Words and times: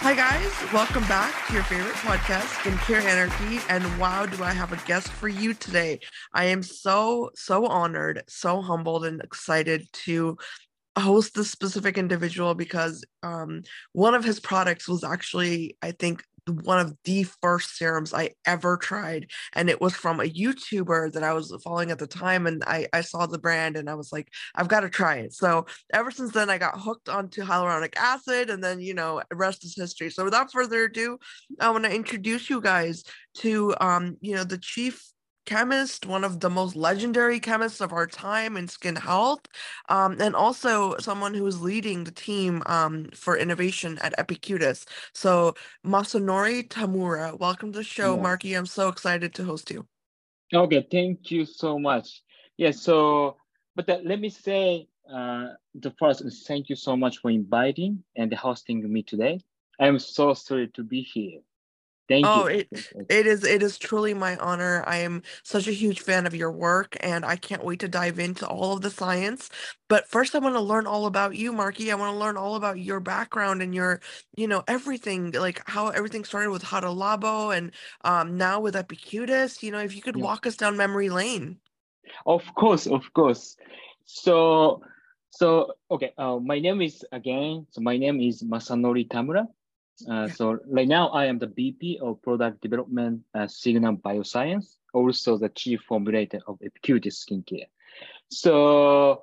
Hi, 0.00 0.14
guys. 0.14 0.72
Welcome 0.72 1.02
back 1.08 1.46
to 1.48 1.54
your 1.54 1.62
favorite 1.64 1.94
podcast, 1.96 2.46
Skincare 2.60 3.02
Anarchy. 3.02 3.60
And 3.68 3.98
wow, 3.98 4.26
do 4.26 4.42
I 4.42 4.52
have 4.52 4.72
a 4.72 4.76
guest 4.86 5.08
for 5.08 5.28
you 5.28 5.54
today? 5.54 6.00
I 6.32 6.44
am 6.44 6.62
so, 6.62 7.30
so 7.34 7.66
honored, 7.66 8.22
so 8.28 8.62
humbled, 8.62 9.04
and 9.04 9.20
excited 9.20 9.86
to 10.04 10.38
host 10.98 11.34
this 11.34 11.50
specific 11.50 11.98
individual 11.98 12.54
because 12.54 13.04
um, 13.22 13.62
one 13.92 14.14
of 14.14 14.24
his 14.24 14.40
products 14.40 14.88
was 14.88 15.04
actually, 15.04 15.76
I 15.82 15.92
think, 15.92 16.24
one 16.48 16.78
of 16.78 16.94
the 17.04 17.24
first 17.42 17.76
serums 17.76 18.14
I 18.14 18.30
ever 18.46 18.76
tried. 18.76 19.30
And 19.54 19.68
it 19.70 19.80
was 19.80 19.94
from 19.94 20.20
a 20.20 20.24
YouTuber 20.24 21.12
that 21.12 21.22
I 21.22 21.32
was 21.32 21.54
following 21.62 21.90
at 21.90 21.98
the 21.98 22.06
time. 22.06 22.46
And 22.46 22.62
I, 22.66 22.86
I 22.92 23.00
saw 23.02 23.26
the 23.26 23.38
brand 23.38 23.76
and 23.76 23.88
I 23.88 23.94
was 23.94 24.12
like, 24.12 24.28
I've 24.54 24.68
got 24.68 24.80
to 24.80 24.90
try 24.90 25.16
it. 25.16 25.32
So 25.34 25.66
ever 25.92 26.10
since 26.10 26.32
then, 26.32 26.50
I 26.50 26.58
got 26.58 26.80
hooked 26.80 27.08
onto 27.08 27.42
hyaluronic 27.42 27.96
acid. 27.96 28.50
And 28.50 28.62
then, 28.62 28.80
you 28.80 28.94
know, 28.94 29.22
rest 29.32 29.64
is 29.64 29.74
history. 29.76 30.10
So 30.10 30.24
without 30.24 30.52
further 30.52 30.84
ado, 30.84 31.18
I 31.60 31.70
want 31.70 31.84
to 31.84 31.94
introduce 31.94 32.50
you 32.50 32.60
guys 32.60 33.02
to, 33.38 33.74
um, 33.80 34.16
you 34.20 34.34
know, 34.34 34.44
the 34.44 34.58
chief 34.58 35.02
chemist, 35.48 36.04
one 36.04 36.24
of 36.24 36.40
the 36.40 36.50
most 36.50 36.76
legendary 36.76 37.40
chemists 37.40 37.80
of 37.80 37.90
our 37.90 38.06
time 38.06 38.56
in 38.56 38.68
skin 38.68 38.96
health, 38.96 39.40
um, 39.88 40.20
and 40.20 40.36
also 40.36 40.96
someone 40.98 41.32
who 41.32 41.46
is 41.46 41.62
leading 41.62 42.04
the 42.04 42.10
team 42.12 42.62
um, 42.66 43.08
for 43.14 43.36
innovation 43.36 43.98
at 44.02 44.14
Epicutis. 44.18 44.84
So, 45.14 45.54
Masanori 45.84 46.68
Tamura, 46.68 47.38
welcome 47.38 47.72
to 47.72 47.78
the 47.78 47.84
show, 47.84 48.14
yeah. 48.14 48.22
Marky. 48.22 48.54
I'm 48.54 48.66
so 48.66 48.88
excited 48.88 49.32
to 49.34 49.44
host 49.44 49.70
you. 49.70 49.86
Okay, 50.52 50.86
thank 50.90 51.30
you 51.30 51.46
so 51.46 51.78
much. 51.78 52.22
Yeah, 52.58 52.72
so, 52.72 53.36
but 53.74 53.88
uh, 53.88 54.00
let 54.04 54.20
me 54.20 54.28
say 54.28 54.88
uh, 55.10 55.48
the 55.74 55.92
first, 55.98 56.22
thank 56.46 56.68
you 56.68 56.76
so 56.76 56.94
much 56.94 57.18
for 57.18 57.30
inviting 57.30 58.04
and 58.16 58.32
hosting 58.34 58.90
me 58.92 59.02
today. 59.02 59.40
I'm 59.80 59.98
so 59.98 60.34
sorry 60.34 60.68
to 60.74 60.82
be 60.82 61.00
here. 61.00 61.40
Thank 62.08 62.26
oh, 62.26 62.48
you. 62.48 62.60
it 62.60 62.68
it 63.10 63.26
is 63.26 63.44
it 63.44 63.62
is 63.62 63.76
truly 63.76 64.14
my 64.14 64.36
honor. 64.38 64.82
I 64.86 64.98
am 64.98 65.22
such 65.42 65.68
a 65.68 65.72
huge 65.72 66.00
fan 66.00 66.26
of 66.26 66.34
your 66.34 66.50
work 66.50 66.96
and 67.00 67.24
I 67.24 67.36
can't 67.36 67.64
wait 67.64 67.80
to 67.80 67.88
dive 67.88 68.18
into 68.18 68.46
all 68.46 68.72
of 68.72 68.80
the 68.80 68.90
science. 68.90 69.50
But 69.88 70.08
first 70.08 70.34
I 70.34 70.38
want 70.38 70.54
to 70.54 70.60
learn 70.60 70.86
all 70.86 71.04
about 71.04 71.36
you, 71.36 71.52
Marky. 71.52 71.92
I 71.92 71.96
want 71.96 72.14
to 72.14 72.18
learn 72.18 72.38
all 72.38 72.56
about 72.56 72.78
your 72.78 73.00
background 73.00 73.60
and 73.60 73.74
your, 73.74 74.00
you 74.36 74.48
know, 74.48 74.64
everything, 74.66 75.32
like 75.32 75.62
how 75.68 75.88
everything 75.88 76.24
started 76.24 76.50
with 76.50 76.62
Hada 76.62 76.94
Labo 76.94 77.54
and 77.56 77.72
um 78.04 78.38
now 78.38 78.58
with 78.58 78.74
Epicutis. 78.74 79.62
You 79.62 79.70
know, 79.70 79.80
if 79.80 79.94
you 79.94 80.00
could 80.00 80.16
yeah. 80.16 80.24
walk 80.24 80.46
us 80.46 80.56
down 80.56 80.78
memory 80.78 81.10
lane. 81.10 81.58
Of 82.24 82.42
course, 82.54 82.86
of 82.86 83.12
course. 83.12 83.56
So 84.06 84.82
so 85.30 85.74
okay, 85.90 86.14
uh, 86.16 86.38
my 86.38 86.58
name 86.58 86.80
is 86.80 87.04
again, 87.12 87.66
so 87.70 87.82
my 87.82 87.98
name 87.98 88.18
is 88.20 88.42
Masanori 88.42 89.06
Tamura. 89.06 89.46
Uh, 90.08 90.28
so 90.28 90.58
right 90.66 90.88
now 90.88 91.08
I 91.08 91.26
am 91.26 91.38
the 91.38 91.46
VP 91.46 91.98
of 92.02 92.22
Product 92.22 92.60
Development 92.60 93.22
at 93.34 93.50
Signum 93.50 93.98
Bioscience, 93.98 94.76
also 94.92 95.38
the 95.38 95.48
Chief 95.48 95.80
Formulator 95.88 96.40
of 96.46 96.58
Epicutis 96.60 97.24
Skincare. 97.24 97.66
So, 98.30 99.22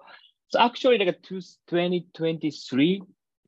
so 0.49 0.59
actually 0.59 0.97
like 0.97 1.21
2023 1.21 3.03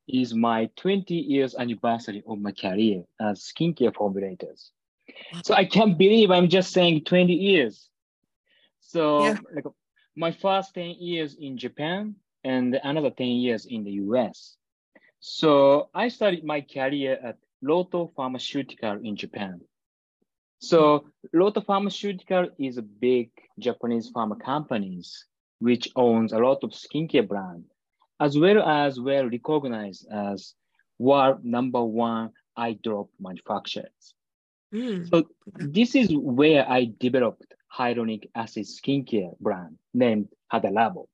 is 0.08 0.34
my 0.34 0.70
20 0.76 1.14
years 1.14 1.54
anniversary 1.58 2.22
of 2.26 2.38
my 2.38 2.52
career 2.52 3.04
as 3.20 3.52
skincare 3.52 3.92
formulators. 3.92 4.70
So 5.44 5.54
I 5.54 5.64
can't 5.64 5.98
believe 5.98 6.30
I'm 6.30 6.48
just 6.48 6.72
saying 6.72 7.04
20 7.04 7.32
years. 7.32 7.88
So 8.80 9.24
yeah. 9.24 9.38
like 9.54 9.64
my 10.16 10.32
first 10.32 10.74
10 10.74 10.96
years 10.98 11.36
in 11.38 11.58
Japan 11.58 12.14
and 12.44 12.78
another 12.82 13.10
10 13.10 13.26
years 13.26 13.66
in 13.66 13.84
the 13.84 13.92
US. 13.92 14.56
So 15.20 15.88
I 15.94 16.08
started 16.08 16.44
my 16.44 16.60
career 16.60 17.18
at 17.22 17.38
Rohto 17.62 18.12
Pharmaceutical 18.14 18.98
in 19.02 19.16
Japan. 19.16 19.60
So 20.60 21.06
Rohto 21.34 21.64
Pharmaceutical 21.64 22.48
is 22.58 22.78
a 22.78 22.82
big 22.82 23.30
Japanese 23.58 24.10
pharma 24.12 24.40
companies 24.40 25.26
which 25.60 25.88
owns 25.96 26.32
a 26.32 26.38
lot 26.38 26.62
of 26.62 26.70
skincare 26.70 27.26
brand, 27.26 27.64
as 28.20 28.38
well 28.38 28.62
as 28.62 29.00
well 29.00 29.28
recognized 29.28 30.06
as 30.10 30.54
world 30.98 31.44
number 31.44 31.82
one 31.82 32.30
eye 32.56 32.78
drop 32.82 33.08
manufacturers. 33.20 34.14
Mm. 34.72 35.08
So 35.08 35.28
this 35.46 35.94
is 35.94 36.10
where 36.12 36.68
I 36.68 36.92
developed 36.98 37.54
hyaluronic 37.76 38.30
acid 38.34 38.66
skincare 38.66 39.38
brand 39.38 39.78
named 39.94 40.28
Hada 40.52 40.70
Labo. 40.70 41.06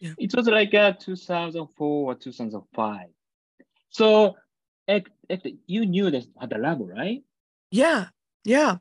Yeah. 0.00 0.14
It 0.18 0.34
was 0.34 0.46
like 0.46 0.72
a 0.74 0.96
2004 0.98 2.12
or 2.12 2.14
2005. 2.14 3.06
So, 3.90 4.36
you 5.66 5.86
knew 5.86 6.10
that 6.10 6.26
Hada 6.40 6.58
Labo, 6.58 6.88
right? 6.88 7.22
Yeah, 7.70 8.08
yeah. 8.44 8.78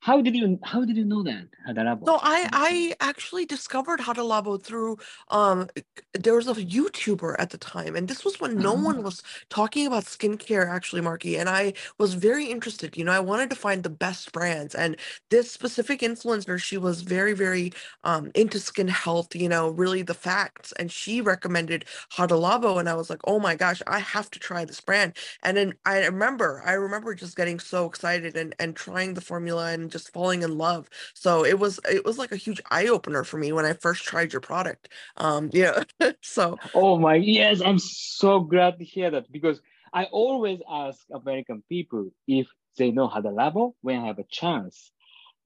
How 0.00 0.22
did 0.22 0.34
you 0.34 0.58
how 0.64 0.84
did 0.86 0.96
you 0.96 1.04
know 1.04 1.22
that 1.24 1.46
Hada 1.68 1.84
Labo? 1.84 2.06
So 2.06 2.18
I 2.22 2.48
I 2.52 2.94
actually 3.00 3.44
discovered 3.44 4.00
Hada 4.00 4.24
Labo 4.24 4.60
through 4.60 4.96
um 5.28 5.68
there 6.14 6.34
was 6.34 6.48
a 6.48 6.54
YouTuber 6.54 7.36
at 7.38 7.50
the 7.50 7.58
time 7.58 7.94
and 7.94 8.08
this 8.08 8.24
was 8.24 8.40
when 8.40 8.56
no 8.56 8.72
one 8.72 8.98
ah. 8.98 9.02
was 9.02 9.22
talking 9.50 9.86
about 9.86 10.04
skincare 10.04 10.66
actually 10.66 11.02
Marky 11.02 11.36
and 11.36 11.50
I 11.50 11.74
was 11.98 12.14
very 12.14 12.46
interested 12.46 12.96
you 12.96 13.04
know 13.04 13.12
I 13.12 13.20
wanted 13.20 13.50
to 13.50 13.56
find 13.56 13.82
the 13.82 13.90
best 13.90 14.32
brands 14.32 14.74
and 14.74 14.96
this 15.28 15.50
specific 15.50 16.00
influencer 16.00 16.58
she 16.58 16.78
was 16.78 17.02
very 17.02 17.34
very 17.34 17.72
um 18.02 18.30
into 18.34 18.58
skin 18.58 18.88
health 18.88 19.36
you 19.36 19.50
know 19.50 19.68
really 19.68 20.00
the 20.00 20.14
facts 20.14 20.72
and 20.78 20.90
she 20.90 21.20
recommended 21.20 21.84
Hada 22.16 22.40
Labo 22.40 22.80
and 22.80 22.88
I 22.88 22.94
was 22.94 23.10
like 23.10 23.20
oh 23.24 23.38
my 23.38 23.54
gosh 23.54 23.82
I 23.86 23.98
have 23.98 24.30
to 24.30 24.38
try 24.38 24.64
this 24.64 24.80
brand 24.80 25.18
and 25.42 25.58
then 25.58 25.74
I 25.84 26.06
remember 26.06 26.62
I 26.64 26.72
remember 26.72 27.14
just 27.14 27.36
getting 27.36 27.60
so 27.60 27.84
excited 27.84 28.34
and 28.34 28.54
and 28.58 28.74
trying 28.74 29.12
the 29.12 29.20
formula 29.20 29.72
and 29.72 29.89
just 29.90 30.12
falling 30.12 30.42
in 30.42 30.58
love. 30.58 30.88
So 31.14 31.44
it 31.44 31.58
was 31.58 31.80
it 31.90 32.04
was 32.04 32.18
like 32.18 32.32
a 32.32 32.36
huge 32.36 32.60
eye 32.70 32.86
opener 32.86 33.24
for 33.24 33.38
me 33.38 33.52
when 33.52 33.64
I 33.64 33.72
first 33.72 34.04
tried 34.04 34.32
your 34.32 34.40
product. 34.40 34.88
Um, 35.16 35.50
yeah. 35.52 35.84
so 36.22 36.58
oh 36.74 36.98
my 36.98 37.16
yes, 37.16 37.60
I'm 37.60 37.78
so 37.78 38.40
glad 38.40 38.78
to 38.78 38.84
hear 38.84 39.10
that 39.10 39.30
because 39.30 39.60
I 39.92 40.04
always 40.04 40.60
ask 40.70 41.00
American 41.12 41.62
people 41.68 42.10
if 42.26 42.46
they 42.76 42.90
know 42.90 43.08
Hadalabo 43.08 43.74
when 43.82 44.00
I 44.00 44.06
have 44.06 44.18
a 44.18 44.24
chance. 44.24 44.90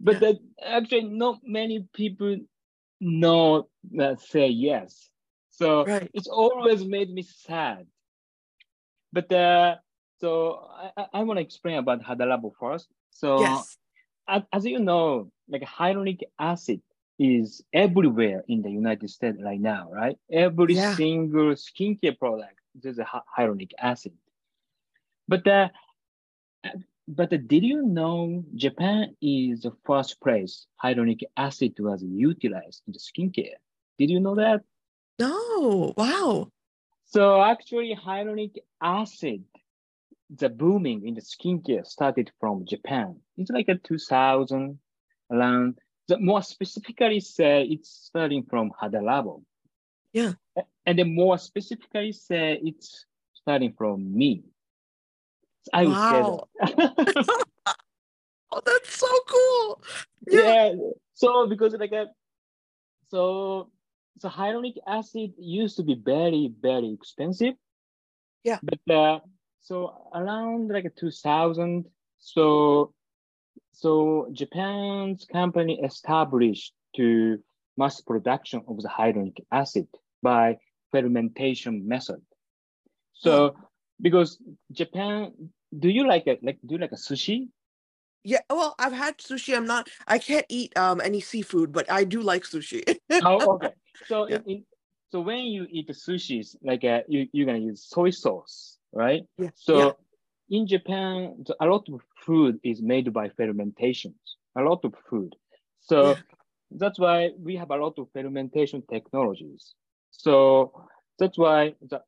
But 0.01 0.15
yeah. 0.15 0.33
that 0.33 0.39
actually 0.63 1.05
not 1.05 1.41
many 1.45 1.89
people 1.95 2.39
know 3.01 3.69
that 3.93 4.21
say 4.21 4.49
yes. 4.49 5.09
So 5.51 5.85
right. 5.85 6.11
it's 6.13 6.27
always 6.27 6.85
made 6.85 7.11
me 7.11 7.23
sad. 7.23 7.87
But 9.13 9.33
uh, 9.33 9.77
so 10.21 10.67
I, 10.97 11.07
I 11.15 11.23
want 11.23 11.39
to 11.39 11.43
explain 11.43 11.77
about 11.77 12.03
Hadalabo 12.03 12.53
first. 12.59 12.89
So 13.11 13.41
yes 13.41 13.79
as, 14.29 14.43
as 14.53 14.65
you 14.65 14.79
know, 14.79 15.31
like 15.49 15.63
hyaluronic 15.63 16.21
acid 16.39 16.81
is 17.19 17.63
everywhere 17.73 18.43
in 18.49 18.63
the 18.63 18.71
United 18.71 19.09
States 19.09 19.39
right 19.43 19.61
now, 19.61 19.89
right? 19.93 20.17
Every 20.31 20.75
yeah. 20.75 20.95
single 20.95 21.55
skincare 21.55 22.19
product 22.19 22.59
there's 22.75 22.99
a 22.99 23.07
hyaluronic 23.39 23.71
acid. 23.79 24.13
But 25.29 25.47
uh, 25.47 25.69
but 27.07 27.33
uh, 27.33 27.39
did 27.47 27.65
you 27.65 27.83
know 27.83 28.45
Japan 28.55 29.17
is 29.21 29.63
the 29.63 29.73
first 29.85 30.21
place 30.21 30.67
hyaluronic 30.83 31.23
acid 31.37 31.75
was 31.79 32.03
utilized 32.03 32.83
in 32.87 32.93
the 32.93 32.99
skincare? 32.99 33.57
Did 33.99 34.11
you 34.11 34.21
know 34.21 34.35
that? 34.35 34.63
No. 35.19 35.95
Wow. 35.97 36.51
So 37.05 37.43
actually, 37.43 37.97
hyaluronic 37.97 38.57
acid 38.83 39.45
the 40.31 40.49
booming 40.49 41.07
in 41.07 41.15
the 41.15 41.21
skincare 41.21 41.87
started 41.87 42.31
from 42.41 42.65
Japan. 42.67 43.17
It's 43.37 43.51
like 43.51 43.69
a 43.69 43.77
2000 43.77 44.79
around. 45.31 45.79
The 46.09 46.19
more 46.19 46.43
specifically 46.43 47.21
say 47.21 47.65
it's 47.65 47.89
starting 47.89 48.45
from 48.45 48.73
Hada 48.81 49.01
Labo. 49.01 49.43
Yeah. 50.13 50.33
And 50.87 50.99
then 50.99 51.15
more 51.15 51.39
specifically 51.39 52.13
say 52.13 52.61
it's 52.63 53.07
starting 53.33 53.75
from 53.77 54.17
me. 54.17 54.45
I 55.73 55.85
would 55.85 55.93
wow. 55.93 56.49
say 56.65 56.75
that. 56.77 57.45
oh, 58.53 58.61
that's 58.65 58.97
so 58.97 59.07
cool. 59.29 59.83
Yeah. 60.29 60.41
yeah. 60.41 60.75
So 61.15 61.47
because 61.47 61.75
like 61.75 61.93
a, 61.93 62.07
so 63.09 63.71
so 64.19 64.29
hyaluronic 64.29 64.77
acid 64.87 65.33
used 65.39 65.77
to 65.79 65.83
be 65.83 65.95
very 65.95 66.53
very 66.61 66.93
expensive. 66.93 67.55
Yeah. 68.43 68.59
But 68.63 68.95
uh, 68.95 69.21
so 69.65 70.11
around 70.15 70.69
like 70.69 70.87
2000 70.95 71.87
so 72.19 72.93
so 73.73 74.29
japan's 74.33 75.25
company 75.25 75.81
established 75.83 76.73
to 76.95 77.39
mass 77.77 78.01
production 78.01 78.63
of 78.69 78.77
the 78.83 78.89
hyaluronic 78.89 79.41
acid 79.51 79.89
by 80.23 80.57
fermentation 80.93 81.89
method 81.89 82.21
so 83.15 83.57
because 84.01 84.39
japan 84.71 85.33
do 85.77 85.89
you 85.89 86.07
like 86.07 86.27
it 86.27 86.39
like 86.45 86.59
do 86.65 86.75
you 86.75 86.81
like 86.81 86.93
a 86.93 87.03
sushi 87.09 87.49
yeah, 88.27 88.41
well, 88.49 88.75
I've 88.79 88.95
had 88.95 89.19
sushi. 89.19 89.55
I'm 89.55 89.67
not. 89.67 89.91
I 90.09 90.19
can't 90.19 90.47
eat 90.49 90.73
um 90.79 91.03
any 91.05 91.21
seafood, 91.21 91.73
but 91.73 91.93
I 91.93 92.05
do 92.05 92.23
like 92.23 92.45
sushi. 92.45 92.81
oh, 93.23 93.55
okay. 93.57 93.73
So 94.09 94.27
yeah. 94.27 94.37
in, 94.37 94.43
in, 94.47 94.65
so 95.11 95.21
when 95.21 95.45
you 95.45 95.67
eat 95.71 95.87
the 95.87 95.93
sushis, 95.93 96.57
like 96.63 96.85
uh, 96.85 97.03
you, 97.07 97.29
you're 97.33 97.47
gonna 97.47 97.59
use 97.59 97.85
soy 97.87 98.09
sauce, 98.09 98.79
right? 98.95 99.25
Yeah. 99.39 99.51
So 99.55 99.77
yeah. 99.79 100.59
in 100.59 100.67
Japan, 100.67 101.45
a 101.61 101.67
lot 101.67 101.89
of 101.89 102.03
food 102.25 102.61
is 102.63 102.83
made 102.83 103.13
by 103.13 103.29
fermentations, 103.31 104.37
a 104.57 104.63
lot 104.63 104.85
of 104.85 104.95
food. 105.11 105.37
So 105.81 106.09
Yeah. 106.09 106.23
that's 106.73 106.99
why 106.99 107.31
we 107.39 107.57
have 107.57 107.71
a 107.71 107.77
lot 107.77 107.99
of 107.99 108.09
fermentation 108.13 108.83
technologies. 108.91 109.75
So 110.11 110.73
that's 111.19 111.39
why 111.39 111.75
the, 111.83 112.03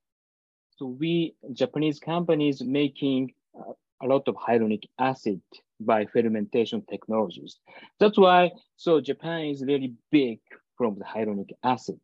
so 0.76 0.86
we 0.86 1.34
Japanese 1.52 1.98
companies 1.98 2.62
making 2.62 3.32
uh, 3.58 3.72
a 4.02 4.06
lot 4.06 4.28
of 4.28 4.36
hyaluronic 4.36 4.84
acid 4.98 5.40
by 5.80 6.06
fermentation 6.06 6.82
technologies. 6.88 7.58
That's 7.98 8.18
why 8.18 8.52
so 8.76 9.00
Japan 9.00 9.46
is 9.46 9.64
really 9.64 9.94
big 10.10 10.40
from 10.76 10.98
the 10.98 11.04
hyaluronic 11.04 11.50
acid. 11.64 12.00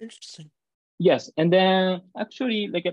Interesting. 0.00 0.50
Yes, 0.98 1.30
and 1.36 1.52
then 1.52 2.02
actually 2.18 2.68
like 2.68 2.86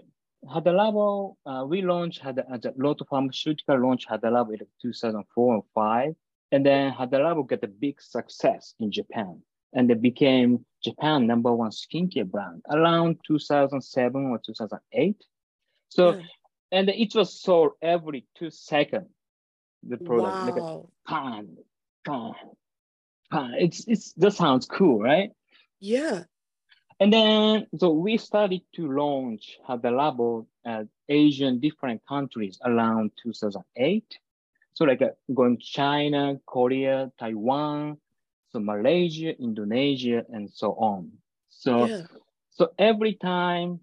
Hadalabo, 0.45 1.35
uh, 1.45 1.65
we 1.67 1.81
launched 1.81 2.21
had 2.21 2.35
the 2.35 2.73
lot 2.77 3.01
of 3.01 3.07
pharmaceutical 3.07 3.77
launch 3.79 4.07
Hadalabo 4.07 4.53
in 4.53 4.65
2004 4.81 5.53
and 5.53 5.63
five, 5.75 6.15
and 6.51 6.65
then 6.65 6.93
Hadalabo 6.93 7.45
got 7.45 7.63
a 7.63 7.67
big 7.67 8.01
success 8.01 8.73
in 8.79 8.91
Japan, 8.91 9.41
and 9.73 9.91
it 9.91 10.01
became 10.01 10.65
Japan 10.83 11.27
number 11.27 11.53
one 11.53 11.71
skincare 11.71 12.29
brand 12.29 12.61
around 12.69 13.19
2007 13.27 14.25
or 14.27 14.39
2008. 14.39 15.23
So 15.89 16.15
Yeah. 16.15 16.21
and 16.71 16.89
it 16.89 17.15
was 17.15 17.41
sold 17.41 17.71
every 17.81 18.25
two 18.35 18.49
seconds. 18.49 19.09
The 19.83 19.97
product 19.97 20.43
like 20.43 20.57
a 20.57 20.83
pan, 21.07 21.57
pan, 22.05 22.33
pan. 23.31 23.55
It's 23.59 23.85
it's 23.87 24.13
that 24.13 24.33
sounds 24.33 24.65
cool, 24.65 24.99
right? 24.99 25.31
Yeah. 25.79 26.23
And 26.99 27.13
then, 27.13 27.67
so 27.77 27.91
we 27.91 28.17
started 28.17 28.61
to 28.75 28.91
launch 28.91 29.57
Hadalabo 29.67 30.45
at 30.65 30.87
Asian 31.07 31.59
different 31.59 32.01
countries 32.07 32.59
around 32.65 33.11
2008. 33.23 34.19
So 34.73 34.85
like 34.85 35.01
uh, 35.01 35.09
going 35.33 35.59
China, 35.59 36.39
Korea, 36.45 37.11
Taiwan, 37.17 37.97
so 38.49 38.59
Malaysia, 38.59 39.37
Indonesia, 39.41 40.25
and 40.29 40.49
so 40.51 40.73
on. 40.73 41.11
So, 41.49 41.85
Yeah. 41.85 42.03
so 42.49 42.71
every 42.77 43.13
time, 43.13 43.79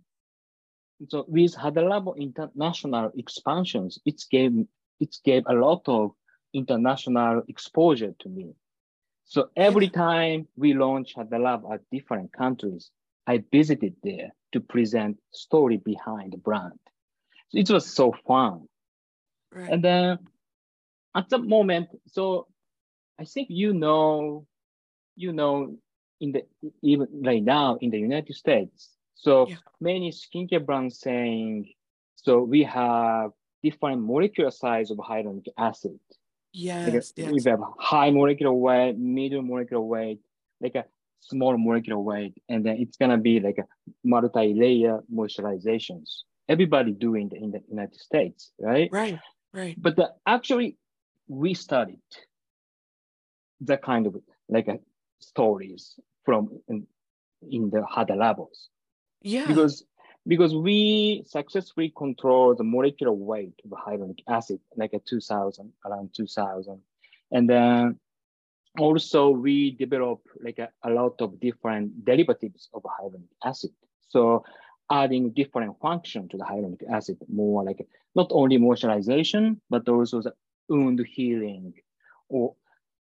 so 1.09 1.25
with 1.29 1.55
Hadalabo 1.55 2.17
international 2.17 3.12
expansions, 3.17 3.99
it's 4.05 4.27
gave, 4.27 4.53
it 5.01 5.17
gave 5.25 5.45
a 5.47 5.55
lot 5.55 5.83
of 5.89 6.12
international 6.53 7.43
exposure 7.49 8.15
to 8.19 8.29
me. 8.29 8.55
So 9.25 9.51
every 9.57 9.89
time 9.89 10.49
we 10.57 10.75
launch 10.75 11.15
Hadalab 11.17 11.73
at 11.73 11.81
different 11.91 12.33
countries, 12.33 12.91
I 13.26 13.43
visited 13.50 13.96
there 14.02 14.32
to 14.52 14.61
present 14.61 15.19
story 15.32 15.78
behind 15.78 16.32
the 16.32 16.38
brand. 16.38 16.78
So 17.49 17.58
it 17.58 17.70
was 17.70 17.87
so 17.87 18.12
fun. 18.26 18.69
Right. 19.52 19.70
And 19.70 19.82
then 19.82 20.19
at 21.14 21.28
the 21.28 21.38
moment, 21.38 21.88
so 22.06 22.46
I 23.19 23.25
think 23.25 23.49
you 23.50 23.73
know, 23.73 24.46
you 25.17 25.32
know, 25.32 25.76
in 26.20 26.32
the 26.32 26.44
even 26.82 27.08
right 27.25 27.43
now 27.43 27.76
in 27.81 27.90
the 27.90 27.99
United 27.99 28.34
States, 28.34 28.90
so 29.14 29.49
Yeah. 29.49 29.56
many 29.81 30.11
skincare 30.11 30.64
brands 30.64 31.00
saying, 31.00 31.73
so 32.17 32.43
we 32.43 32.62
have 32.64 33.32
different 33.62 34.02
molecular 34.02 34.50
size 34.50 34.90
of 34.90 34.99
hyaluronic 34.99 35.49
acid. 35.58 35.99
Like 36.11 36.94
yes. 36.94 37.12
a- 37.17 37.23
Yes. 37.23 37.44
you 37.44 37.50
have 37.50 37.61
high 37.78 38.11
molecular 38.11 38.52
weight, 38.52 38.96
medium 38.99 39.49
molecular 39.49 39.82
weight, 39.82 40.20
like 40.61 40.75
a 40.75 40.84
small 41.28 41.56
molecular 41.58 41.99
weight, 41.99 42.34
and 42.49 42.64
then 42.64 42.76
it's 42.78 42.96
gonna 42.96 43.19
be 43.19 43.40
like 43.40 43.58
a 43.58 43.64
multi-layer 44.05 45.00
moisturizations. 45.12 46.23
Everybody 46.49 46.93
doing 46.93 47.31
it 47.32 47.43
in 47.43 47.50
the 47.50 47.61
United 47.69 47.99
States, 47.99 48.52
right? 48.58 48.88
Right. 48.93 49.19
Right. 49.52 49.75
But 49.81 49.96
the, 49.96 50.12
actually, 50.26 50.76
we 51.28 51.55
studied 51.55 52.00
that 53.62 53.82
kind 53.82 54.06
of 54.06 54.17
like 54.49 54.69
a 54.69 54.78
stories 55.19 55.99
from 56.25 56.61
in, 56.69 56.87
in 57.50 57.70
the 57.70 57.84
HADA 57.87 58.14
labs 58.14 58.69
Yeah. 59.23 59.46
because 59.46 59.84
because 60.26 60.55
we 60.55 61.23
successfully 61.26 61.93
control 61.96 62.55
the 62.55 62.64
molecular 62.64 63.12
weight 63.12 63.55
of 63.64 63.70
hyaluronic 63.70 64.20
acid 64.28 64.61
like 64.76 64.93
a 64.93 64.99
2000 64.99 65.73
around 65.87 66.11
2000 66.14 66.81
and 67.32 67.49
then 67.49 67.99
also 68.78 69.31
we 69.31 69.73
develop 69.73 70.20
like 70.43 70.58
a, 70.58 70.69
a 70.82 70.90
lot 70.90 71.20
of 71.20 71.40
different 71.40 72.05
derivatives 72.05 72.69
of 72.75 72.82
hyaluronic 72.82 73.28
acid. 73.44 73.70
So 74.08 74.44
adding 74.90 75.31
different 75.31 75.78
function 75.81 76.28
to 76.28 76.37
the 76.37 76.44
hyaluronic 76.44 76.82
acid 76.90 77.19
more 77.28 77.64
like 77.64 77.87
not 78.14 78.28
only 78.31 78.58
moisturization 78.58 79.58
but 79.69 79.88
also 79.88 80.23
the 80.23 80.32
wound 80.69 81.05
healing 81.06 81.73
or 82.28 82.55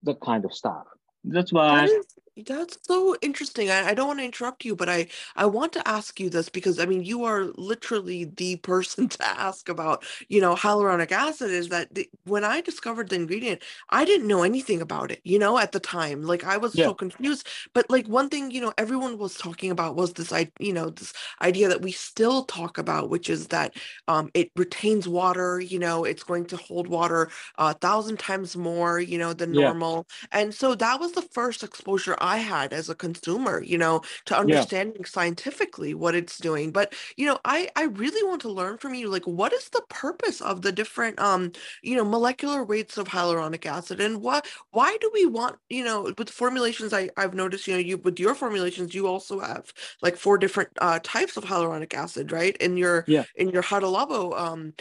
that 0.02 0.20
kind 0.20 0.44
of 0.44 0.52
stuff. 0.52 0.86
That's 1.24 1.52
why 1.52 1.88
that's 2.36 2.76
so 2.82 3.14
interesting. 3.22 3.70
I, 3.70 3.90
I 3.90 3.94
don't 3.94 4.08
want 4.08 4.18
to 4.18 4.24
interrupt 4.24 4.64
you, 4.64 4.74
but 4.74 4.88
I 4.88 5.06
I 5.36 5.46
want 5.46 5.72
to 5.74 5.86
ask 5.88 6.18
you 6.18 6.28
this 6.28 6.48
because 6.48 6.80
I 6.80 6.86
mean 6.86 7.04
you 7.04 7.22
are 7.24 7.44
literally 7.56 8.24
the 8.24 8.56
person 8.62 9.08
to 9.08 9.24
ask 9.24 9.68
about, 9.68 10.04
you 10.28 10.40
know, 10.40 10.56
hyaluronic 10.56 11.12
acid 11.12 11.52
is 11.52 11.68
that 11.68 11.94
the, 11.94 12.10
when 12.24 12.42
I 12.42 12.60
discovered 12.60 13.08
the 13.08 13.14
ingredient, 13.16 13.62
I 13.90 14.04
didn't 14.04 14.26
know 14.26 14.42
anything 14.42 14.82
about 14.82 15.12
it, 15.12 15.20
you 15.22 15.38
know, 15.38 15.58
at 15.58 15.70
the 15.70 15.78
time. 15.78 16.22
Like 16.22 16.42
I 16.42 16.56
was 16.56 16.74
Yeah. 16.74 16.82
so 16.82 16.92
confused. 16.92 17.46
But 17.72 17.88
like 17.88 18.08
one 18.08 18.28
thing, 18.28 18.50
you 18.50 18.60
know, 18.60 18.72
everyone 18.78 19.16
was 19.16 19.36
talking 19.36 19.70
about 19.70 19.94
was 19.94 20.14
this 20.14 20.32
I 20.32 20.50
you 20.58 20.72
know, 20.72 20.90
this 20.90 21.12
idea 21.40 21.68
that 21.68 21.82
we 21.82 21.92
still 21.92 22.44
talk 22.46 22.78
about, 22.78 23.10
which 23.10 23.30
is 23.30 23.46
that 23.48 23.76
um 24.08 24.30
it 24.34 24.50
retains 24.56 25.06
water, 25.08 25.60
you 25.60 25.78
know, 25.78 26.02
it's 26.04 26.24
going 26.24 26.46
to 26.46 26.56
hold 26.56 26.88
water 26.88 27.30
a 27.58 27.74
thousand 27.74 28.18
times 28.18 28.56
more, 28.56 28.98
you 28.98 29.18
know, 29.18 29.32
than 29.32 29.52
Yeah. 29.52 29.74
normal. 29.74 30.06
And 30.32 30.54
so 30.54 30.74
that 30.76 31.00
was 31.00 31.12
the 31.12 31.22
first 31.22 31.62
exposure 31.62 32.16
I 32.24 32.38
had 32.38 32.72
as 32.72 32.88
a 32.88 32.94
consumer, 32.94 33.62
you 33.62 33.78
know, 33.78 34.02
to 34.26 34.36
understanding 34.38 35.04
scientifically 35.04 35.94
what 35.94 36.14
it's 36.14 36.38
doing. 36.38 36.72
But, 36.72 36.94
you 37.16 37.26
know, 37.26 37.38
I 37.44 37.68
I 37.76 37.84
really 37.84 38.24
want 38.28 38.40
to 38.42 38.50
learn 38.50 38.78
from 38.78 38.94
you 38.94 39.08
like 39.10 39.24
what 39.26 39.52
is 39.52 39.68
the 39.68 39.82
purpose 39.90 40.40
of 40.40 40.62
the 40.62 40.72
different 40.72 41.18
um, 41.20 41.52
you 41.82 41.96
know, 41.96 42.04
molecular 42.04 42.64
weights 42.64 42.98
of 42.98 43.08
hyaluronic 43.08 43.66
acid 43.66 44.00
and 44.00 44.22
what 44.22 44.46
why 44.70 44.96
do 45.00 45.10
we 45.14 45.26
want, 45.26 45.56
you 45.68 45.84
know, 45.84 46.12
with 46.18 46.30
formulations 46.30 46.92
I 46.92 47.10
I've 47.16 47.34
noticed, 47.34 47.66
you 47.66 47.74
know, 47.74 47.80
you 47.80 47.98
with 47.98 48.18
your 48.20 48.34
formulations 48.34 48.94
you 48.94 49.06
also 49.06 49.40
have 49.40 49.72
like 50.02 50.16
four 50.16 50.38
different 50.38 50.70
uh 50.80 51.00
types 51.02 51.36
of 51.36 51.44
hyaluronic 51.44 51.94
acid, 51.94 52.32
right? 52.32 52.56
In 52.58 52.76
your 52.76 53.06
Yeah. 53.06 53.24
in 53.36 53.50
your 53.50 53.62
Hadalabo 53.62 54.38
um 54.38 54.74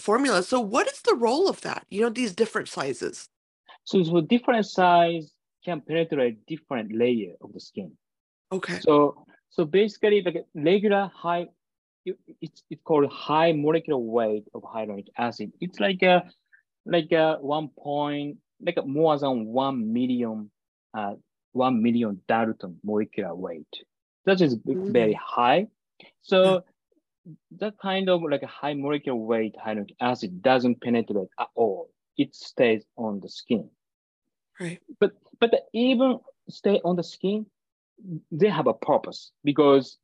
formula. 0.00 0.42
So 0.42 0.60
what 0.60 0.88
is 0.88 1.00
the 1.02 1.14
role 1.14 1.48
of 1.48 1.60
that? 1.62 1.86
You 1.90 2.02
know, 2.02 2.10
these 2.10 2.34
different 2.34 2.68
sizes. 2.68 3.28
so, 3.84 4.02
so 4.02 4.20
different 4.20 4.66
size 4.66 5.32
can 5.68 5.80
penetrate 5.88 6.36
different 6.52 6.92
layer 7.02 7.32
of 7.42 7.52
the 7.56 7.60
skin 7.70 7.90
Okay. 8.56 8.78
So 8.86 8.94
so 9.56 9.64
basically, 9.64 10.18
like 10.26 10.36
regular 10.54 11.02
high, 11.22 11.46
it- 12.10 12.20
it's 12.44 12.62
it's 12.72 12.82
called 12.90 13.06
high 13.12 13.52
molecular 13.64 14.00
weight 14.16 14.44
of 14.54 14.62
hyaluronic 14.74 15.08
acid. 15.26 15.52
It's 15.66 15.80
like 15.86 16.02
a 16.12 16.14
like 16.94 17.12
a 17.12 17.26
one 17.56 17.68
point 17.86 18.38
like 18.68 18.78
a 18.82 18.84
more 18.98 19.18
than 19.24 19.44
one 19.64 19.76
million 19.98 20.50
uh 21.00 21.14
one 21.64 21.76
million 21.86 22.12
Dalton 22.32 22.72
molecular 22.90 23.34
weight. 23.46 23.74
That 24.26 24.40
is 24.46 24.56
b- 24.56 24.74
Mm. 24.74 24.92
very 25.00 25.16
high. 25.36 25.60
So 26.22 26.38
that 27.62 27.74
kind 27.88 28.08
of 28.08 28.22
like 28.32 28.44
a 28.50 28.52
high 28.60 28.74
molecular 28.84 29.18
weight 29.32 29.54
hyaluronic 29.64 29.96
acid 30.00 30.40
doesn't 30.50 30.80
penetrate 30.86 31.32
at 31.44 31.50
all. 31.54 31.90
It 32.16 32.34
stays 32.34 32.84
on 32.96 33.20
the 33.20 33.28
skin 33.40 33.64
Right. 34.60 34.80
but 35.00 35.12
but 35.40 35.68
even 35.72 36.18
stay 36.48 36.80
on 36.84 36.96
the 36.96 37.02
skin, 37.02 37.46
they 38.30 38.48
have 38.48 38.66
a 38.66 38.74
purpose 38.74 39.32
because 39.44 39.98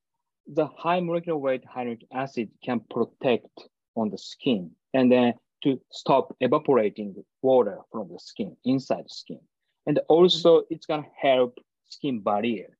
the 0.46 0.66
high 0.66 1.00
molecular 1.00 1.38
weight 1.38 1.64
hyaluronic 1.64 2.02
acid 2.12 2.50
can 2.62 2.80
protect 2.90 3.68
on 3.96 4.10
the 4.10 4.18
skin 4.18 4.70
and 4.92 5.10
then 5.10 5.34
to 5.62 5.80
stop 5.90 6.36
evaporating 6.40 7.14
water 7.40 7.78
from 7.90 8.08
the 8.12 8.18
skin 8.18 8.54
inside 8.64 9.04
the 9.04 9.14
skin, 9.14 9.40
and 9.86 9.98
also 10.08 10.58
mm-hmm. 10.58 10.74
it's 10.74 10.86
gonna 10.86 11.06
help 11.18 11.58
skin 11.88 12.20
barrier, 12.20 12.76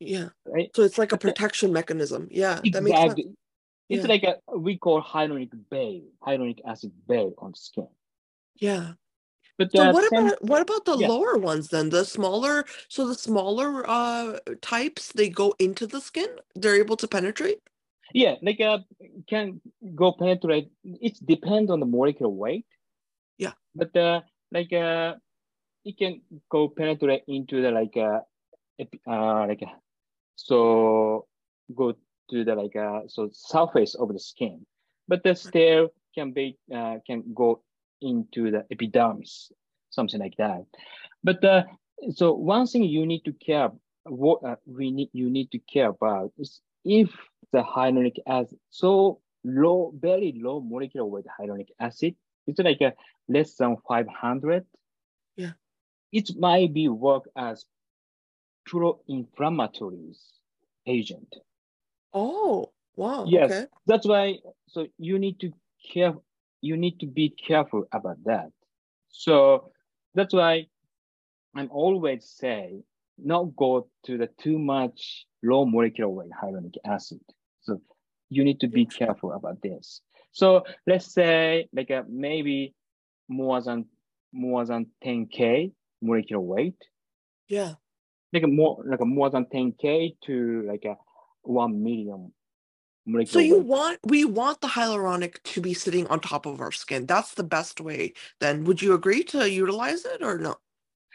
Yeah. 0.00 0.30
right? 0.46 0.70
So 0.74 0.82
it's 0.82 0.96
like 0.96 1.12
a 1.12 1.18
protection 1.18 1.72
mechanism. 1.72 2.28
Yeah, 2.30 2.60
that 2.72 2.82
makes 2.82 2.96
sense. 2.96 3.12
Exactly. 3.12 3.36
It's 3.90 4.04
Yeah. 4.04 4.08
like 4.08 4.22
a 4.24 4.58
we 4.58 4.78
call 4.78 5.02
hyaluronic 5.02 5.52
bay, 5.68 6.04
hyaluronic 6.26 6.60
acid 6.66 6.92
bay 7.06 7.30
on 7.36 7.50
the 7.50 7.56
skin. 7.58 7.88
Yeah. 8.56 8.92
But 9.56 9.70
So 9.72 9.90
what 9.92 10.06
about 10.06 10.42
what 10.42 10.62
about 10.62 10.84
the 10.84 10.96
yeah. 10.96 11.08
lower 11.08 11.38
ones 11.38 11.68
then? 11.68 11.90
The 11.90 12.04
smaller, 12.04 12.64
so 12.88 13.06
the 13.06 13.14
smaller 13.14 13.88
uh 13.88 14.38
types, 14.60 15.12
they 15.12 15.28
go 15.28 15.54
into 15.58 15.86
the 15.86 16.00
skin. 16.00 16.28
They're 16.54 16.76
able 16.76 16.96
to 16.96 17.06
penetrate. 17.06 17.60
Yeah, 18.12 18.36
like 18.42 18.60
uh, 18.60 18.78
can 19.28 19.60
go 19.94 20.12
penetrate. 20.12 20.70
It 20.84 21.18
depends 21.24 21.70
on 21.70 21.80
the 21.80 21.86
molecular 21.86 22.30
weight. 22.30 22.66
Yeah. 23.38 23.52
But 23.74 23.96
uh, 23.96 24.22
like 24.50 24.72
uh, 24.72 25.14
it 25.84 25.98
can 25.98 26.22
go 26.50 26.68
penetrate 26.68 27.22
into 27.28 27.62
the 27.62 27.70
like 27.70 27.96
uh, 27.96 28.20
uh 29.06 29.46
like 29.46 29.62
uh, 29.62 29.74
so 30.36 31.26
go 31.74 31.94
to 32.30 32.44
the 32.44 32.54
like 32.54 32.76
uh, 32.76 33.02
so 33.08 33.30
surface 33.32 33.94
of 33.94 34.12
the 34.12 34.18
skin, 34.18 34.66
but 35.08 35.22
the 35.22 35.34
still 35.34 35.90
can 36.14 36.32
be 36.32 36.58
uh, 36.74 36.98
can 37.06 37.22
go 37.34 37.62
into 38.00 38.50
the 38.50 38.64
epidermis, 38.70 39.52
something 39.90 40.20
like 40.20 40.36
that. 40.38 40.64
But 41.22 41.44
uh, 41.44 41.64
so 42.14 42.32
one 42.34 42.66
thing 42.66 42.84
you 42.84 43.06
need 43.06 43.24
to 43.24 43.32
care 43.32 43.70
what 44.04 44.44
uh, 44.44 44.56
we 44.66 44.90
need 44.90 45.08
you 45.12 45.30
need 45.30 45.50
to 45.52 45.58
care 45.58 45.88
about 45.88 46.32
is 46.38 46.60
if 46.84 47.10
the 47.52 47.62
hyaluronic 47.62 48.16
acid 48.26 48.58
so 48.70 49.20
low, 49.44 49.92
very 49.98 50.38
low 50.42 50.60
molecular 50.60 51.06
weight 51.06 51.24
hyaluronic 51.40 51.68
acid, 51.80 52.14
it's 52.46 52.58
like 52.58 52.80
a 52.80 52.92
less 53.28 53.54
than 53.56 53.76
500. 53.88 54.66
Yeah. 55.36 55.52
It 56.12 56.30
might 56.38 56.72
be 56.72 56.88
work 56.88 57.24
as 57.36 57.64
pro-inflammatory 58.66 60.14
agent. 60.86 61.34
Oh, 62.12 62.70
wow. 62.96 63.24
Yes, 63.26 63.50
Okay. 63.50 63.66
that's 63.86 64.06
why. 64.06 64.38
So 64.68 64.86
you 64.98 65.18
need 65.18 65.40
to 65.40 65.52
care. 65.92 66.14
You 66.68 66.76
need 66.84 66.96
to 67.00 67.06
be 67.20 67.28
careful 67.48 67.82
about 67.92 68.18
that. 68.24 68.50
So 69.10 69.70
that's 70.14 70.32
why 70.32 70.66
I'm 71.54 71.68
always 71.70 72.24
say 72.42 72.82
not 73.18 73.54
go 73.54 73.88
to 74.06 74.12
the 74.16 74.28
too 74.42 74.58
much 74.58 75.26
low 75.42 75.66
molecular 75.66 76.08
weight 76.08 76.32
hyaluronic 76.40 76.76
acid. 76.96 77.20
So 77.66 77.80
you 78.30 78.42
need 78.44 78.60
to 78.60 78.68
be 78.68 78.86
careful 78.86 79.32
about 79.32 79.60
this. 79.62 80.00
So 80.32 80.64
let's 80.86 81.12
say 81.12 81.68
like 81.72 81.90
a, 81.90 82.04
maybe 82.08 82.74
more 83.28 83.60
than 83.62 83.84
more 84.32 84.64
than 84.64 84.86
10k 85.04 85.70
molecular 86.02 86.40
weight, 86.40 86.80
Yeah. 87.48 87.74
like 88.32 88.42
a 88.42 88.48
more 88.60 88.82
like 88.90 89.00
a 89.00 89.10
more 89.18 89.30
than 89.30 89.44
10k 89.54 90.16
to 90.26 90.34
like 90.66 90.84
a 90.86 90.96
one 91.42 91.82
million 91.82 92.32
So 93.26 93.38
you 93.38 93.58
weight. 93.58 93.66
want 93.66 93.98
we 94.04 94.24
want 94.24 94.60
the 94.60 94.68
hyaluronic 94.68 95.42
to 95.42 95.60
be 95.60 95.74
sitting 95.74 96.06
on 96.08 96.20
top 96.20 96.46
of 96.46 96.60
our 96.60 96.72
skin. 96.72 97.06
That's 97.06 97.34
the 97.34 97.44
best 97.44 97.80
way. 97.80 98.14
Then 98.40 98.64
would 98.64 98.80
you 98.80 98.94
agree 98.94 99.22
to 99.24 99.48
utilize 99.50 100.04
it 100.04 100.22
or 100.22 100.38
no? 100.38 100.56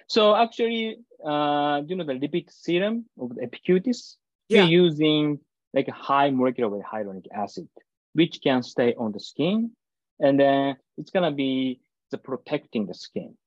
So 0.08 0.36
actually, 0.36 0.98
uh, 1.24 1.82
you 1.88 1.96
know 1.96 2.04
the 2.06 2.14
lipid 2.14 2.50
serum 2.52 3.06
of 3.20 3.36
the 3.36 3.42
Epicutis, 3.48 4.16
Yeah. 4.50 4.64
we're 4.64 4.70
using 4.70 5.40
like 5.74 5.88
a 5.88 5.92
high 5.94 6.30
molecular 6.30 6.70
weight 6.70 6.84
hyaluronic 6.86 7.26
acid, 7.34 7.68
which 8.14 8.40
can 8.42 8.64
stay 8.64 8.94
on 8.96 9.12
the 9.12 9.20
skin, 9.20 9.72
and 10.20 10.40
then 10.40 10.78
it's 10.98 11.12
gonna 11.12 11.32
be 11.32 11.80
the 12.12 12.18
protecting 12.18 12.86
the 12.88 12.94
skin. 12.94 13.38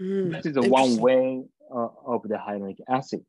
Mm, 0.00 0.32
That 0.32 0.46
is 0.46 0.54
the 0.54 0.62
one 0.62 0.96
way 0.98 1.44
uh, 1.70 1.88
of 2.06 2.22
the 2.22 2.36
hyaluronic 2.36 2.80
acid. 2.88 3.24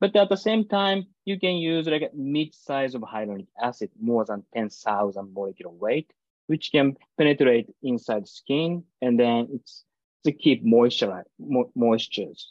But 0.00 0.14
at 0.16 0.28
the 0.28 0.36
same 0.36 0.64
time, 0.68 1.06
you 1.24 1.38
can 1.38 1.56
use 1.56 1.86
like 1.86 2.02
a 2.02 2.10
mid-size 2.14 2.94
of 2.94 3.02
hyaluronic 3.02 3.48
acid, 3.60 3.90
more 4.00 4.24
than 4.24 4.44
10,000 4.54 5.34
molecular 5.34 5.72
weight, 5.72 6.12
which 6.46 6.70
can 6.70 6.96
penetrate 7.16 7.68
inside 7.82 8.22
the 8.24 8.28
skin, 8.28 8.84
and 9.02 9.18
then 9.18 9.48
it's 9.52 9.84
to 10.24 10.32
keep 10.32 10.64
moisture, 10.64 11.24
mo- 11.38 11.72
moistures 11.76 12.46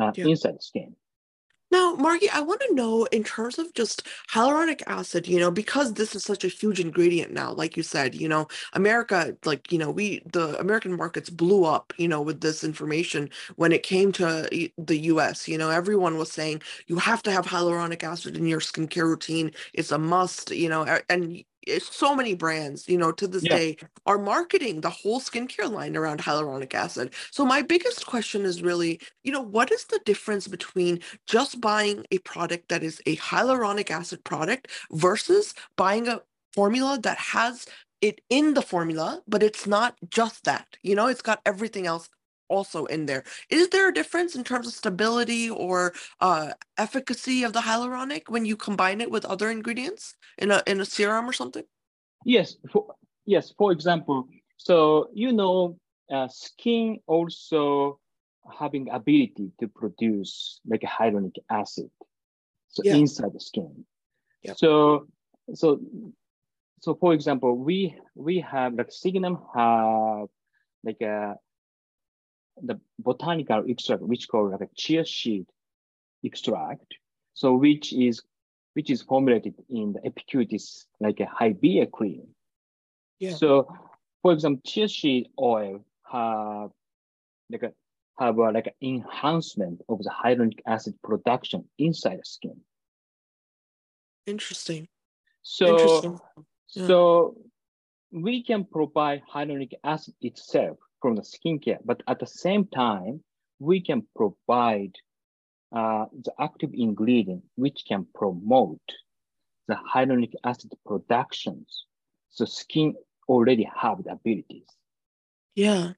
uh, 0.00 0.12
Yeah. 0.14 0.26
inside 0.26 0.56
the 0.56 0.62
skin. 0.62 0.96
Now, 1.70 1.94
Marky, 1.96 2.30
I 2.30 2.40
want 2.40 2.62
to 2.62 2.74
know 2.74 3.06
in 3.06 3.24
terms 3.24 3.58
of 3.60 3.74
just 3.74 4.04
hyaluronic 4.32 4.82
acid, 4.88 5.28
you 5.28 5.38
know, 5.40 5.52
because 5.52 5.94
this 5.94 6.16
is 6.16 6.24
such 6.24 6.44
a 6.44 6.48
huge 6.48 6.80
ingredient 6.80 7.34
now, 7.34 7.52
like 7.52 7.76
you 7.76 7.84
said, 7.84 8.16
you 8.16 8.28
know, 8.28 8.48
America, 8.74 9.36
like, 9.44 9.72
you 9.72 9.78
know, 9.78 9.90
we, 9.90 10.22
the 10.32 10.58
American 10.60 10.96
markets 10.96 11.30
blew 11.30 11.66
up, 11.66 11.92
you 11.98 12.08
know, 12.08 12.22
with 12.22 12.40
this 12.40 12.64
information 12.64 13.30
when 13.58 13.72
it 13.74 13.84
came 13.84 14.12
to 14.14 14.48
the 14.78 14.98
US. 15.12 15.48
You 15.48 15.58
know, 15.58 15.70
everyone 15.70 16.18
was 16.18 16.32
saying 16.32 16.62
you 16.88 16.96
have 17.00 17.22
to 17.24 17.32
have 17.32 17.46
hyaluronic 17.46 18.02
acid 18.04 18.38
in 18.38 18.46
your 18.48 18.60
skincare 18.62 19.04
routine. 19.04 19.52
It's 19.74 19.92
a 19.92 19.98
must, 19.98 20.52
you 20.52 20.70
know, 20.70 20.84
and 21.10 21.44
Eh, 21.68 21.78
so 21.80 22.14
many 22.14 22.34
brands, 22.34 22.88
you 22.88 22.98
know, 22.98 23.12
to 23.12 23.26
this 23.28 23.46
Yeah. 23.46 23.48
day 23.48 23.76
are 24.06 24.18
marketing 24.18 24.80
the 24.80 24.90
whole 24.90 25.20
skincare 25.20 25.70
line 25.70 25.96
around 25.96 26.20
hyaluronic 26.20 26.74
acid. 26.74 27.14
So 27.30 27.44
my 27.44 27.62
biggest 27.62 28.06
question 28.06 28.44
is 28.44 28.62
really, 28.62 29.00
you 29.24 29.32
know, 29.32 29.42
what 29.42 29.70
is 29.72 29.84
the 29.86 30.00
difference 30.04 30.48
between 30.48 31.00
just 31.26 31.60
buying 31.60 32.04
a 32.10 32.18
product 32.18 32.68
that 32.70 32.82
is 32.82 33.00
a 33.06 33.16
hyaluronic 33.16 33.90
acid 33.90 34.24
product 34.24 34.68
versus 34.92 35.54
buying 35.76 36.08
a 36.08 36.22
formula 36.54 36.98
that 37.02 37.18
has 37.18 37.66
it 38.00 38.20
in 38.30 38.54
the 38.54 38.62
formula, 38.62 39.22
but 39.26 39.42
it's 39.42 39.66
not 39.66 39.96
just 40.08 40.44
that. 40.44 40.76
You 40.82 40.94
know, 40.94 41.08
it's 41.08 41.22
got 41.22 41.40
everything 41.44 41.86
else 41.86 42.08
also 42.48 42.86
in 42.86 43.06
there. 43.06 43.24
Is 43.50 43.68
there 43.68 43.88
a 43.88 43.94
difference 43.94 44.34
in 44.34 44.44
terms 44.44 44.66
of 44.66 44.72
stability 44.72 45.50
or 45.50 45.92
uh, 46.20 46.52
efficacy 46.76 47.44
of 47.44 47.52
the 47.52 47.60
hyaluronic 47.60 48.28
when 48.28 48.44
you 48.44 48.56
combine 48.56 49.00
it 49.00 49.10
with 49.10 49.24
other 49.24 49.50
ingredients 49.50 50.16
in 50.38 50.50
a 50.50 50.62
in 50.66 50.80
a 50.80 50.84
serum 50.84 51.28
or 51.28 51.32
something? 51.32 51.64
Yes, 52.24 52.56
for, 52.70 52.94
yes. 53.26 53.52
For 53.56 53.72
example, 53.72 54.28
so 54.56 55.08
you 55.14 55.32
know, 55.32 55.78
uh, 56.12 56.28
skin 56.28 56.98
also 57.06 58.00
having 58.58 58.88
ability 58.90 59.52
to 59.60 59.68
produce 59.68 60.60
like 60.66 60.82
a 60.82 60.86
hyaluronic 60.86 61.36
acid, 61.50 61.90
so 62.68 62.82
Yeah. 62.84 62.96
inside 62.96 63.32
the 63.34 63.40
skin. 63.40 63.84
Yep. 64.42 64.56
So, 64.56 65.06
so, 65.54 65.80
so 66.80 66.94
for 66.94 67.12
example, 67.12 67.56
we 67.56 67.96
we 68.14 68.40
have 68.40 68.74
like 68.74 68.90
Signum 68.90 69.38
have 69.54 70.28
like 70.84 71.00
a 71.02 71.36
the 72.62 72.80
botanical 72.98 73.64
extract 73.68 74.02
which 74.02 74.28
called 74.28 74.52
like 74.52 74.60
a 74.60 74.68
chia 74.74 75.04
seed 75.04 75.46
extract. 76.24 76.94
So 77.34 77.54
which 77.54 77.92
is 77.92 78.22
which 78.74 78.90
is 78.90 79.02
formulated 79.02 79.54
in 79.68 79.92
the 79.92 80.00
Epicutis 80.08 80.84
like 81.00 81.20
a 81.20 81.26
Hyvia 81.26 81.90
cream. 81.90 82.28
Yeah. 83.18 83.34
So, 83.34 83.66
for 84.22 84.32
example, 84.32 84.62
chia 84.64 84.88
seed 84.88 85.28
oil 85.40 85.84
have 86.10 86.70
like 87.50 87.62
a 87.62 87.72
have 88.18 88.38
a, 88.38 88.50
like 88.50 88.66
an 88.66 88.72
enhancement 88.82 89.80
of 89.88 89.98
the 89.98 90.10
hyaluronic 90.10 90.60
acid 90.66 90.94
production 91.02 91.64
inside 91.78 92.18
the 92.18 92.24
skin. 92.24 92.60
Interesting. 94.26 94.88
So, 95.42 95.66
Interesting. 95.66 96.18
Yeah. 96.74 96.86
so 96.86 97.36
we 98.12 98.42
can 98.42 98.64
provide 98.64 99.22
hyaluronic 99.32 99.72
acid 99.84 100.14
itself 100.20 100.78
from 101.00 101.16
the 101.16 101.22
skincare, 101.22 101.78
but 101.84 102.02
at 102.06 102.18
the 102.20 102.26
same 102.26 102.66
time, 102.66 103.22
we 103.58 103.80
can 103.80 104.06
provide 104.16 104.94
uh, 105.72 106.06
the 106.12 106.32
active 106.38 106.70
ingredient 106.74 107.44
which 107.56 107.84
can 107.88 108.06
promote 108.14 108.80
the 109.68 109.74
hyaluronic 109.94 110.34
acid 110.44 110.72
productions. 110.86 111.86
So 112.30 112.44
skin 112.44 112.94
already 113.28 113.64
have 113.64 114.04
the 114.04 114.12
abilities. 114.12 114.68
Yeah. 115.54 115.92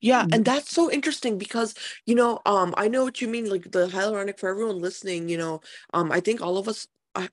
Yeah, 0.00 0.26
and 0.32 0.44
Mhm. 0.44 0.44
that's 0.44 0.70
so 0.70 0.90
interesting 0.92 1.38
because, 1.38 1.74
you 2.06 2.14
know, 2.14 2.40
um, 2.46 2.74
I 2.76 2.88
know 2.88 3.04
what 3.04 3.20
you 3.22 3.28
mean, 3.28 3.48
like 3.50 3.72
the 3.72 3.88
hyaluronic 3.88 4.38
for 4.38 4.50
everyone 4.50 4.78
listening, 4.80 5.28
you 5.30 5.38
know, 5.38 5.62
um, 5.94 6.12
I 6.12 6.20
think 6.20 6.42
all 6.42 6.58
of 6.58 6.68
us 6.68 6.86
a- 6.86 6.88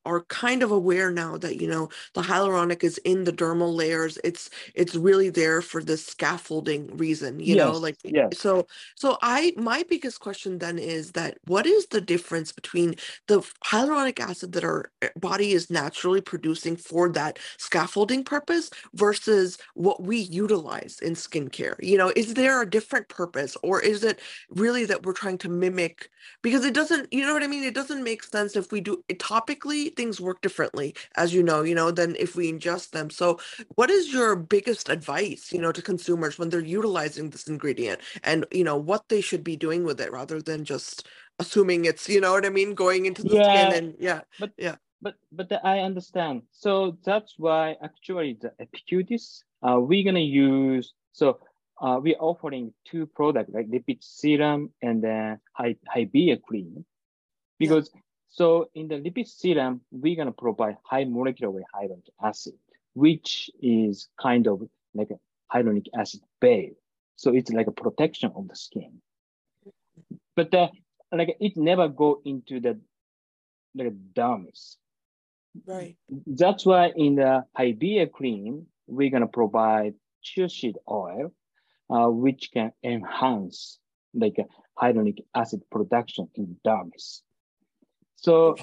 are 0.05 0.21
kind 0.25 0.63
of 0.63 0.71
aware 0.71 1.11
now 1.11 1.37
that, 1.37 1.61
you 1.61 1.67
know, 1.67 1.89
the 2.13 2.21
hyaluronic 2.21 2.83
is 2.83 2.97
in 2.99 3.23
the 3.23 3.33
dermal 3.33 3.75
layers. 3.75 4.17
It's 4.23 4.49
it's 4.75 4.95
really 4.95 5.29
there 5.29 5.61
for 5.61 5.83
this 5.83 6.05
scaffolding 6.05 6.95
reason, 6.97 7.39
you 7.39 7.55
know, 7.55 7.71
like 7.71 7.97
yes. 8.03 8.37
so 8.37 8.67
so 8.95 9.17
I 9.21 9.53
my 9.57 9.83
biggest 9.89 10.19
question 10.19 10.59
then 10.59 10.77
is 10.77 11.11
that 11.13 11.37
what 11.45 11.65
is 11.65 11.87
the 11.87 12.01
difference 12.01 12.51
between 12.51 12.95
the 13.27 13.41
hyaluronic 13.65 14.19
acid 14.19 14.51
that 14.53 14.63
our 14.63 14.91
uh, 15.01 15.07
body 15.17 15.51
is 15.53 15.69
naturally 15.69 16.21
producing 16.21 16.75
for 16.75 17.09
that 17.09 17.39
scaffolding 17.57 18.23
purpose 18.23 18.69
versus 18.93 19.57
what 19.73 20.03
we 20.03 20.17
utilize 20.17 20.99
in 21.01 21.13
skincare? 21.13 21.75
You 21.79 21.97
know, 21.97 22.11
is 22.15 22.33
there 22.35 22.61
a 22.61 22.69
different 22.69 23.09
purpose 23.09 23.57
or 23.63 23.81
is 23.81 24.03
it 24.03 24.19
really 24.49 24.85
that 24.85 25.03
we're 25.03 25.13
trying 25.13 25.37
to 25.39 25.49
mimic? 25.49 26.09
Because 26.41 26.65
it 26.65 26.73
doesn't, 26.73 27.11
you 27.11 27.25
know 27.25 27.33
what 27.33 27.43
I 27.43 27.47
mean? 27.47 27.63
It 27.63 27.73
doesn't 27.73 28.03
make 28.03 28.23
sense 28.23 28.55
if 28.55 28.71
we 28.71 28.81
do 28.81 29.03
it 29.09 29.19
topically, 29.19 29.70
things 29.89 30.19
work 30.21 30.41
differently, 30.41 30.95
as 31.15 31.33
you 31.33 31.43
know, 31.43 31.63
you 31.63 31.75
know, 31.75 31.91
than 31.91 32.15
if 32.17 32.35
we 32.35 32.51
ingest 32.51 32.91
them. 32.91 33.09
So, 33.09 33.39
what 33.75 33.89
is 33.89 34.11
your 34.13 34.35
biggest 34.35 34.89
advice, 34.89 35.51
you 35.51 35.59
know, 35.59 35.71
to 35.71 35.81
consumers 35.81 36.37
when 36.37 36.49
they're 36.49 36.59
utilizing 36.59 37.29
this 37.29 37.47
ingredient 37.47 38.01
and, 38.23 38.45
you 38.51 38.63
know, 38.63 38.77
what 38.77 39.09
they 39.09 39.21
should 39.21 39.43
be 39.43 39.55
doing 39.55 39.83
with 39.83 39.99
it 39.99 40.11
rather 40.11 40.41
than 40.41 40.63
just 40.65 41.07
assuming 41.39 41.85
it's, 41.85 42.07
you 42.07 42.21
know 42.21 42.33
what 42.33 42.45
I 42.45 42.49
mean, 42.49 42.73
going 42.73 43.05
into 43.05 43.23
the 43.23 43.43
skin 43.43 43.71
and 43.73 43.95
yeah, 43.99 44.21
but 44.39 44.51
yeah. 44.57 44.75
but 45.01 45.15
but 45.31 45.49
the- 45.49 45.65
I 45.65 45.79
understand. 45.79 46.43
So 46.51 46.97
that's 47.03 47.35
why 47.37 47.75
actually 47.83 48.37
the 48.39 48.53
Epicutis, 48.59 49.43
uh, 49.63 49.79
we're 49.79 50.03
gonna 50.03 50.19
use. 50.19 50.93
So 51.13 51.39
uh, 51.81 51.99
we're 52.01 52.19
offering 52.19 52.73
two 52.85 53.07
products 53.07 53.51
like 53.53 53.67
lipid 53.67 54.03
serum 54.03 54.71
and 54.81 55.03
then 55.03 55.39
Hy- 55.53 55.77
Hyvia 55.95 56.41
cream, 56.41 56.85
because 57.57 57.89
so 58.31 58.69
in 58.73 58.87
the 58.87 58.95
lipid 58.95 59.27
serum 59.27 59.81
we're 59.91 60.15
gonna 60.15 60.31
provide 60.31 60.77
high 60.83 61.03
molecular 61.03 61.51
weight 61.51 61.65
hyaluronic 61.75 62.07
acid, 62.23 62.53
which 62.93 63.51
is 63.61 64.07
kind 64.19 64.47
of 64.47 64.61
like 64.93 65.09
a 65.11 65.19
hyaluronic 65.53 65.87
acid 65.93 66.21
base. 66.39 66.73
So 67.17 67.35
it's 67.35 67.51
like 67.51 67.67
a 67.67 67.71
protection 67.71 68.31
of 68.33 68.47
the 68.47 68.55
skin. 68.55 69.01
But 70.35 70.53
uh, 70.53 70.69
like 71.11 71.35
it 71.41 71.57
never 71.57 71.89
go 71.89 72.21
into 72.23 72.61
the 72.61 72.79
like 73.75 73.93
dermis. 74.13 74.77
Right. 75.67 75.97
That's 76.25 76.65
why 76.65 76.93
in 76.95 77.15
the 77.15 77.43
Hyvia 77.59 78.09
cream, 78.09 78.67
we're 78.87 79.09
gonna 79.09 79.27
provide 79.27 79.95
chia 80.21 80.47
seed 80.47 80.77
oil, 80.89 81.33
uh, 81.89 82.07
which 82.07 82.49
can 82.53 82.71
enhance 82.81 83.77
like 84.13 84.37
hyaluronic 84.81 85.19
acid 85.35 85.63
production 85.69 86.29
in 86.35 86.55
dermis. 86.65 87.23
So 88.21 88.55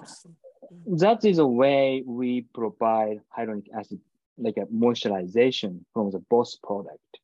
that 0.86 1.24
is 1.24 1.38
a 1.38 1.46
way 1.46 2.02
we 2.06 2.42
provide 2.54 3.20
hyaluronic 3.36 3.66
acid 3.76 4.00
like 4.38 4.56
a 4.56 4.66
moisturization 4.66 5.80
from 5.92 6.10
the 6.10 6.20
both 6.20 6.62
product. 6.62 7.18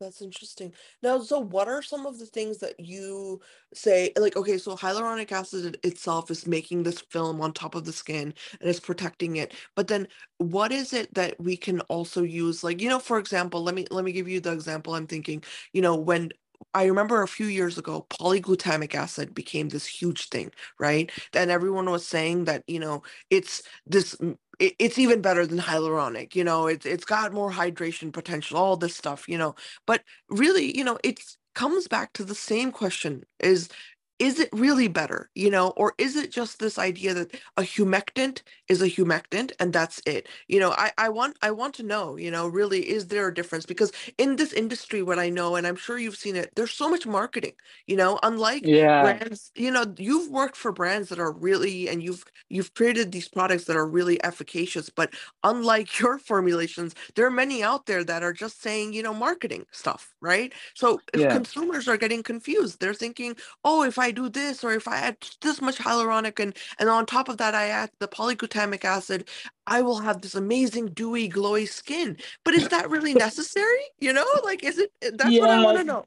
That's 0.00 0.20
interesting. 0.20 0.74
Now, 1.02 1.20
so 1.20 1.40
what 1.40 1.68
are 1.68 1.80
some 1.80 2.04
of 2.04 2.18
the 2.18 2.26
things 2.26 2.58
that 2.58 2.78
you 2.78 3.40
say? 3.72 4.12
Like, 4.16 4.36
okay, 4.36 4.58
so 4.58 4.76
hyaluronic 4.76 5.32
acid 5.32 5.78
itself 5.82 6.30
is 6.30 6.46
making 6.46 6.82
this 6.82 7.00
film 7.00 7.40
on 7.40 7.52
top 7.52 7.74
of 7.74 7.84
the 7.84 7.92
skin 7.92 8.34
and 8.60 8.68
it's 8.68 8.80
protecting 8.80 9.36
it. 9.36 9.54
But 9.74 9.88
then 9.88 10.08
what 10.36 10.70
is 10.70 10.92
it 10.92 11.14
that 11.14 11.40
we 11.40 11.56
can 11.56 11.80
also 11.82 12.22
use? 12.22 12.62
Like, 12.62 12.82
you 12.82 12.90
know, 12.90 12.98
for 12.98 13.18
example, 13.18 13.62
let 13.62 13.74
me 13.74 13.86
let 13.90 14.04
me 14.04 14.12
give 14.12 14.28
you 14.28 14.40
the 14.40 14.52
example 14.52 14.94
I'm 14.94 15.06
thinking, 15.06 15.42
you 15.72 15.80
know, 15.80 15.96
when 15.96 16.30
I 16.74 16.84
remember 16.86 17.22
a 17.22 17.28
few 17.28 17.46
years 17.46 17.78
ago, 17.78 18.06
polyglutamic 18.10 18.94
acid 18.94 19.34
became 19.34 19.68
this 19.68 19.86
huge 19.86 20.28
thing, 20.28 20.50
right? 20.78 21.10
And 21.34 21.50
everyone 21.50 21.90
was 21.90 22.06
saying 22.06 22.44
that, 22.44 22.64
you 22.66 22.80
know, 22.80 23.02
it's 23.30 23.62
this 23.86 24.14
mm, 24.16 24.36
it's 24.58 24.98
even 24.98 25.20
better 25.20 25.46
than 25.46 25.58
hyaluronic 25.58 26.34
you 26.34 26.42
know 26.42 26.66
it's 26.66 26.86
it's 26.86 27.04
got 27.04 27.32
more 27.34 27.52
hydration 27.52 28.10
potential 28.10 28.56
all 28.56 28.74
this 28.76 28.96
stuff 28.96 29.28
you 29.28 29.36
know 29.36 29.54
but 29.86 30.02
really 30.30 30.74
you 30.76 30.82
know 30.82 30.98
it 31.04 31.20
comes 31.54 31.86
back 31.88 32.12
to 32.14 32.24
the 32.24 32.34
same 32.34 32.72
question 32.72 33.22
is 33.40 33.68
is 34.18 34.40
it 34.40 34.48
really 34.52 34.88
better 34.88 35.30
you 35.34 35.50
know 35.50 35.68
or 35.76 35.94
is 35.98 36.16
it 36.16 36.30
just 36.30 36.58
this 36.58 36.78
idea 36.78 37.14
that 37.14 37.34
a 37.56 37.62
humectant 37.62 38.42
is 38.68 38.82
a 38.82 38.88
humectant 38.88 39.52
and 39.60 39.72
that's 39.72 40.00
it? 40.06 40.28
You 40.48 40.60
know 40.60 40.72
i 40.72 40.92
i 40.98 41.08
want 41.08 41.36
i 41.42 41.50
want 41.50 41.74
to 41.74 41.82
know 41.82 42.16
you 42.16 42.30
know 42.30 42.46
really 42.48 42.88
is 42.88 43.08
there 43.08 43.28
a 43.28 43.34
difference? 43.34 43.66
Because 43.66 43.92
in 44.18 44.36
this 44.36 44.52
industry 44.52 45.02
what 45.02 45.18
i 45.18 45.28
know 45.28 45.56
and 45.56 45.66
i'm 45.66 45.76
sure 45.76 45.98
you've 45.98 46.16
seen 46.16 46.36
it 46.36 46.50
there's 46.56 46.72
so 46.72 46.88
much 46.88 47.06
marketing 47.06 47.52
you 47.86 47.96
know 47.96 48.18
unlike 48.22 48.62
yeah. 48.64 49.02
brands 49.02 49.50
you 49.54 49.70
know 49.70 49.84
you've 49.98 50.30
worked 50.30 50.56
for 50.56 50.72
brands 50.72 51.08
that 51.08 51.18
are 51.18 51.32
really 51.32 51.88
and 51.88 52.02
you've 52.02 52.24
you've 52.48 52.72
created 52.74 53.12
these 53.12 53.28
products 53.28 53.64
that 53.64 53.76
are 53.76 53.86
really 53.86 54.22
efficacious 54.24 54.90
but 54.90 55.12
unlike 55.44 55.98
your 56.00 56.18
formulations 56.18 56.94
there 57.14 57.26
are 57.26 57.30
many 57.30 57.62
out 57.62 57.86
there 57.86 58.04
that 58.04 58.22
are 58.22 58.32
just 58.32 58.62
saying 58.62 58.92
you 58.92 59.02
know 59.02 59.14
marketing 59.14 59.64
stuff 59.70 60.14
right? 60.22 60.52
So 60.74 60.98
if 61.14 61.20
yeah. 61.20 61.28
consumers 61.28 61.88
are 61.88 61.96
getting 61.96 62.22
confused 62.22 62.80
they're 62.80 62.94
thinking 62.94 63.36
oh 63.64 63.82
if 63.84 63.98
i 63.98 64.05
I 64.06 64.12
do 64.12 64.28
this 64.28 64.62
or 64.62 64.72
if 64.72 64.86
I 64.86 64.98
add 64.98 65.16
this 65.42 65.60
much 65.60 65.78
hyaluronic 65.78 66.38
and 66.38 66.56
and 66.78 66.88
on 66.88 67.06
top 67.06 67.28
of 67.28 67.38
that 67.38 67.54
I 67.56 67.66
add 67.68 67.90
the 67.98 68.06
polyglutamic 68.06 68.84
acid, 68.84 69.28
I 69.66 69.82
will 69.82 69.98
have 69.98 70.20
this 70.20 70.36
amazing 70.36 70.86
dewy 71.00 71.28
glowy 71.28 71.66
skin. 71.68 72.16
But 72.44 72.54
is 72.54 72.68
that 72.68 72.88
really 72.88 73.14
necessary? 73.14 73.84
You 73.98 74.12
know, 74.12 74.26
like 74.44 74.62
is 74.62 74.78
it 74.78 74.92
that's 75.18 75.30
yeah. 75.30 75.40
what 75.40 75.50
I 75.50 75.64
want 75.64 75.78
to 75.78 75.84
know. 75.84 76.04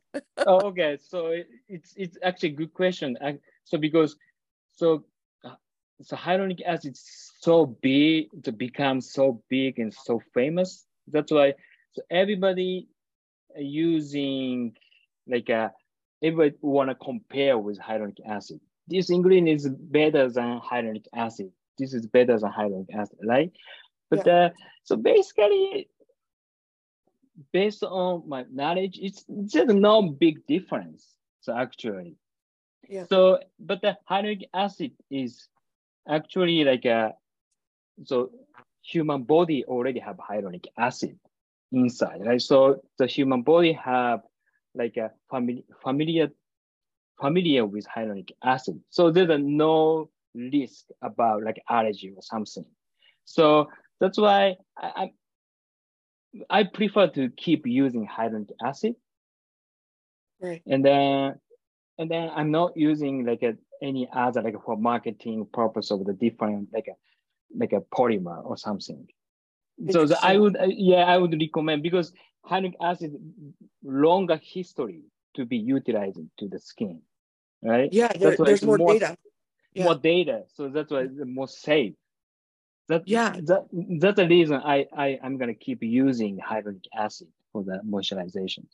oh, 0.47 0.61
okay, 0.69 0.97
so 1.11 1.35
it's 1.67 1.93
it's 1.97 2.17
actually 2.23 2.49
a 2.49 2.59
good 2.61 2.73
question. 2.73 3.17
So 3.65 3.77
because 3.77 4.15
so 4.71 5.03
uh, 5.43 5.55
so 6.01 6.15
hyaluronic 6.15 6.61
acid 6.65 6.93
is 6.93 7.33
so 7.41 7.65
big 7.65 8.27
to 8.43 8.53
become 8.53 9.01
so 9.01 9.43
big 9.49 9.79
and 9.79 9.93
so 9.93 10.21
famous. 10.33 10.85
That's 11.11 11.33
why 11.33 11.55
so 11.91 12.01
everybody 12.09 12.87
using 13.57 14.77
like 15.27 15.49
a 15.49 15.73
everybody 16.21 16.55
want 16.61 16.89
to 16.89 16.95
compare 16.95 17.57
with 17.57 17.79
hyaluronic 17.79 18.19
acid. 18.27 18.59
This 18.87 19.09
ingredient 19.09 19.49
is 19.49 19.69
better 19.69 20.29
than 20.29 20.59
hyaluronic 20.59 21.05
acid. 21.13 21.51
This 21.77 21.93
is 21.93 22.07
better 22.07 22.37
than 22.37 22.51
hyaluronic 22.51 22.93
acid, 22.93 23.19
right? 23.23 23.51
But 24.09 24.25
yeah. 24.25 24.33
uh, 24.33 24.49
so 24.83 24.95
basically, 24.95 25.87
based 27.53 27.83
on 27.83 28.27
my 28.27 28.45
knowledge, 28.51 28.99
it's 29.01 29.25
just 29.45 29.69
no 29.69 30.01
big 30.01 30.45
difference. 30.47 31.07
So 31.41 31.55
actually, 31.55 32.15
yeah. 32.87 33.05
So, 33.05 33.39
but 33.59 33.81
the 33.81 33.97
hyaluronic 34.09 34.49
acid 34.53 34.91
is 35.11 35.47
actually 36.07 36.63
like 36.63 36.85
a 36.85 37.13
so 38.03 38.31
human 38.81 39.23
body 39.23 39.63
already 39.65 39.99
have 39.99 40.17
hyaluronic 40.17 40.65
acid 40.77 41.19
inside, 41.71 42.21
right? 42.25 42.41
So 42.41 42.81
the 42.97 43.05
human 43.05 43.43
body 43.43 43.73
have 43.73 44.21
like 44.75 44.97
uh, 44.97 45.05
a 45.05 45.11
family, 45.29 45.65
familiar 45.83 46.29
familiar 47.19 47.65
with 47.65 47.85
hyaluronic 47.87 48.31
acid. 48.43 48.79
So 48.89 49.11
there's 49.11 49.29
a 49.29 49.37
no 49.37 50.09
risk 50.33 50.85
about 51.01 51.43
like 51.43 51.61
allergy 51.69 52.13
or 52.15 52.21
something. 52.21 52.65
So 53.25 53.69
that's 53.99 54.17
why 54.17 54.55
I, 54.77 55.11
I, 56.49 56.59
I 56.61 56.63
prefer 56.63 57.07
to 57.09 57.29
keep 57.29 57.67
using 57.67 58.07
hyaluronic 58.07 58.51
acid. 58.63 58.95
Right. 60.41 60.61
And 60.65 60.85
then 60.85 61.39
and 61.97 62.09
then 62.09 62.29
I'm 62.33 62.51
not 62.51 62.77
using 62.77 63.25
like 63.25 63.43
a, 63.43 63.55
any 63.81 64.07
other 64.13 64.41
like 64.41 64.55
for 64.63 64.77
marketing 64.77 65.47
purpose 65.51 65.91
of 65.91 66.05
the 66.05 66.13
different 66.13 66.69
like 66.73 66.87
a 66.87 66.95
like 67.55 67.73
a 67.73 67.81
polymer 67.81 68.43
or 68.45 68.57
something. 68.57 69.07
So 69.91 70.05
the, 70.05 70.17
I 70.21 70.37
would 70.37 70.57
yeah 70.67 71.03
I 71.03 71.17
would 71.17 71.33
recommend 71.39 71.83
because 71.83 72.13
hyaluronic 72.49 72.73
acid 72.81 73.15
longer 73.83 74.39
history 74.41 75.01
to 75.35 75.45
be 75.45 75.57
utilized 75.57 76.19
to 76.39 76.47
the 76.47 76.59
skin, 76.59 77.01
right? 77.63 77.89
Yeah, 77.91 78.11
there, 78.13 78.35
there's 78.37 78.63
more, 78.63 78.77
more, 78.77 78.93
data. 78.93 79.17
Yeah. 79.73 79.83
More 79.85 79.95
data, 79.95 80.43
so 80.55 80.69
that's 80.69 80.91
why 80.91 81.01
it's 81.01 81.13
more 81.23 81.47
safe. 81.47 81.93
That, 82.87 83.03
yeah, 83.07 83.35
that, 83.43 83.67
that's 83.99 84.15
the 84.15 84.27
reason 84.27 84.55
I, 84.55 84.87
I, 84.95 85.19
I'm 85.21 85.37
gonna 85.37 85.53
keep 85.53 85.83
using 85.83 86.39
hyaluronic 86.39 86.85
acid 86.95 87.27
for 87.53 87.63
the 87.63 87.81
moisturization. 87.87 88.65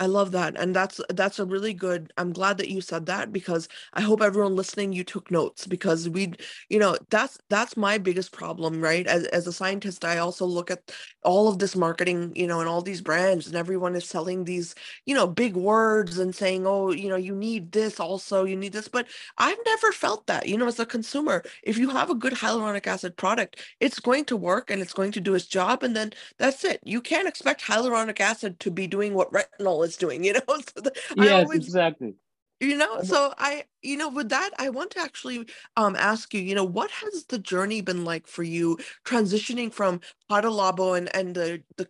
I 0.00 0.06
love 0.06 0.30
that. 0.30 0.56
And 0.56 0.76
that's 0.76 1.00
that's 1.10 1.40
a 1.40 1.44
really 1.44 1.74
good 1.74 2.12
I'm 2.16 2.32
glad 2.32 2.56
that 2.58 2.68
you 2.70 2.80
said 2.80 3.06
that 3.06 3.32
because 3.32 3.68
I 3.94 4.00
hope 4.00 4.22
everyone 4.22 4.54
listening 4.54 4.92
you 4.92 5.02
took 5.02 5.28
notes 5.28 5.66
because 5.66 6.08
we 6.08 6.34
you 6.68 6.78
know 6.78 6.96
that's 7.10 7.38
that's 7.50 7.76
my 7.76 7.98
biggest 7.98 8.30
problem, 8.30 8.80
right? 8.80 9.06
As 9.08 9.24
as 9.26 9.48
a 9.48 9.52
scientist, 9.52 10.04
I 10.04 10.18
also 10.18 10.46
look 10.46 10.70
at 10.70 10.92
all 11.24 11.48
of 11.48 11.58
this 11.58 11.74
marketing, 11.74 12.32
you 12.36 12.46
know, 12.46 12.60
and 12.60 12.68
all 12.68 12.80
these 12.80 13.00
brands 13.00 13.48
and 13.48 13.56
everyone 13.56 13.96
is 13.96 14.04
selling 14.08 14.44
these, 14.44 14.76
you 15.04 15.14
know, 15.16 15.26
big 15.26 15.56
words 15.56 16.18
and 16.18 16.32
saying, 16.34 16.64
"Oh, 16.64 16.92
you 16.92 17.08
know, 17.08 17.16
you 17.16 17.34
need 17.34 17.72
this 17.72 17.98
also, 17.98 18.44
you 18.44 18.54
need 18.56 18.72
this." 18.72 18.86
But 18.86 19.06
I've 19.36 19.58
never 19.66 19.92
felt 19.92 20.26
that, 20.26 20.48
you 20.48 20.56
know, 20.56 20.66
as 20.68 20.78
a 20.78 20.86
consumer. 20.86 21.42
If 21.62 21.78
you 21.78 21.90
have 21.90 22.10
a 22.10 22.14
good 22.14 22.34
hyaluronic 22.34 22.86
acid 22.86 23.16
product, 23.16 23.60
it's 23.80 24.00
going 24.00 24.24
to 24.26 24.36
work 24.36 24.70
and 24.70 24.80
it's 24.80 24.92
going 24.92 25.12
to 25.12 25.20
do 25.20 25.34
its 25.34 25.46
job 25.46 25.82
and 25.82 25.96
then 25.96 26.12
that's 26.38 26.64
it. 26.64 26.80
You 26.84 27.00
can't 27.00 27.28
expect 27.28 27.62
hyaluronic 27.64 28.20
acid 28.20 28.60
to 28.60 28.70
be 28.70 28.86
doing 28.86 29.14
what 29.14 29.32
retinol 29.32 29.84
was 29.88 29.96
doing, 29.96 30.22
you 30.24 30.32
know? 30.38 30.40
So 30.48 30.80
the, 30.80 30.92
yes, 31.16 31.44
always, 31.44 31.64
exactly. 31.66 32.14
You 32.60 32.76
know, 32.76 33.02
so 33.02 33.32
I, 33.38 33.64
you 33.82 33.96
know, 33.96 34.08
with 34.08 34.30
that, 34.30 34.50
I 34.58 34.68
want 34.70 34.90
to 34.92 35.00
actually 35.00 35.48
um 35.76 35.96
ask 35.96 36.34
you, 36.34 36.40
you 36.40 36.54
know, 36.54 36.64
what 36.64 36.90
has 36.90 37.24
the 37.26 37.38
journey 37.38 37.80
been 37.80 38.04
like 38.04 38.26
for 38.26 38.42
you 38.42 38.78
transitioning 39.04 39.72
from 39.72 40.00
Hada 40.30 40.50
Labo 40.50 40.98
and 40.98 41.14
and 41.14 41.34
the 41.34 41.62
the 41.76 41.88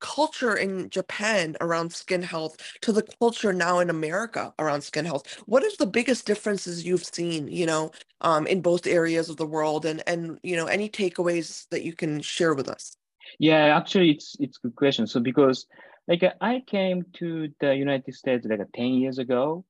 culture 0.00 0.56
in 0.56 0.88
Japan 0.90 1.56
around 1.60 1.92
skin 1.92 2.22
health 2.22 2.56
to 2.82 2.92
the 2.92 3.02
culture 3.20 3.52
now 3.52 3.80
in 3.80 3.90
America 3.90 4.54
around 4.58 4.82
skin 4.82 5.04
health. 5.04 5.42
What 5.46 5.64
is 5.64 5.76
the 5.76 5.86
biggest 5.86 6.24
differences 6.24 6.86
you've 6.86 7.04
seen, 7.04 7.48
you 7.48 7.66
know, 7.66 7.90
um, 8.20 8.46
in 8.46 8.62
both 8.62 8.86
areas 8.86 9.28
of 9.28 9.36
the 9.36 9.46
world 9.46 9.84
and 9.84 10.02
and 10.06 10.38
you 10.42 10.56
know, 10.56 10.66
any 10.66 10.88
takeaways 10.88 11.66
that 11.70 11.84
you 11.84 11.92
can 11.92 12.20
share 12.22 12.54
with 12.54 12.68
us? 12.68 12.96
Yeah, 13.38 13.76
actually 13.76 14.10
it's 14.10 14.36
it's 14.40 14.58
a 14.58 14.68
good 14.68 14.76
question. 14.76 15.06
So 15.06 15.20
because 15.20 15.66
like 16.08 16.24
I 16.40 16.62
came 16.66 17.04
to 17.14 17.50
the 17.60 17.76
United 17.76 18.14
States 18.14 18.46
like 18.48 18.60
10 18.74 18.86
years 18.86 19.18
ago. 19.18 19.64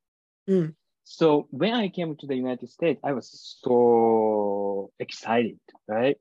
Mm. 0.49 0.75
So 1.03 1.49
when 1.51 1.75
I 1.75 1.89
came 1.89 2.17
to 2.17 2.27
the 2.27 2.37
United 2.37 2.71
States, 2.71 3.01
I 3.03 3.13
was 3.13 3.57
so 3.61 4.93
excited, 5.01 5.59
right? 5.89 6.17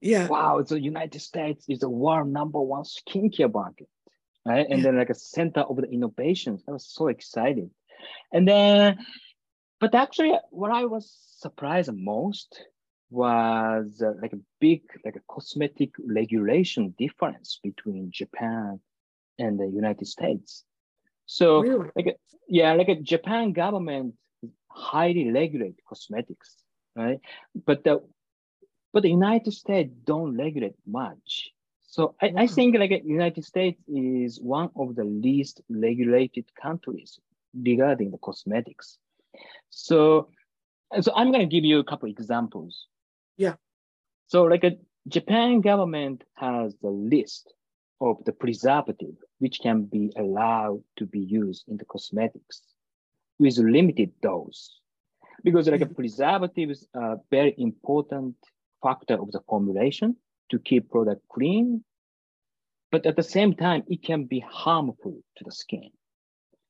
Yeah. 0.00 0.26
Wow, 0.26 0.62
the 0.62 0.80
United 0.80 1.20
States 1.20 1.66
is 1.68 1.80
the 1.80 1.90
world 1.90 2.28
number 2.28 2.60
one 2.60 2.82
skincare 2.82 3.52
market, 3.52 3.88
right? 4.44 4.66
And 4.68 4.78
yeah. 4.80 4.86
then 4.86 4.98
like 4.98 5.10
a 5.10 5.14
center 5.14 5.60
of 5.60 5.76
the 5.76 5.88
innovations. 5.88 6.64
I 6.68 6.72
was 6.72 6.86
so 6.88 7.08
excited. 7.08 7.70
And 8.32 8.48
then, 8.48 8.98
but 9.78 9.94
actually 9.94 10.32
what 10.50 10.72
I 10.72 10.86
was 10.86 11.14
surprised 11.38 11.92
most 11.92 12.64
was 13.10 14.02
uh, 14.02 14.12
like 14.22 14.32
a 14.32 14.40
big 14.60 14.82
like 15.04 15.16
a 15.16 15.22
cosmetic 15.28 15.90
regulation 15.98 16.94
difference 16.96 17.58
between 17.62 18.10
Japan 18.10 18.80
and 19.40 19.58
the 19.58 19.66
United 19.66 20.06
States. 20.06 20.64
So 21.26 21.60
really? 21.60 21.90
like 21.96 22.16
yeah, 22.48 22.72
like 22.74 22.88
a 22.88 22.96
Japan 22.96 23.52
government 23.52 24.14
highly 24.68 25.30
regulate 25.30 25.76
cosmetics, 25.88 26.56
right? 26.96 27.20
But 27.66 27.84
the 27.84 28.02
but 28.92 29.02
the 29.02 29.10
United 29.10 29.52
States 29.52 29.92
don't 30.04 30.36
regulate 30.36 30.74
much. 30.86 31.50
So 31.82 32.14
I, 32.20 32.32
I 32.36 32.46
think 32.46 32.76
like 32.76 32.92
a 32.92 33.02
United 33.04 33.44
States 33.44 33.80
is 33.88 34.40
one 34.40 34.70
of 34.76 34.94
the 34.94 35.04
least 35.04 35.60
regulated 35.68 36.46
countries 36.60 37.18
regarding 37.54 38.10
the 38.10 38.18
cosmetics. 38.18 38.98
So 39.70 40.28
so 41.00 41.12
I'm 41.14 41.30
going 41.30 41.48
to 41.48 41.54
give 41.54 41.64
you 41.64 41.78
a 41.78 41.84
couple 41.84 42.08
examples. 42.08 42.86
Yeah. 43.36 43.54
So 44.26 44.44
like 44.44 44.64
a 44.64 44.76
Japan 45.08 45.60
government 45.60 46.24
has 46.34 46.74
the 46.82 46.90
list 46.90 47.52
of 48.00 48.24
the 48.24 48.32
preservative 48.32 49.14
which 49.38 49.60
can 49.60 49.84
be 49.84 50.12
allowed 50.16 50.82
to 50.96 51.06
be 51.06 51.20
used 51.20 51.64
in 51.68 51.76
the 51.76 51.84
cosmetics 51.84 52.62
with 53.38 53.58
limited 53.58 54.10
dose. 54.22 54.80
Because 55.42 55.68
like 55.68 55.80
a 55.80 55.86
preservatives 55.86 56.86
are 56.94 57.18
very 57.30 57.54
important 57.58 58.36
factor 58.82 59.14
of 59.14 59.30
the 59.32 59.40
formulation 59.48 60.16
to 60.50 60.58
keep 60.58 60.90
product 60.90 61.22
clean. 61.32 61.84
But 62.92 63.06
at 63.06 63.16
the 63.16 63.22
same 63.22 63.54
time, 63.54 63.84
it 63.88 64.02
can 64.02 64.24
be 64.24 64.40
harmful 64.40 65.22
to 65.36 65.44
the 65.44 65.52
skin. 65.52 65.90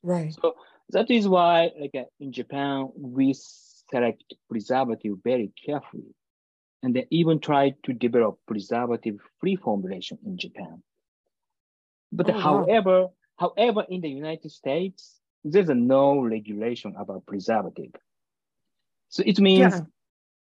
Right. 0.03 0.33
So 0.33 0.55
that 0.91 1.11
is 1.11 1.27
why 1.27 1.71
like 1.81 1.95
uh, 1.95 2.05
in 2.21 2.33
Japan, 2.33 2.91
we 2.97 3.35
select 3.35 4.35
preservative 4.49 5.17
very 5.25 5.53
carefully. 5.65 6.15
And 6.83 6.95
they 6.95 7.07
even 7.11 7.41
try 7.41 7.75
to 7.85 7.93
develop 7.93 8.39
preservative-free 8.47 9.57
formulation 9.57 10.19
in 10.25 10.39
Japan. 10.39 10.83
But 12.13 12.29
Oh, 12.29 12.33
wow. 12.33 12.67
however, 12.67 13.09
however, 13.39 13.87
in 13.89 14.01
the 14.01 14.11
United 14.11 14.51
States, 14.51 15.21
there's 15.45 15.69
no 15.69 16.21
regulation 16.21 16.95
about 16.97 17.27
preservative. 17.27 17.93
So 19.09 19.23
it 19.27 19.39
means 19.41 19.75
Yeah. 19.75 19.87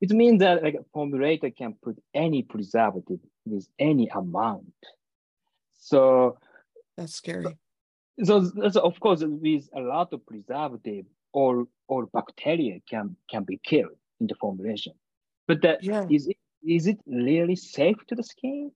it 0.01 0.11
means 0.11 0.39
that 0.39 0.63
like 0.63 0.75
a 0.75 0.85
formulator 0.97 1.55
can 1.55 1.73
put 1.81 2.01
any 2.13 2.43
preservative 2.43 3.19
with 3.45 3.67
any 3.79 4.07
amount. 4.09 4.73
So 5.77 6.37
That's 6.97 7.13
scary. 7.15 7.57
so, 8.23 8.43
so 8.69 8.81
of 8.81 8.99
course 8.99 9.23
with 9.23 9.69
a 9.75 9.79
lot 9.81 10.13
of 10.13 10.25
preservative 10.25 11.05
or 11.33 11.67
or 11.87 12.07
bacteria 12.07 12.79
can 12.89 13.15
can 13.29 13.43
be 13.43 13.57
killed 13.63 13.97
in 14.19 14.27
the 14.27 14.35
formulation. 14.35 14.93
But 15.47 15.61
that 15.63 15.81
Yeah. 15.81 16.07
is 16.09 16.27
it 16.27 16.37
is 16.63 16.87
it 16.87 16.99
really 17.07 17.55
safe 17.55 17.97
to 18.07 18.15
the 18.15 18.23
skin? 18.23 18.71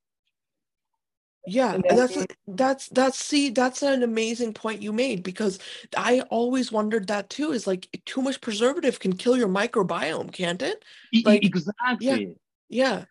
Yeah, 1.46 1.74
then- 1.74 1.98
that's 1.98 2.18
that's 2.48 2.88
that's 2.90 3.18
see 3.18 3.50
that's 3.50 3.82
an 3.84 4.04
amazing 4.04 4.54
point 4.54 4.82
you 4.82 4.94
made 4.94 5.24
because 5.24 5.60
I 5.98 6.22
always 6.30 6.72
wondered 6.72 7.08
that 7.08 7.30
too 7.30 7.52
is 7.52 7.68
like 7.68 7.88
too 8.06 8.22
much 8.22 8.40
preservative 8.40 9.00
can 9.00 9.14
kill 9.18 9.36
your 9.36 9.50
microbiome, 9.50 10.32
can't 10.32 10.62
it? 10.62 10.84
Like, 11.26 11.44
exactly. 11.44 12.38
Yeah. 12.70 13.06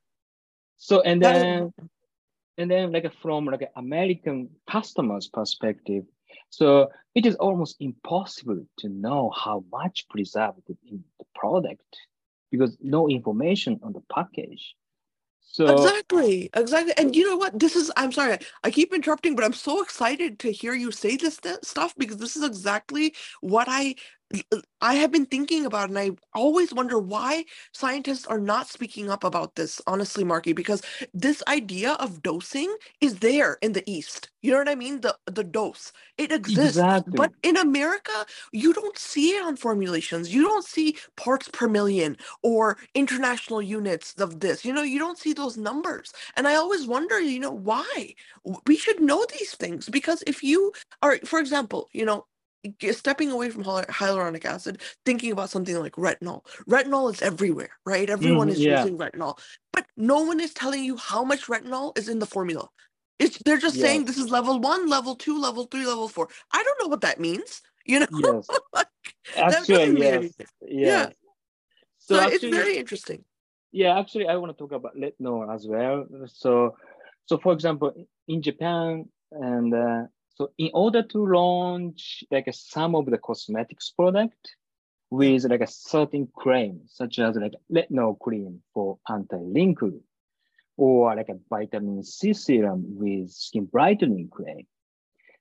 So 0.78 1.02
and 1.02 1.22
That 1.22 1.36
is- 1.36 1.42
then 1.42 1.72
and 2.58 2.70
then 2.70 2.92
like 2.92 3.12
from 3.20 3.46
like 3.46 3.62
an 3.62 3.68
American 3.76 4.50
customers 4.70 5.28
perspective, 5.28 6.04
so 6.50 6.90
it 7.14 7.26
is 7.26 7.34
almost 7.36 7.76
impossible 7.80 8.64
to 8.78 8.88
know 8.88 9.30
how 9.30 9.64
much 9.70 10.06
preservative 10.08 10.76
in 10.86 11.04
the 11.18 11.26
product 11.34 11.84
because 12.50 12.76
no 12.80 13.08
information 13.08 13.78
on 13.82 13.92
the 13.92 14.02
package. 14.12 14.74
So 15.42 15.68
Exactly, 15.68 16.50
exactly. 16.54 16.94
And 16.98 17.16
you 17.16 17.24
know 17.26 17.36
what? 17.38 17.58
This 17.58 17.76
is, 17.76 17.90
I'm 17.96 18.12
sorry, 18.12 18.38
I 18.64 18.70
keep 18.70 18.94
interrupting, 18.94 19.36
but 19.36 19.44
I'm 19.46 19.54
so 19.54 19.82
excited 19.82 20.38
to 20.40 20.52
hear 20.52 20.74
you 20.74 20.92
say 20.92 21.16
this 21.16 21.38
th- 21.38 21.58
stuff 21.64 21.94
because 21.98 22.18
this 22.18 22.36
is 22.36 22.44
exactly 22.44 23.14
what 23.40 23.68
I 23.70 23.96
I 24.80 24.94
have 24.94 25.12
been 25.12 25.26
thinking 25.26 25.66
about, 25.66 25.90
and 25.90 25.98
I 25.98 26.10
always 26.34 26.72
wonder 26.74 26.98
why 26.98 27.44
scientists 27.72 28.26
are 28.26 28.38
not 28.40 28.68
speaking 28.68 29.10
up 29.10 29.24
about 29.24 29.54
this, 29.56 29.80
honestly, 29.86 30.24
Marky, 30.24 30.52
because 30.52 30.82
this 31.14 31.42
idea 31.48 31.92
of 31.92 32.22
dosing 32.22 32.74
is 33.00 33.20
there 33.20 33.58
in 33.62 33.72
the 33.72 33.88
East. 33.90 34.30
You 34.42 34.52
know 34.52 34.58
what 34.58 34.68
I 34.68 34.74
mean? 34.74 35.00
The 35.02 35.16
the 35.26 35.44
dose. 35.44 35.92
It 36.18 36.32
exists. 36.32 36.78
Exactly. 36.78 37.12
But 37.16 37.32
in 37.42 37.56
America, 37.56 38.26
you 38.52 38.72
don't 38.72 38.98
see 38.98 39.30
it 39.36 39.44
on 39.44 39.56
formulations. 39.56 40.34
You 40.34 40.42
don't 40.42 40.64
see 40.64 40.96
parts 41.16 41.48
per 41.48 41.68
million 41.68 42.16
or 42.42 42.78
international 42.94 43.62
units 43.62 44.14
of 44.18 44.40
this. 44.40 44.64
You 44.64 44.72
know, 44.72 44.82
you 44.82 44.98
don't 44.98 45.18
see 45.18 45.32
those 45.32 45.56
numbers. 45.56 46.12
And 46.36 46.48
I 46.48 46.56
always 46.56 46.86
wonder, 46.86 47.20
you 47.20 47.40
know, 47.40 47.52
why? 47.52 48.14
We 48.66 48.76
should 48.76 49.00
know 49.00 49.24
these 49.38 49.54
things 49.54 49.88
because 49.88 50.22
if 50.26 50.42
you 50.42 50.72
are, 51.02 51.18
for 51.24 51.38
example, 51.40 51.88
you 51.92 52.04
know, 52.04 52.26
stepping 52.92 53.30
away 53.30 53.50
from 53.50 53.64
hyaluronic 53.64 54.44
acid, 54.44 54.80
thinking 55.04 55.32
about 55.32 55.50
something 55.50 55.78
like 55.78 55.92
retinol. 55.96 56.44
Retinol 56.68 57.12
is 57.12 57.22
everywhere, 57.22 57.70
right? 57.84 58.08
Everyone 58.08 58.48
Mhm, 58.48 58.52
is 58.52 58.60
yeah. 58.60 58.78
using 58.78 58.98
retinol, 58.98 59.38
but 59.72 59.86
no 59.96 60.22
one 60.22 60.40
is 60.40 60.54
telling 60.54 60.84
you 60.84 60.96
how 60.96 61.24
much 61.24 61.46
retinol 61.46 61.96
is 61.98 62.08
in 62.08 62.18
the 62.18 62.26
formula. 62.26 62.68
It's 63.18 63.38
they're 63.44 63.58
just 63.58 63.78
saying 63.80 64.04
this 64.04 64.18
is 64.18 64.30
level 64.30 64.58
one, 64.58 64.88
level 64.88 65.14
two, 65.14 65.38
level 65.40 65.66
three, 65.66 65.86
level 65.86 66.08
four. 66.08 66.28
I 66.52 66.62
don't 66.62 66.78
know 66.82 66.88
what 66.88 67.02
that 67.02 67.20
means. 67.20 67.62
You 67.84 68.00
know, 68.00 68.06
yes, 68.10 68.48
that 68.74 68.86
actually 69.36 70.00
yes, 70.00 70.32
yes. 70.62 71.12
So, 71.98 72.16
So 72.16 72.20
it's 72.20 72.34
actually, 72.34 72.50
very 72.50 72.76
interesting. 72.76 73.24
Yeah, 73.70 73.98
actually, 73.98 74.26
I 74.26 74.36
want 74.36 74.52
to 74.52 74.58
talk 74.58 74.72
about 74.72 74.96
retinol 74.96 75.52
as 75.54 75.66
well. 75.66 76.06
So, 76.26 76.76
so 77.26 77.38
for 77.38 77.52
example, 77.52 77.92
in 78.28 78.42
Japan, 78.42 79.08
and 79.30 79.72
uh, 79.72 80.02
so 80.34 80.50
in 80.58 80.70
order 80.74 81.02
to 81.02 81.26
launch 81.26 82.24
like 82.30 82.48
some 82.52 82.94
of 82.94 83.06
the 83.06 83.18
cosmetics 83.18 83.90
product 83.90 84.56
with 85.10 85.44
like 85.44 85.60
a 85.60 85.66
certain 85.66 86.26
claim, 86.38 86.80
such 86.86 87.18
as 87.18 87.36
like 87.36 87.52
retinol 87.70 88.18
cream 88.18 88.62
for 88.72 88.98
anti-wrinkle, 89.08 90.00
or 90.78 91.14
like 91.14 91.28
a 91.28 91.38
vitamin 91.50 92.02
C 92.02 92.32
serum 92.32 92.82
with 92.96 93.30
skin 93.30 93.66
brightening 93.66 94.30
claim. 94.34 94.66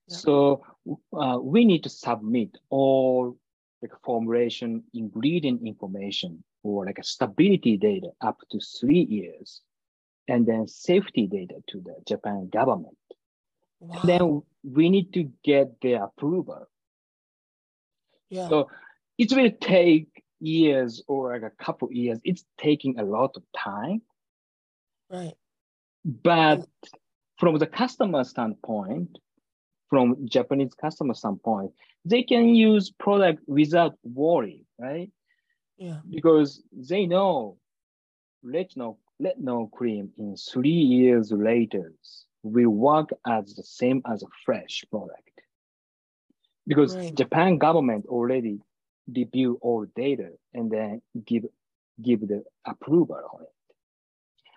Yeah. 0.07 0.17
So 0.17 0.65
uh, 1.13 1.39
we 1.41 1.63
need 1.63 1.83
to 1.83 1.89
submit 1.89 2.57
all 2.69 3.37
like 3.81 3.91
formulation 4.03 4.83
ingredient 4.93 5.65
information 5.65 6.43
or 6.63 6.85
like 6.85 6.99
a 6.99 7.03
stability 7.03 7.77
data 7.77 8.09
up 8.19 8.39
to 8.51 8.59
three 8.59 9.03
years, 9.03 9.61
and 10.27 10.45
then 10.45 10.67
safety 10.67 11.27
data 11.27 11.63
to 11.69 11.79
the 11.79 11.95
Japan 12.05 12.49
government. 12.51 12.97
Wow. 13.79 14.01
Then 14.03 14.41
we 14.63 14.89
need 14.89 15.13
to 15.13 15.31
get 15.43 15.81
their 15.81 16.03
approval. 16.03 16.67
yeah. 18.29 18.47
So 18.49 18.69
it 19.17 19.31
will 19.31 19.51
take 19.59 20.23
years 20.39 21.03
or 21.07 21.33
like 21.33 21.43
a 21.43 21.63
couple 21.63 21.91
years. 21.91 22.19
It's 22.23 22.43
taking 22.57 22.99
a 22.99 23.03
lot 23.03 23.35
of 23.35 23.43
time, 23.55 24.01
right. 25.09 25.33
but 26.05 26.65
from 27.37 27.57
the 27.57 27.67
customer 27.67 28.23
standpoint, 28.23 29.17
from 29.89 30.27
Japanese 30.27 30.73
customer 30.73 31.13
standpoint, 31.13 31.71
they 32.05 32.23
can 32.23 32.55
use 32.55 32.89
product 32.89 33.41
without 33.47 33.95
worry, 34.03 34.65
right? 34.79 35.11
Yeah. 35.77 35.99
because 36.09 36.61
they 36.71 37.07
know 37.07 37.57
retinol, 38.45 38.97
retinol 39.21 39.71
cream 39.71 40.11
in 40.17 40.35
three 40.35 40.69
years 40.69 41.31
later 41.31 41.93
will 42.43 42.69
work 42.69 43.09
as 43.27 43.55
the 43.55 43.63
same 43.63 44.01
as 44.05 44.23
a 44.23 44.27
fresh 44.45 44.83
product. 44.89 45.41
Because 46.67 46.95
Right. 46.95 47.15
Japan 47.15 47.57
government 47.57 48.05
already 48.07 48.59
review 49.07 49.59
all 49.61 49.85
data 49.95 50.31
and 50.53 50.71
then 50.71 51.01
give 51.25 51.45
give 52.01 52.27
the 52.27 52.43
approval 52.65 53.21
on 53.33 53.43
it. 53.43 53.53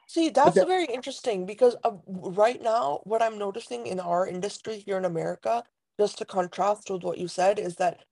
See, 0.06 0.30
that's 0.30 0.54
the- 0.54 0.66
very 0.66 0.86
interesting 0.86 1.46
because 1.46 1.76
uh, 1.84 1.92
right 2.06 2.62
now, 2.62 3.00
what 3.04 3.22
I'm 3.22 3.38
noticing 3.38 3.86
in 3.86 4.00
our 4.00 4.26
industry 4.26 4.78
here 4.78 4.96
in 4.98 5.04
America, 5.04 5.64
just 5.98 6.18
to 6.18 6.24
contrast 6.24 6.90
with 6.90 7.02
what 7.02 7.18
you 7.18 7.28
said, 7.28 7.58
is 7.58 7.76
that 7.76 8.04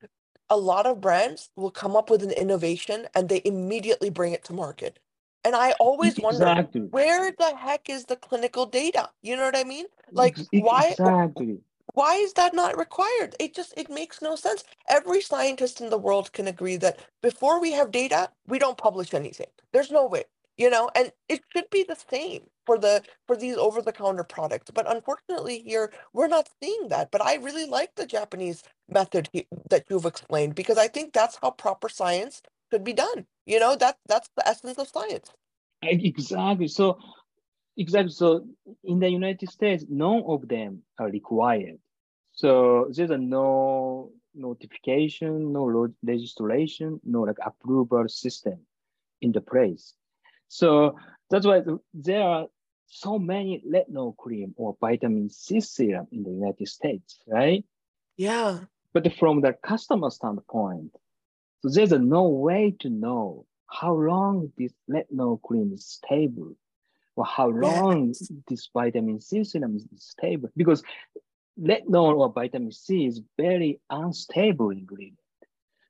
a 0.51 0.57
lot 0.57 0.87
of 0.87 1.01
brands 1.01 1.51
will 1.57 1.71
come 1.71 1.97
up 1.97 2.11
with 2.11 2.23
an 2.23 2.31
innovation 2.33 3.09
and 3.15 3.29
they 3.29 3.43
immediately 3.45 4.11
bring 4.11 4.33
it 4.33 4.45
to 4.45 4.53
market. 4.53 4.99
And 5.45 5.57
I 5.57 5.73
always 5.81 6.21
wonder, 6.21 6.53
Exactly. 6.53 6.91
where 6.91 7.33
the 7.33 7.57
heck 7.57 7.91
is 7.91 8.07
the 8.07 8.17
clinical 8.17 8.67
data? 8.67 9.11
You 9.23 9.37
know 9.37 9.45
what 9.45 9.57
I 9.57 9.65
mean? 9.65 9.87
Like, 10.15 10.39
why? 10.55 10.97
Exactly. 10.99 11.61
why 11.95 12.17
is 12.17 12.35
that 12.35 12.55
not 12.55 12.79
required 12.79 13.37
it 13.41 13.55
just 13.55 13.75
it 13.77 13.91
makes 13.91 14.23
no 14.23 14.37
sense 14.37 14.65
every 14.89 15.21
scientist 15.23 15.81
in 15.81 15.91
the 15.91 15.99
world 15.99 16.33
can 16.33 16.49
agree 16.49 16.77
that 16.77 17.01
before 17.23 17.61
we 17.61 17.73
have 17.73 17.91
data 17.93 18.31
we 18.49 18.59
don't 18.59 18.79
publish 18.79 19.15
anything 19.15 19.49
there's 19.73 19.91
no 19.93 20.07
way 20.07 20.25
you 20.57 20.71
know 20.71 20.91
and 20.97 21.13
it 21.29 21.43
should 21.55 21.69
be 21.71 21.85
the 21.85 21.97
same 22.11 22.43
for 22.67 22.79
the 22.79 23.03
for 23.27 23.37
these 23.37 23.57
over 23.57 23.83
the 23.83 23.93
counter 23.93 24.25
products 24.25 24.71
but 24.75 24.91
unfortunately 24.91 25.61
here 25.61 25.93
we're 26.15 26.29
not 26.29 26.49
seeing 26.63 26.89
that 26.89 27.11
but 27.13 27.23
i 27.25 27.37
really 27.37 27.67
like 27.67 27.95
the 27.97 28.07
japanese 28.07 28.65
method 28.89 29.29
he- 29.33 29.49
that 29.71 29.85
you've 29.91 30.07
explained 30.07 30.55
because 30.55 30.79
i 30.79 30.89
think 30.89 31.13
that's 31.13 31.39
how 31.43 31.51
proper 31.51 31.89
science 31.89 32.43
should 32.73 32.85
be 32.85 32.93
done 32.95 33.27
you 33.47 33.61
know 33.61 33.77
that 33.77 33.99
that's 34.09 34.31
the 34.37 34.49
essence 34.49 34.79
of 34.79 34.89
science 34.89 35.31
Exactly. 35.85 36.69
So, 36.69 36.99
exactly. 37.77 38.13
So, 38.13 38.47
in 38.85 39.01
the 39.01 39.09
United 39.09 39.51
States, 39.51 39.85
none 39.89 40.23
of 40.29 40.47
them 40.47 40.83
are 40.99 41.09
required. 41.09 41.79
So, 42.33 42.89
there's 42.95 43.11
a 43.11 43.19
no 43.19 44.13
notification, 44.35 45.53
no 45.53 45.89
registration, 46.03 47.01
no 47.05 47.23
like 47.23 47.39
approval 47.45 48.09
system 48.09 48.61
in 49.21 49.33
the 49.33 49.41
place. 49.41 49.95
So 50.49 50.97
that's 51.31 51.47
why 51.47 51.63
there 51.95 52.23
are 52.23 52.47
so 52.87 53.19
many 53.19 53.63
retinol 53.67 54.17
cream 54.17 54.55
or 54.57 54.77
vitamin 54.81 55.31
C 55.31 55.61
serum 55.61 56.09
in 56.13 56.23
the 56.23 56.31
United 56.31 56.69
States, 56.69 57.23
right? 57.27 57.65
yeah 58.17 58.61
But 58.93 59.13
from 59.19 59.41
the 59.41 59.55
customer 59.65 60.11
standpoint, 60.11 60.95
so 61.63 61.69
there's 61.69 61.93
no 61.93 62.29
way 62.29 62.75
to 62.81 62.91
know 62.91 63.47
how 63.71 63.95
long 63.95 64.53
this 64.59 64.73
retinol 64.91 65.41
cream 65.43 65.73
is 65.73 65.87
stable, 65.87 66.55
or 67.17 67.25
how 67.25 67.49
long 67.49 68.09
yes. 68.09 68.31
this 68.49 68.69
vitamin 68.73 69.21
C 69.21 69.45
serum 69.45 69.77
is 69.77 69.87
stable, 69.97 70.51
because 70.57 70.83
retinol 71.61 72.19
or 72.19 72.33
vitamin 72.33 72.73
C 72.73 73.07
is 73.07 73.23
very 73.39 73.81
unstable 73.91 74.71
ingredient. 74.71 75.19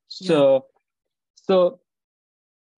So, 0.09 0.53
yeah. 0.53 0.61
so, 1.35 1.81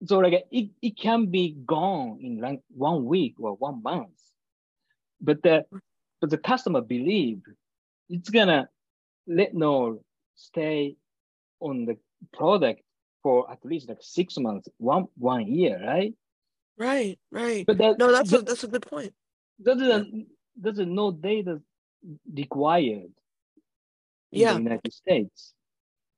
so 0.06 0.18
like 0.18 0.44
it, 0.50 0.70
it 0.80 0.96
can 0.96 1.26
be 1.26 1.56
gone 1.66 2.18
in 2.22 2.40
like 2.40 2.60
one 2.68 3.04
week 3.06 3.34
or 3.38 3.54
one 3.54 3.82
month, 3.82 4.20
but 5.20 5.42
the 5.42 5.64
but 6.20 6.30
the 6.30 6.38
customer 6.38 6.80
believe 6.80 7.42
it's 8.08 8.30
gonna 8.30 8.68
retinol 9.28 9.98
stay 10.36 10.96
on 11.60 11.86
the 11.86 11.96
product 12.32 12.82
for 13.24 13.50
at 13.50 13.64
least 13.64 13.88
like 13.88 14.02
six 14.02 14.36
months, 14.38 14.68
one 14.76 15.06
one 15.16 15.48
year, 15.48 15.82
right? 15.84 16.14
Right, 16.78 17.18
right. 17.32 17.64
But 17.66 17.78
that, 17.78 17.98
no, 17.98 18.12
that's 18.12 18.30
but, 18.30 18.42
a, 18.42 18.44
that's 18.44 18.64
a 18.64 18.68
good 18.68 18.86
point. 18.86 19.14
There's 19.58 19.80
yeah. 19.80 20.02
there's 20.54 20.78
no 20.78 21.10
data 21.10 21.60
required 22.32 23.10
in 24.30 24.40
yeah. 24.40 24.52
the 24.52 24.58
United 24.60 24.92
States 24.92 25.54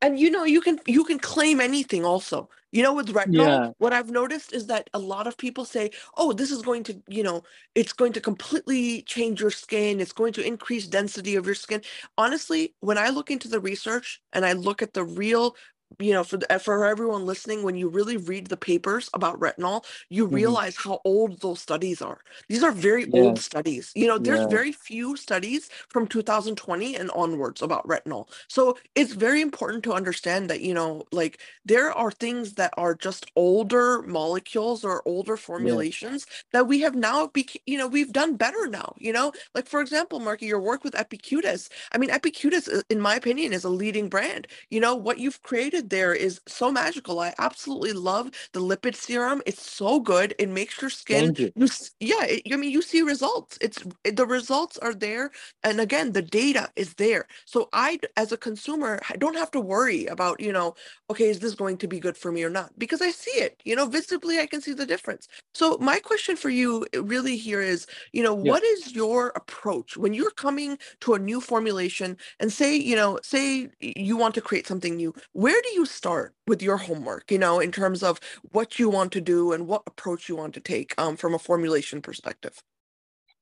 and 0.03 0.19
you 0.19 0.31
know 0.31 0.45
you 0.45 0.61
can 0.61 0.79
you 0.87 1.05
can 1.05 1.19
claim 1.19 1.61
anything 1.61 2.05
also 2.05 2.49
you 2.71 2.83
know 2.83 2.93
with 2.93 3.09
retinol 3.15 3.47
yeah. 3.47 3.71
what 3.79 3.93
i've 3.93 4.11
noticed 4.11 4.53
is 4.53 4.67
that 4.67 4.89
a 4.95 4.99
lot 4.99 5.27
of 5.27 5.37
people 5.37 5.65
say 5.65 5.91
oh 6.17 6.33
this 6.33 6.51
is 6.51 6.63
going 6.63 6.83
to 6.83 7.01
you 7.09 7.23
know 7.23 7.43
it's 7.75 7.93
going 7.93 8.13
to 8.13 8.21
completely 8.21 9.03
change 9.03 9.41
your 9.41 9.51
skin 9.51 10.01
it's 10.01 10.13
going 10.13 10.33
to 10.33 10.47
increase 10.47 10.87
density 10.87 11.37
of 11.37 11.47
your 11.47 11.55
skin 11.55 11.81
honestly 12.19 12.75
when 12.81 12.99
i 12.99 13.09
look 13.09 13.31
into 13.31 13.49
the 13.49 13.61
research 13.61 14.21
and 14.33 14.45
i 14.45 14.53
look 14.53 14.83
at 14.83 14.93
the 14.93 15.05
real 15.05 15.57
you 15.99 16.13
know 16.13 16.25
for 16.25 16.37
the, 16.37 16.59
for 16.59 16.85
everyone 16.85 17.25
listening 17.25 17.63
when 17.63 17.77
you 17.77 17.89
really 17.89 18.17
read 18.17 18.47
the 18.49 18.57
papers 18.57 19.09
about 19.15 19.39
retinol 19.41 19.85
you 20.09 20.27
mm-hmm. 20.27 20.35
realize 20.35 20.77
mm-hmm. 20.77 20.91
how 20.91 21.01
old 21.05 21.41
those 21.41 21.61
studies 21.61 22.03
are 22.03 22.21
these 22.49 22.63
are 22.63 22.73
very 22.73 23.05
yeah. 23.05 23.21
old 23.21 23.39
studies 23.39 23.93
you 23.95 24.07
know 24.07 24.19
there's 24.19 24.41
yeah. 24.41 24.49
very 24.49 24.73
few 24.73 25.17
studies 25.17 25.71
from 25.89 26.07
2020 26.07 26.97
and 26.97 27.11
onwards 27.13 27.63
about 27.63 27.87
retinol 27.87 28.29
so 28.49 28.77
it's 28.95 29.13
very 29.13 29.41
important 29.41 29.83
to 29.85 29.93
understand 29.93 30.51
that 30.51 30.61
you 30.61 30.75
know 30.75 31.05
like 31.13 31.41
there 31.65 31.93
are 31.93 32.11
things 32.11 32.55
that 32.55 32.73
are 32.77 32.95
just 32.95 33.27
older 33.37 34.03
molecules 34.03 34.85
or 34.85 35.03
older 35.07 35.37
formulations 35.37 36.27
yeah. 36.29 36.37
that 36.53 36.67
we 36.67 36.81
have 36.81 36.95
now 36.95 37.27
be 37.29 37.49
you 37.67 37.79
know 37.79 37.87
we've 37.87 38.13
done 38.13 38.37
better 38.37 38.67
now 38.67 38.95
you 38.99 39.13
know 39.13 39.33
like 39.55 39.67
for 39.67 39.81
example 39.81 40.21
marky 40.21 40.47
your 40.47 40.61
work 40.61 40.85
with 40.85 40.95
epicutis 40.95 41.69
i 41.93 41.99
mean 41.99 42.11
epicutis 42.11 42.73
uh, 42.73 42.83
in 42.91 43.01
my 43.01 43.15
opinion 43.15 43.53
is 43.53 43.65
a 43.65 43.69
leading 43.69 44.09
brand 44.09 44.47
you 44.71 44.81
know 44.81 44.95
what 44.95 45.19
you've 45.19 45.43
created 45.43 45.86
created 45.87 45.97
there 45.97 46.15
is 46.15 46.41
so 46.47 46.71
magical. 46.71 47.21
I 47.21 47.35
absolutely 47.39 47.93
love 47.93 48.31
the 48.53 48.61
lipid 48.61 48.95
serum. 48.95 49.43
It's 49.47 49.63
so 49.63 50.01
good. 50.01 50.35
It 50.39 50.49
makes 50.49 50.81
your 50.81 50.91
skin. 50.91 51.35
You. 51.37 51.53
You, 51.57 51.69
yeah, 52.01 52.25
it, 52.25 52.43
I 52.53 52.57
mean, 52.57 52.71
you 52.71 52.83
see 52.83 53.03
results. 53.03 53.59
It's 53.61 53.85
it, 54.05 54.17
the 54.17 54.27
results 54.27 54.79
are 54.79 54.95
there, 54.95 55.31
and 55.63 55.81
again, 55.81 56.13
the 56.13 56.23
data 56.23 56.69
is 56.77 56.95
there. 56.95 57.27
So 57.45 57.69
I, 57.73 57.99
as 58.17 58.33
a 58.33 58.37
consumer, 58.37 59.01
I 59.11 59.17
don't 59.17 59.37
have 59.37 59.51
to 59.53 59.61
worry 59.61 60.07
about 60.07 60.41
you 60.41 60.53
know, 60.53 60.75
okay, 61.11 61.29
is 61.29 61.39
this 61.41 61.55
going 61.55 61.79
to 61.79 61.89
be 61.89 62.01
good 62.01 62.17
for 62.17 62.33
me 62.33 62.45
or 62.45 62.51
not? 62.51 62.71
Because 62.79 63.03
I 63.03 63.11
see 63.11 63.39
it. 63.43 63.61
You 63.65 63.77
know, 63.77 63.87
visibly, 63.87 64.39
I 64.39 64.47
can 64.47 64.61
see 64.61 64.75
the 64.75 64.87
difference. 64.87 65.29
So 65.55 65.79
my 65.81 65.99
question 65.99 66.37
for 66.37 66.51
you 66.51 66.87
eh, 66.93 67.01
really 67.03 67.37
here 67.37 67.61
is, 67.61 67.87
you 68.13 68.23
know, 68.23 68.37
yeah. 68.37 68.53
what 68.53 68.63
is 68.65 68.95
your 68.95 69.33
approach 69.37 69.97
when 69.97 70.15
you're 70.15 70.31
coming 70.31 70.79
to 71.01 71.15
a 71.15 71.19
new 71.19 71.41
formulation 71.41 72.17
and 72.41 72.53
say, 72.53 72.77
you 72.77 72.97
know, 72.97 73.19
say 73.23 73.69
you 73.81 74.17
want 74.17 74.35
to 74.35 74.41
create 74.41 74.67
something 74.67 74.97
new? 74.97 75.15
Where 75.33 75.61
do 75.67 75.75
you 75.75 75.87
start 75.87 76.35
with 76.47 76.63
your 76.63 76.77
homework 76.77 77.31
you 77.31 77.39
know 77.39 77.61
in 77.61 77.73
terms 77.73 78.03
of 78.03 78.21
what 78.53 78.79
you 78.79 78.89
want 78.89 79.13
to 79.13 79.21
do 79.21 79.53
and 79.53 79.67
what 79.67 79.83
approach 79.87 80.29
you 80.29 80.37
want 80.37 80.55
to 80.55 80.61
take 80.61 80.95
um, 80.99 81.17
from 81.17 81.35
a 81.35 81.39
formulation 81.39 82.01
perspective? 82.01 82.63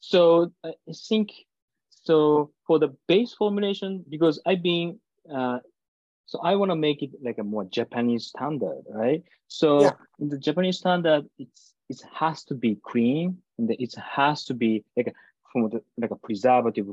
So 0.00 0.52
i 0.64 0.72
think 1.08 1.30
so 1.88 2.50
for 2.66 2.78
the 2.78 2.94
base 3.08 3.32
formulation 3.32 4.04
because 4.08 4.40
i've 4.46 4.62
been 4.62 4.98
uh, 5.34 5.58
so 6.26 6.38
i 6.42 6.54
want 6.54 6.70
to 6.70 6.76
make 6.76 7.02
it 7.02 7.10
like 7.22 7.38
a 7.38 7.44
more 7.44 7.64
japanese 7.64 8.26
standard 8.26 8.82
right? 8.90 9.22
So 9.48 9.82
yeah. 9.82 9.92
in 10.18 10.28
the 10.28 10.38
japanese 10.38 10.78
standard 10.78 11.24
it's 11.38 11.74
it 11.88 12.02
has 12.12 12.44
to 12.44 12.54
be 12.54 12.78
clean 12.82 13.38
and 13.58 13.70
it 13.70 13.94
has 13.96 14.44
to 14.44 14.54
be 14.54 14.84
like 14.96 15.08
a, 15.08 15.12
from 15.52 15.68
the, 15.70 15.82
like 15.98 16.10
a 16.10 16.16
preservative 16.16 16.86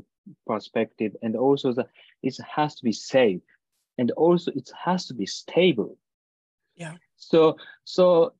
perspective 0.46 1.12
and 1.22 1.36
also 1.36 1.72
the, 1.72 1.86
it 2.22 2.36
has 2.56 2.74
to 2.76 2.84
be 2.84 2.92
safe 2.92 3.40
and 3.98 4.10
also 4.12 4.50
it 4.52 4.70
has 4.84 5.06
to 5.06 5.14
be 5.14 5.26
stable. 5.26 5.96
Yeah. 6.76 6.94
So 7.16 7.56
so 7.84 8.34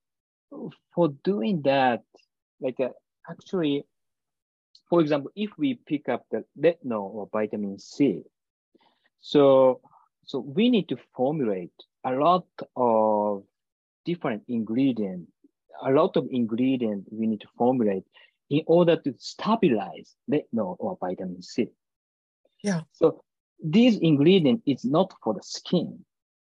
for 0.94 1.08
doing 1.24 1.62
that, 1.62 2.02
like 2.60 2.80
uh, 2.80 2.90
actually, 3.30 3.84
for 4.88 5.00
example, 5.00 5.30
if 5.34 5.50
we 5.58 5.74
pick 5.74 6.08
up 6.08 6.26
the 6.30 6.44
retinol 6.58 7.14
or 7.14 7.28
vitamin 7.32 7.78
C, 7.78 8.22
so 9.20 9.80
so 10.24 10.38
we 10.38 10.70
need 10.70 10.88
to 10.88 10.96
formulate 11.14 11.72
a 12.04 12.12
lot 12.12 12.46
of 12.76 13.44
different 14.04 14.42
ingredient, 14.48 15.28
a 15.84 15.90
lot 15.90 16.16
of 16.16 16.26
ingredient 16.30 17.06
we 17.10 17.26
need 17.26 17.40
to 17.40 17.48
formulate 17.56 18.04
in 18.50 18.62
order 18.66 18.96
to 18.96 19.14
stabilize 19.18 20.14
retinol 20.30 20.76
or 20.78 20.98
vitamin 21.00 21.42
C. 21.42 21.68
Yeah. 22.62 22.82
So 22.92 23.22
this 23.62 23.96
ingredient 23.98 24.62
is 24.66 24.84
not 24.84 25.12
for 25.22 25.34
the 25.34 25.42
skin. 25.42 26.04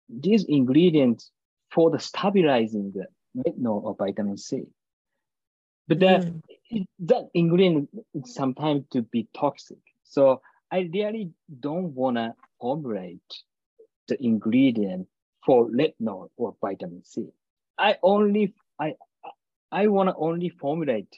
This 0.09 0.45
ingredient 0.45 1.23
for 1.71 1.89
the 1.91 1.99
stabilizing 1.99 2.93
the 2.93 3.07
retinol 3.35 3.83
or 3.83 3.95
vitamin 3.95 4.37
C. 4.37 4.63
But 5.87 5.99
that, 5.99 6.21
mm. 6.71 6.85
that 6.99 7.29
ingredient 7.33 7.89
sometimes 8.25 8.85
to 8.91 9.01
be 9.01 9.27
toxic. 9.35 9.77
So 10.03 10.41
I 10.71 10.89
really 10.93 11.31
don't 11.59 11.93
want 11.93 12.17
to 12.17 12.33
operate 12.59 13.21
the 14.07 14.21
ingredient 14.23 15.07
for 15.45 15.69
retinol 15.69 16.29
or 16.37 16.55
vitamin 16.61 17.03
C. 17.03 17.27
I 17.77 17.95
only 18.03 18.53
I 18.79 18.95
I 19.71 19.87
want 19.87 20.09
to 20.09 20.15
only 20.15 20.49
formulate 20.49 21.13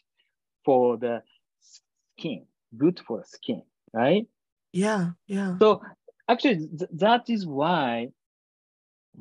for 0.66 0.98
the 0.98 1.24
skin, 1.60 2.46
good 2.78 3.00
for 3.00 3.20
the 3.20 3.26
skin, 3.26 3.64
right? 3.94 4.28
Yeah, 4.72 5.12
yeah. 5.28 5.58
So 5.58 5.82
actually, 6.28 6.68
th- 6.68 6.92
that 6.94 7.30
is 7.30 7.46
why. 7.46 8.10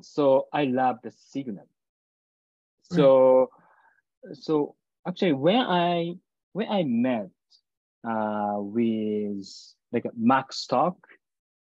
So 0.03 0.47
I 0.53 0.65
love 0.65 0.99
the 1.03 1.13
Signum. 1.13 1.67
So, 2.83 3.51
right. 4.25 4.37
so 4.37 4.75
actually, 5.07 5.33
when 5.33 5.57
I 5.57 6.15
when 6.53 6.69
I 6.69 6.85
met 6.85 7.31
uh, 8.09 8.57
with 8.59 9.47
like 9.93 10.05
Max 10.17 10.59
Stock, 10.59 10.97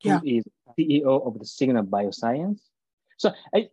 yeah. 0.02 0.20
who 0.20 0.26
is 0.26 0.44
CEO 0.78 1.26
of 1.26 1.38
the 1.38 1.44
Signum 1.44 1.86
Bioscience. 1.86 2.60
So 3.16 3.32
I 3.54 3.68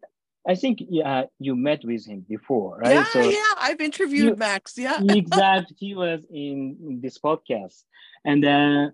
I 0.48 0.56
think 0.56 0.80
yeah, 0.90 1.26
you 1.40 1.56
met 1.56 1.82
with 1.84 2.06
him 2.06 2.26
before, 2.28 2.80
right? 2.80 2.94
Yeah, 2.94 3.06
so 3.06 3.30
yeah, 3.30 3.54
I've 3.58 3.80
interviewed 3.80 4.30
you, 4.30 4.36
Max. 4.36 4.78
Yeah, 4.78 5.00
exactly. 5.10 5.76
He 5.80 5.96
was 5.96 6.26
in, 6.32 6.78
in 6.82 7.00
this 7.02 7.20
podcast, 7.20 7.84
and 8.26 8.44
then 8.44 8.94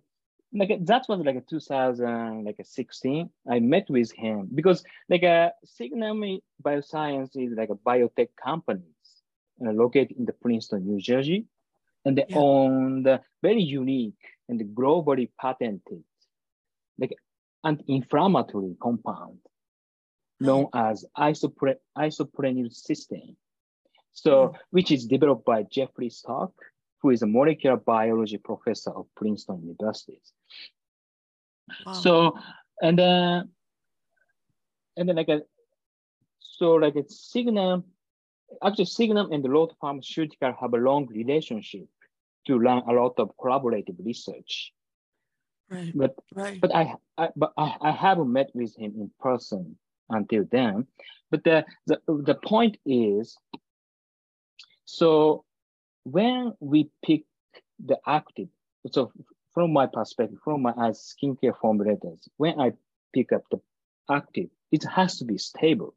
like 0.54 0.86
that 0.86 1.06
was 1.10 1.20
like 1.20 1.36
a 1.36 1.42
2000 1.42 2.46
like 2.46 2.58
a 2.60 2.64
16 2.64 3.30
i 3.50 3.60
met 3.60 3.86
with 3.90 4.12
him 4.14 4.48
because 4.54 4.84
like 5.10 5.24
a 5.24 5.52
Signum 5.66 6.40
bioscience 6.64 7.32
is 7.36 7.54
like 7.58 7.70
a 7.70 7.76
biotech 7.76 8.30
company 8.42 8.94
uh, 9.66 9.72
located 9.72 10.12
in 10.18 10.26
the 10.26 10.34
princeton 10.34 10.86
new 10.86 11.00
jersey 11.00 11.46
and 12.06 12.18
they 12.18 12.26
yeah. 12.30 12.38
own 12.38 13.04
the 13.04 13.20
very 13.42 13.62
unique 13.62 14.24
and 14.48 14.62
globally 14.76 15.30
patented 15.40 16.04
like 16.98 17.14
anti-inflammatory 17.66 18.76
compound 18.82 19.40
known 20.40 20.68
as 20.74 21.04
isopre- 21.18 21.82
isoprenyl 21.98 22.72
cysteine 22.72 23.36
so 24.14 24.32
mm. 24.32 24.56
which 24.70 24.92
is 24.92 25.06
developed 25.06 25.46
by 25.46 25.64
jeffrey 25.64 26.10
stock 26.10 26.54
who 27.02 27.12
is 27.12 27.22
a 27.22 27.28
molecular 27.28 27.78
biology 27.78 28.38
professor 28.38 28.92
of 28.92 29.06
Princeton 29.16 29.62
University. 29.62 30.22
Wow. 31.86 31.94
So, 31.94 32.40
and 32.82 32.98
then, 32.98 33.50
and 34.96 35.10
then 35.10 35.16
like 35.16 35.30
a, 35.30 35.42
so 36.40 36.74
like 36.74 36.96
a 36.96 37.04
Signum, 37.08 37.84
actually 38.64 38.86
Signum 38.86 39.32
and 39.32 39.44
Rohto 39.44 39.76
Pharmaceutical 39.80 40.56
have 40.60 40.74
a 40.74 40.78
long 40.78 41.08
relationship 41.08 41.88
to 42.48 42.58
run 42.58 42.84
a 42.88 42.94
lot 42.94 43.14
of 43.18 43.32
collaborative 43.38 44.04
research. 44.04 44.74
Right. 45.70 45.92
But 45.94 46.16
right. 46.34 46.62
but 46.62 46.74
I, 46.74 46.94
I 47.18 47.30
but 47.36 47.52
I, 47.58 47.76
I 47.82 47.92
haven't 47.92 48.32
met 48.32 48.50
with 48.54 48.76
him 48.78 48.94
in 48.98 49.12
person 49.20 49.78
until 50.10 50.46
then. 50.50 50.88
But 51.30 51.44
the 51.44 51.66
the 51.88 52.00
the 52.08 52.36
point 52.36 52.78
is, 52.86 53.38
so 54.86 55.44
when 56.12 56.54
we 56.60 56.90
pick 57.06 57.24
the 57.84 57.98
active, 58.08 58.48
so 58.92 59.12
from 59.54 59.74
my 59.74 59.88
perspective, 59.88 60.40
from 60.44 60.62
my 60.62 60.74
as 60.80 61.14
skincare 61.14 61.56
formulators, 61.62 62.28
when 62.38 62.60
I 62.60 62.74
pick 63.14 63.32
up 63.34 63.44
the 63.52 63.60
active, 64.10 64.50
it 64.72 64.84
has 64.84 65.18
to 65.18 65.26
be 65.26 65.38
stable. 65.38 65.96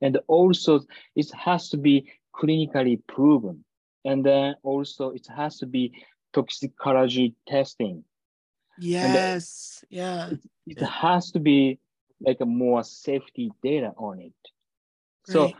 And 0.00 0.18
also 0.26 0.80
it 1.14 1.30
has 1.32 1.70
to 1.70 1.76
be 1.76 2.12
clinically 2.34 3.00
proven. 3.06 3.64
And 4.04 4.24
then 4.24 4.56
also 4.62 5.10
it 5.10 5.26
has 5.34 5.58
to 5.58 5.66
be 5.66 5.92
toxicology 6.32 7.34
testing. 7.46 8.04
Uh, 8.78 9.14
yes. 9.14 9.84
Yeah. 9.88 10.30
It, 10.30 10.40
it 10.66 10.82
has 10.82 11.30
to 11.30 11.38
be 11.38 11.78
like 12.20 12.40
a 12.40 12.46
more 12.46 12.82
safety 12.82 13.52
data 13.62 13.92
on 13.96 14.20
it. 14.20 14.32
So 15.26 15.52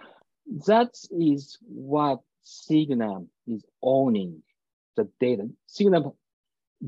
that 0.67 0.91
is 1.11 1.59
what 1.63 2.21
Signum 2.45 3.29
is 3.47 3.65
owning 3.83 4.43
the 4.97 5.09
data. 5.19 5.49
Signum 5.67 6.13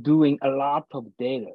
doing 0.01 0.38
a 0.42 0.49
lot 0.49 0.87
of 0.92 1.07
data. 1.19 1.53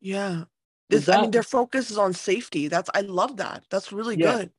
Yeah. 0.00 0.44
This, 0.90 1.08
I 1.08 1.22
mean, 1.22 1.30
their 1.30 1.42
focus 1.42 1.90
is 1.90 1.98
on 1.98 2.12
safety. 2.12 2.68
That's 2.68 2.88
I 2.94 3.00
love 3.00 3.36
that. 3.38 3.64
That's 3.70 3.92
really 3.92 4.16
Yeah. 4.16 4.36
good. 4.36 4.52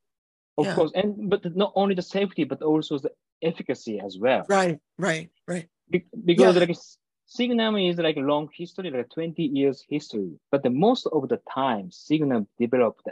Of 0.57 0.65
Yeah. 0.65 0.75
course, 0.75 0.91
and 0.93 1.29
but 1.29 1.55
not 1.55 1.71
only 1.75 1.95
the 1.95 2.01
safety, 2.01 2.43
but 2.43 2.61
also 2.61 2.99
the 2.99 3.11
efficacy 3.41 3.99
as 3.99 4.17
well. 4.19 4.45
Right. 4.49 4.79
Right. 4.97 5.29
Right. 5.47 5.69
Be- 5.89 6.05
because 6.25 6.55
Yeah. 6.55 6.65
like 6.65 6.77
Signum 7.25 7.77
is 7.77 7.97
like 7.97 8.17
a 8.17 8.21
long 8.21 8.49
history, 8.53 8.89
like 8.89 9.09
20 9.09 9.43
years 9.43 9.85
history. 9.87 10.39
But 10.51 10.63
the 10.63 10.71
most 10.71 11.05
of 11.07 11.29
the 11.29 11.37
time, 11.53 11.91
Signum 11.91 12.47
developed 12.57 13.07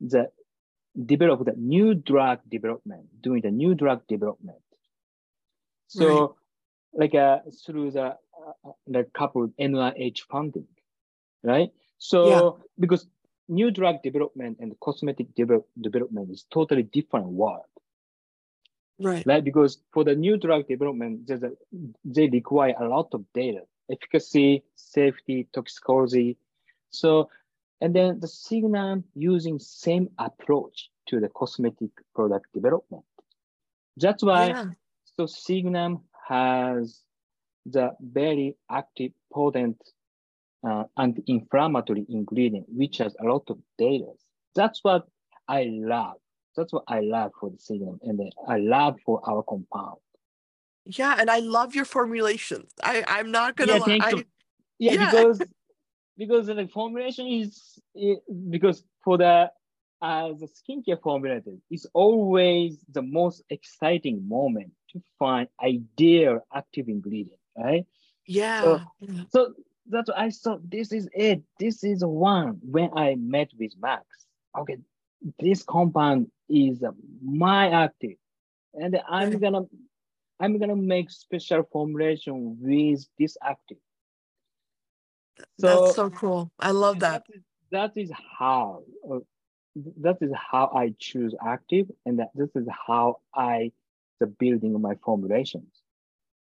the 0.00 0.30
developed 1.06 1.44
the 1.44 1.52
new 1.56 1.94
drug 1.94 2.40
development, 2.48 3.06
doing 3.22 3.42
the 3.42 3.50
new 3.50 3.74
drug 3.74 4.06
development. 4.08 4.58
So, 5.90 6.36
like 6.92 7.14
uh, 7.14 7.40
through 7.66 7.92
the 7.92 8.06
uh, 8.06 8.72
the 8.86 9.04
couple 9.14 9.48
NIH 9.58 10.20
funding, 10.30 10.68
right? 11.42 11.70
So 11.98 12.60
because 12.78 13.06
new 13.48 13.70
drug 13.70 14.02
development 14.02 14.58
and 14.60 14.78
cosmetic 14.80 15.34
develop, 15.34 15.66
development 15.80 16.30
is 16.30 16.46
totally 16.50 16.84
different 16.84 17.26
world 17.26 17.64
Right. 19.00 19.26
right? 19.26 19.42
Because 19.42 19.78
for 19.92 20.04
the 20.04 20.14
new 20.14 20.36
drug 20.36 20.68
development, 20.68 21.26
there's 21.26 21.42
a, 21.42 21.52
they 22.04 22.28
require 22.28 22.74
a 22.78 22.86
lot 22.86 23.08
of 23.14 23.24
data, 23.32 23.62
efficacy, 23.90 24.62
safety, 24.76 25.48
toxicology. 25.54 26.36
So, 26.90 27.30
and 27.80 27.94
then 27.94 28.20
the 28.20 28.28
Signum 28.28 29.04
using 29.14 29.58
same 29.58 30.10
approach 30.18 30.90
to 31.08 31.18
the 31.18 31.28
cosmetic 31.28 31.90
product 32.14 32.52
development. 32.52 33.04
That's 33.96 34.22
why, 34.22 34.48
Yeah. 34.48 34.66
So 35.20 35.26
Signum 35.26 36.00
has 36.28 37.02
the 37.66 37.90
very 38.00 38.56
active, 38.70 39.12
potent 39.30 39.76
uh, 40.66 40.84
anti-inflammatory 40.96 42.06
ingredient, 42.08 42.64
which 42.68 42.98
has 42.98 43.14
a 43.20 43.24
lot 43.24 43.42
of 43.50 43.58
data. 43.76 44.06
That's 44.54 44.80
what 44.82 45.06
I 45.46 45.64
love. 45.70 46.16
That's 46.56 46.72
what 46.72 46.84
I 46.88 47.00
love 47.00 47.32
for 47.38 47.50
the 47.50 47.58
Signum, 47.58 47.98
and 48.02 48.32
I 48.48 48.56
love 48.56 48.96
for 49.04 49.20
our 49.28 49.42
compound. 49.42 49.98
Yeah. 50.86 51.16
And 51.18 51.30
I 51.30 51.40
love 51.40 51.74
your 51.74 51.84
formulations. 51.84 52.72
I, 52.82 53.04
I'm 53.06 53.30
not 53.30 53.56
gonna 53.56 53.72
Yeah, 53.72 53.78
lie. 53.78 53.86
thank 53.86 54.04
I, 54.04 54.10
you. 54.10 54.24
Yeah, 54.78 54.92
Yeah. 54.94 55.10
because 55.10 55.42
because 56.16 56.46
the 56.46 56.68
formulation 56.72 57.26
is 57.26 57.78
because 58.48 58.84
for 59.04 59.18
the 59.18 59.50
as 60.02 60.42
a 60.42 60.46
skincare 60.46 60.98
formulator, 60.98 61.58
it's 61.70 61.86
always 61.92 62.82
the 62.90 63.02
most 63.02 63.42
exciting 63.50 64.26
moment 64.26 64.72
to 64.92 65.02
find 65.18 65.48
ideal 65.62 66.40
active 66.54 66.88
ingredient, 66.88 67.40
right? 67.56 67.86
yeah. 68.26 68.78
yeah. 69.00 69.22
So 69.30 69.54
that's 69.86 70.08
what 70.08 70.18
I 70.18 70.30
thought 70.30 70.68
this 70.70 70.92
is 70.92 71.08
it. 71.12 71.42
This 71.58 71.82
is 71.84 72.04
one 72.04 72.58
when 72.62 72.90
I 72.96 73.16
met 73.16 73.50
with 73.58 73.72
Max. 73.80 74.04
Okay, 74.58 74.78
this 75.38 75.62
compound 75.62 76.30
is 76.48 76.82
my 77.22 77.70
active, 77.70 78.16
and 78.74 79.00
I'm 79.08 79.38
gonna 79.38 79.62
I'm 80.38 80.58
gonna 80.58 80.76
make 80.76 81.10
special 81.10 81.64
formulation 81.72 82.56
with 82.60 83.06
this 83.18 83.36
active. 83.42 83.78
That's 85.58 85.94
so 85.94 86.10
cool. 86.10 86.50
I 86.58 86.70
love 86.70 87.00
that. 87.00 87.24
is, 87.34 87.42
that 87.70 87.92
is 87.96 88.10
how 88.38 88.82
uh, 89.10 89.18
that 90.00 90.18
is 90.20 90.32
how 90.34 90.70
I 90.74 90.94
choose 90.98 91.34
active, 91.44 91.86
and 92.06 92.18
that 92.18 92.30
this 92.34 92.50
is 92.54 92.66
how 92.86 93.20
I 93.34 93.72
the 94.20 94.26
building 94.26 94.74
of 94.74 94.80
my 94.80 94.94
formulations. 95.04 95.82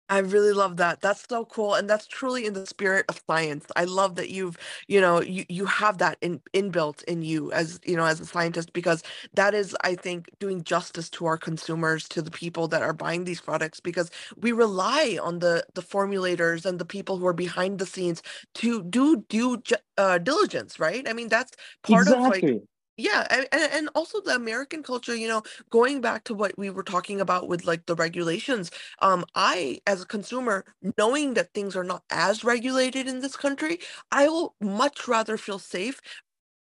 I 0.08 0.18
really 0.18 0.52
love 0.52 0.76
that. 0.76 1.00
That's 1.00 1.24
so 1.26 1.46
cool. 1.46 1.72
And 1.72 1.88
that's 1.88 2.06
truly 2.06 2.44
in 2.44 2.52
the 2.52 2.66
spirit 2.66 3.06
of 3.08 3.22
science. 3.26 3.64
I 3.76 3.84
love 3.84 4.16
that 4.16 4.28
you've, 4.28 4.58
you 4.86 5.00
know, 5.00 5.22
you, 5.22 5.46
you 5.48 5.64
have 5.64 5.96
that 5.98 6.18
in 6.20 6.42
inbuilt 6.52 7.02
in 7.04 7.22
you 7.22 7.50
as, 7.52 7.80
you 7.86 7.96
know, 7.96 8.04
as 8.04 8.20
a 8.20 8.26
scientist, 8.26 8.74
because 8.74 9.02
that 9.32 9.54
is, 9.54 9.74
I 9.82 9.94
think, 9.94 10.28
doing 10.38 10.64
justice 10.64 11.08
to 11.10 11.24
our 11.24 11.38
consumers, 11.38 12.08
to 12.08 12.20
the 12.20 12.30
people 12.30 12.68
that 12.68 12.82
are 12.82 12.92
buying 12.92 13.24
these 13.24 13.40
products, 13.40 13.80
because 13.80 14.10
we 14.36 14.52
rely 14.52 15.18
on 15.22 15.38
the 15.38 15.64
the 15.72 15.82
formulators 15.82 16.66
and 16.66 16.78
the 16.78 16.84
people 16.84 17.16
who 17.16 17.26
are 17.26 17.32
behind 17.32 17.78
the 17.78 17.86
scenes 17.86 18.22
to 18.56 18.82
do 18.82 19.24
due 19.30 19.62
uh, 19.96 20.18
diligence, 20.18 20.78
right? 20.78 21.08
I 21.08 21.14
mean, 21.14 21.28
that's 21.28 21.52
part 21.84 22.08
of 22.08 22.20
like 22.20 22.42
exactly. 22.42 22.68
Yeah, 22.96 23.26
and, 23.30 23.46
and 23.52 23.88
also 23.94 24.20
the 24.20 24.34
American 24.34 24.82
culture, 24.82 25.14
you 25.14 25.26
know, 25.28 25.42
going 25.70 26.00
back 26.00 26.24
to 26.24 26.34
what 26.34 26.56
we 26.58 26.70
were 26.70 26.82
talking 26.82 27.20
about 27.20 27.48
with 27.48 27.64
like 27.64 27.86
the 27.86 27.94
regulations, 27.94 28.70
um, 29.00 29.24
I, 29.34 29.80
as 29.86 30.02
a 30.02 30.06
consumer, 30.06 30.64
knowing 30.98 31.34
that 31.34 31.54
things 31.54 31.74
are 31.76 31.84
not 31.84 32.04
as 32.10 32.44
regulated 32.44 33.08
in 33.08 33.20
this 33.20 33.36
country, 33.36 33.78
I 34.10 34.28
will 34.28 34.54
much 34.60 35.08
rather 35.08 35.36
feel 35.38 35.58
safe 35.58 36.00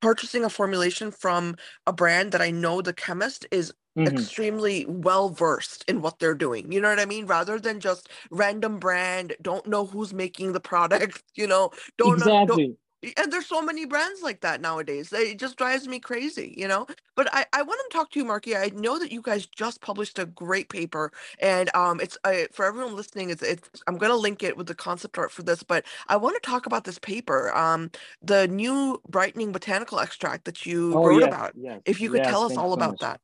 purchasing 0.01 0.45
a 0.45 0.51
formulation 0.51 1.11
from 1.11 1.57
a 1.87 1.93
brand 1.93 2.33
that 2.33 2.43
I 2.43 2.51
know 2.51 2.83
the 2.83 2.93
chemist 2.95 3.47
is 3.51 3.73
Mhm. 3.97 4.29
extremely 4.33 4.87
well 4.89 5.31
versed 5.31 5.85
in 5.89 6.03
what 6.03 6.19
they're 6.21 6.35
doing. 6.35 6.73
You 6.73 6.81
know 6.81 6.91
what 6.91 7.01
I 7.01 7.07
mean? 7.07 7.27
Rather 7.27 7.59
than 7.61 7.81
just 7.81 8.09
random 8.31 8.79
brand, 8.79 9.37
don't 9.43 9.67
know 9.67 9.87
who's 9.87 10.15
making 10.15 10.53
the 10.53 10.61
product, 10.61 11.23
you 11.37 11.47
know, 11.47 11.71
don't 11.99 12.19
know, 12.21 12.33
don't, 12.47 12.63
Exactly. 12.63 12.77
And 13.17 13.33
there's 13.33 13.47
so 13.47 13.63
many 13.63 13.85
brands 13.85 14.23
like 14.23 14.41
that 14.41 14.61
nowadays. 14.61 15.13
It 15.13 15.39
just 15.39 15.57
drives 15.57 15.87
me 15.87 16.01
crazy, 16.01 16.55
you 16.57 16.67
know. 16.67 16.87
But 17.15 17.29
I, 17.33 17.47
I 17.53 17.63
want 17.63 17.81
to 17.89 17.97
talk 17.97 18.11
to 18.13 18.19
you, 18.19 18.25
Marky. 18.25 18.57
I 18.57 18.71
know 18.75 18.99
that 18.99 19.13
you 19.13 19.23
guys 19.23 19.47
just 19.47 19.81
published 19.81 20.19
a 20.19 20.27
great 20.27 20.69
paper, 20.69 21.13
and 21.41 21.75
um, 21.75 22.01
it's 22.01 22.19
uh, 22.25 22.45
for 22.53 22.67
everyone 22.67 22.97
listening. 22.97 23.31
It's, 23.31 23.43
it's 23.43 23.69
I'm 23.87 23.99
gonna 23.99 24.17
link 24.17 24.43
it 24.43 24.57
with 24.57 24.67
the 24.67 24.75
concept 24.75 25.17
art 25.19 25.31
for 25.31 25.43
this, 25.43 25.63
but 25.63 25.85
I 26.09 26.17
want 26.17 26.43
to 26.43 26.49
talk 26.49 26.67
about 26.67 26.85
this 26.85 26.99
paper, 26.99 27.57
um, 27.57 27.91
the 28.23 28.49
new 28.49 29.01
brightening 29.09 29.53
botanical 29.53 30.01
extract 30.01 30.45
that 30.47 30.67
you 30.67 30.95
Oh 30.95 31.07
wrote 31.07 31.21
yes, 31.21 31.29
about. 31.29 31.53
yes. 31.57 31.81
If 31.85 32.01
you 32.01 32.11
could 32.11 32.19
yes, 32.25 32.31
tell 32.31 32.45
us 32.45 32.57
all 32.57 32.71
so 32.71 32.75
about 32.75 32.91
much. 32.93 33.01
that. 33.01 33.21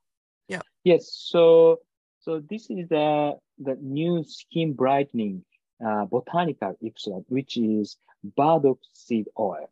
Yeah. 0.48 0.60
Yes. 0.84 1.10
So 1.12 1.80
so 2.20 2.40
this 2.48 2.70
is 2.70 2.88
the 2.88 3.36
the 3.58 3.76
new 3.80 4.24
skin 4.24 4.72
brightening 4.72 5.44
uh, 5.84 6.04
botanical 6.04 6.76
extract, 6.82 7.24
which 7.28 7.56
is 7.56 7.96
burdock 8.24 8.78
seed 8.92 9.28
oil. 9.38 9.70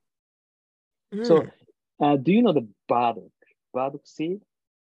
So 1.25 1.43
Mm. 1.43 1.53
uh, 2.01 2.17
do 2.17 2.33
you 2.33 2.43
know 2.43 2.53
the 2.53 2.69
burdock? 2.89 3.33
Burdock 3.73 4.07
seed? 4.07 4.43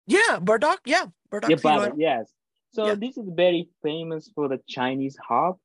yeah, 0.06 0.40
burdock. 0.40 0.82
Yeah, 0.86 1.08
burdock. 1.30 1.50
yeah, 1.50 1.56
seed 1.58 1.66
oil. 1.72 1.80
burdock. 1.80 1.98
Yes. 1.98 2.34
So 2.72 2.88
Yeah. 2.88 2.96
this 2.96 3.18
is 3.18 3.28
very 3.30 3.70
famous 3.82 4.30
for 4.36 4.48
the 4.48 4.60
Chinese 4.68 5.18
herb, 5.30 5.58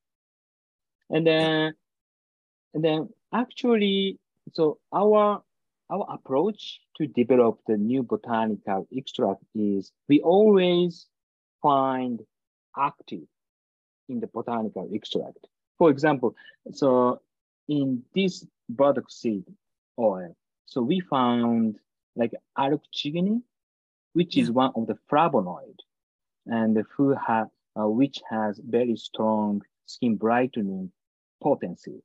and 1.11 1.27
then 1.27 1.75
and 2.75 2.85
then 2.85 3.09
actually, 3.33 4.19
so 4.53 4.79
our 4.93 5.43
our 5.91 6.07
approach 6.11 6.81
to 6.97 7.07
develop 7.07 7.61
the 7.67 7.77
new 7.77 8.03
botanical 8.03 8.87
extract 8.93 9.43
is 9.55 9.91
we 10.09 10.21
always 10.21 11.07
find 11.63 12.21
active 12.77 13.27
in 14.09 14.21
the 14.21 14.27
botanical 14.27 14.89
extract. 14.93 15.47
For 15.79 15.89
example, 15.91 16.35
so 16.73 17.23
in 17.69 18.03
this 18.15 18.47
burdock 18.69 19.11
seed 19.11 19.45
oil, 19.99 20.35
so 20.67 20.83
we 20.83 21.01
found 21.01 21.79
like 22.17 22.33
arctigenin, 22.57 23.43
which 24.15 24.37
is 24.37 24.51
one 24.51 24.73
of 24.75 24.87
the 24.87 24.99
flavonoid, 25.11 25.79
and 26.47 26.77
the 26.77 26.85
food 26.97 27.17
have 27.27 27.49
uh, 27.79 27.89
which 27.89 28.21
has 28.29 28.59
very 28.59 28.97
strong 28.97 29.63
skin 29.87 30.17
brightening 30.17 30.91
potency. 31.43 32.03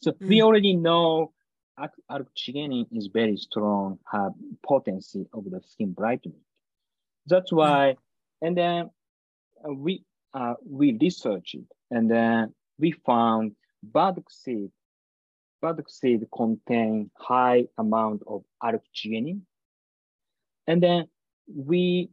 So 0.00 0.12
we 0.20 0.38
Mm. 0.38 0.42
already 0.44 0.76
know 0.76 1.32
ar- 1.78 1.92
arctigenin 2.10 2.86
is 2.92 3.06
very 3.06 3.36
strong 3.36 3.98
have 4.10 4.32
potency 4.62 5.26
of 5.32 5.44
the 5.50 5.60
skin 5.62 5.92
brightening. 5.92 6.44
That's 7.26 7.52
why, 7.52 7.96
and 8.42 8.56
then 8.56 8.90
uh, 9.64 9.72
we 9.72 10.04
uh, 10.34 10.54
we 10.64 10.96
researched 11.00 11.54
it, 11.54 11.72
and 11.90 12.10
then 12.10 12.54
we 12.78 12.92
found 12.92 13.56
burdock 13.82 14.30
seed. 14.30 14.70
Burdock 15.60 15.90
seed 15.90 16.26
contain 16.34 17.10
high 17.18 17.66
amount 17.76 18.22
of 18.26 18.44
arctigenin, 18.62 19.40
and 20.66 20.82
then 20.82 21.06
we 21.54 22.10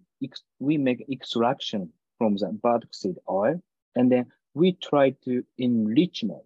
we 0.59 0.77
make 0.77 1.05
extraction 1.11 1.91
from 2.17 2.35
the 2.35 2.47
burdock 2.61 2.93
seed 2.93 3.15
oil, 3.29 3.61
and 3.95 4.11
then 4.11 4.25
we 4.53 4.73
try 4.73 5.11
to 5.23 5.43
enrichment 5.57 6.43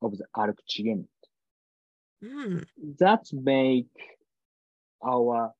of 0.00 0.16
the 0.16 0.24
arctigenin. 0.36 1.06
Mm. 2.24 2.64
That 2.98 3.26
make 3.32 3.86
our 5.04 5.52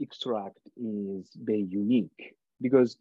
extract 0.00 0.58
is 0.76 1.30
very 1.36 1.66
unique 1.68 2.34
because 2.60 2.96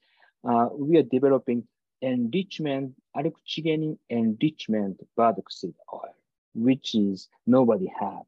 uh, 0.48 0.68
we 0.72 0.98
are 0.98 1.04
developing 1.04 1.68
enrichment, 2.02 2.94
arctigenin 3.18 3.98
enrichment 4.10 5.02
bioxide 5.18 5.74
oil, 5.94 6.14
which 6.54 6.96
is 6.96 7.28
nobody 7.46 7.88
had. 8.00 8.22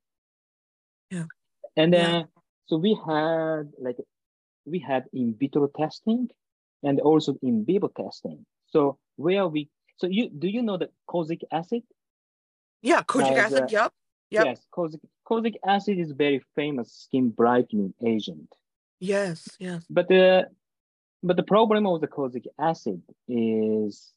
Yeah. 1.11 1.25
And 1.77 1.93
then, 1.93 2.09
Yeah. 2.21 2.23
so 2.67 2.77
we 2.77 2.93
had 3.05 3.71
like, 3.79 3.97
we 4.65 4.79
had 4.79 5.05
in 5.13 5.33
vitro 5.39 5.67
testing 5.67 6.29
and 6.83 6.99
also 6.99 7.37
in 7.41 7.65
vivo 7.65 7.87
testing. 7.87 8.45
So 8.67 8.97
where 9.15 9.47
we, 9.47 9.69
so 9.97 10.07
you, 10.07 10.29
do 10.29 10.47
you 10.47 10.61
know 10.61 10.77
the 10.77 10.89
kojic 11.07 11.41
acid? 11.51 11.83
Yeah, 12.81 13.01
kojic 13.03 13.31
Uh, 13.37 13.45
acid. 13.45 13.67
the- 13.67 13.71
Yep. 13.71 13.93
Yep. 14.31 14.45
Yes, 14.45 14.67
kojic, 14.71 15.01
kojic 15.27 15.55
acid 15.65 15.97
is 15.97 16.11
very 16.11 16.39
famous 16.55 16.91
skin 16.93 17.29
brightening 17.29 17.93
agent. 18.05 18.53
Yes. 18.99 19.47
Yes. 19.59 19.83
But 19.89 20.07
the 20.07 20.49
but 21.23 21.35
the 21.35 21.43
problem 21.43 21.85
of 21.85 21.99
the 21.99 22.07
kojic 22.07 22.45
acid 22.57 23.01
is 23.27 24.13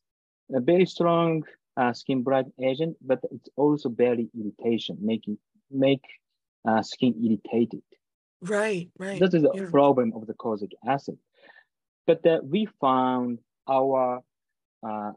a 0.55 0.61
very 0.61 0.87
strong 0.87 1.43
uh, 1.77 1.93
skin 1.93 2.23
bright 2.23 2.47
agent, 2.63 2.97
but 3.01 3.21
it's 3.31 3.49
also 3.57 3.89
very 3.89 4.29
irritation, 4.39 4.99
making 5.01 5.39
make 5.71 6.05
uh, 6.69 6.83
skin 6.83 7.15
irritated. 7.25 7.83
Right. 8.43 8.91
Right. 8.99 9.21
That 9.21 9.35
is 9.35 9.43
the 9.43 9.53
Yeah. 9.55 9.71
problem 9.71 10.13
of 10.15 10.27
the 10.27 10.35
kojic 10.35 10.73
acid. 10.87 11.19
But 12.07 12.27
uh, 12.27 12.41
we 12.43 12.67
found 12.81 13.39
our 13.69 14.23
uh, 14.83 15.13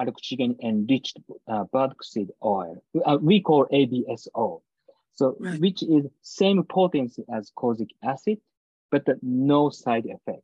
arctigenin 0.00 0.56
enriched 0.62 1.18
uh, 1.48 1.64
bioxide 1.64 2.30
oil. 2.44 2.82
Uh, 3.04 3.18
we 3.20 3.40
call 3.40 3.66
ABSO. 3.72 4.62
So 5.14 5.36
Right. 5.40 5.60
which 5.60 5.82
is 5.82 6.06
same 6.22 6.62
potency 6.64 7.24
as 7.32 7.50
kojic 7.56 7.90
acid, 8.02 8.38
but 8.90 9.04
no 9.22 9.70
side 9.70 10.06
effect. 10.06 10.42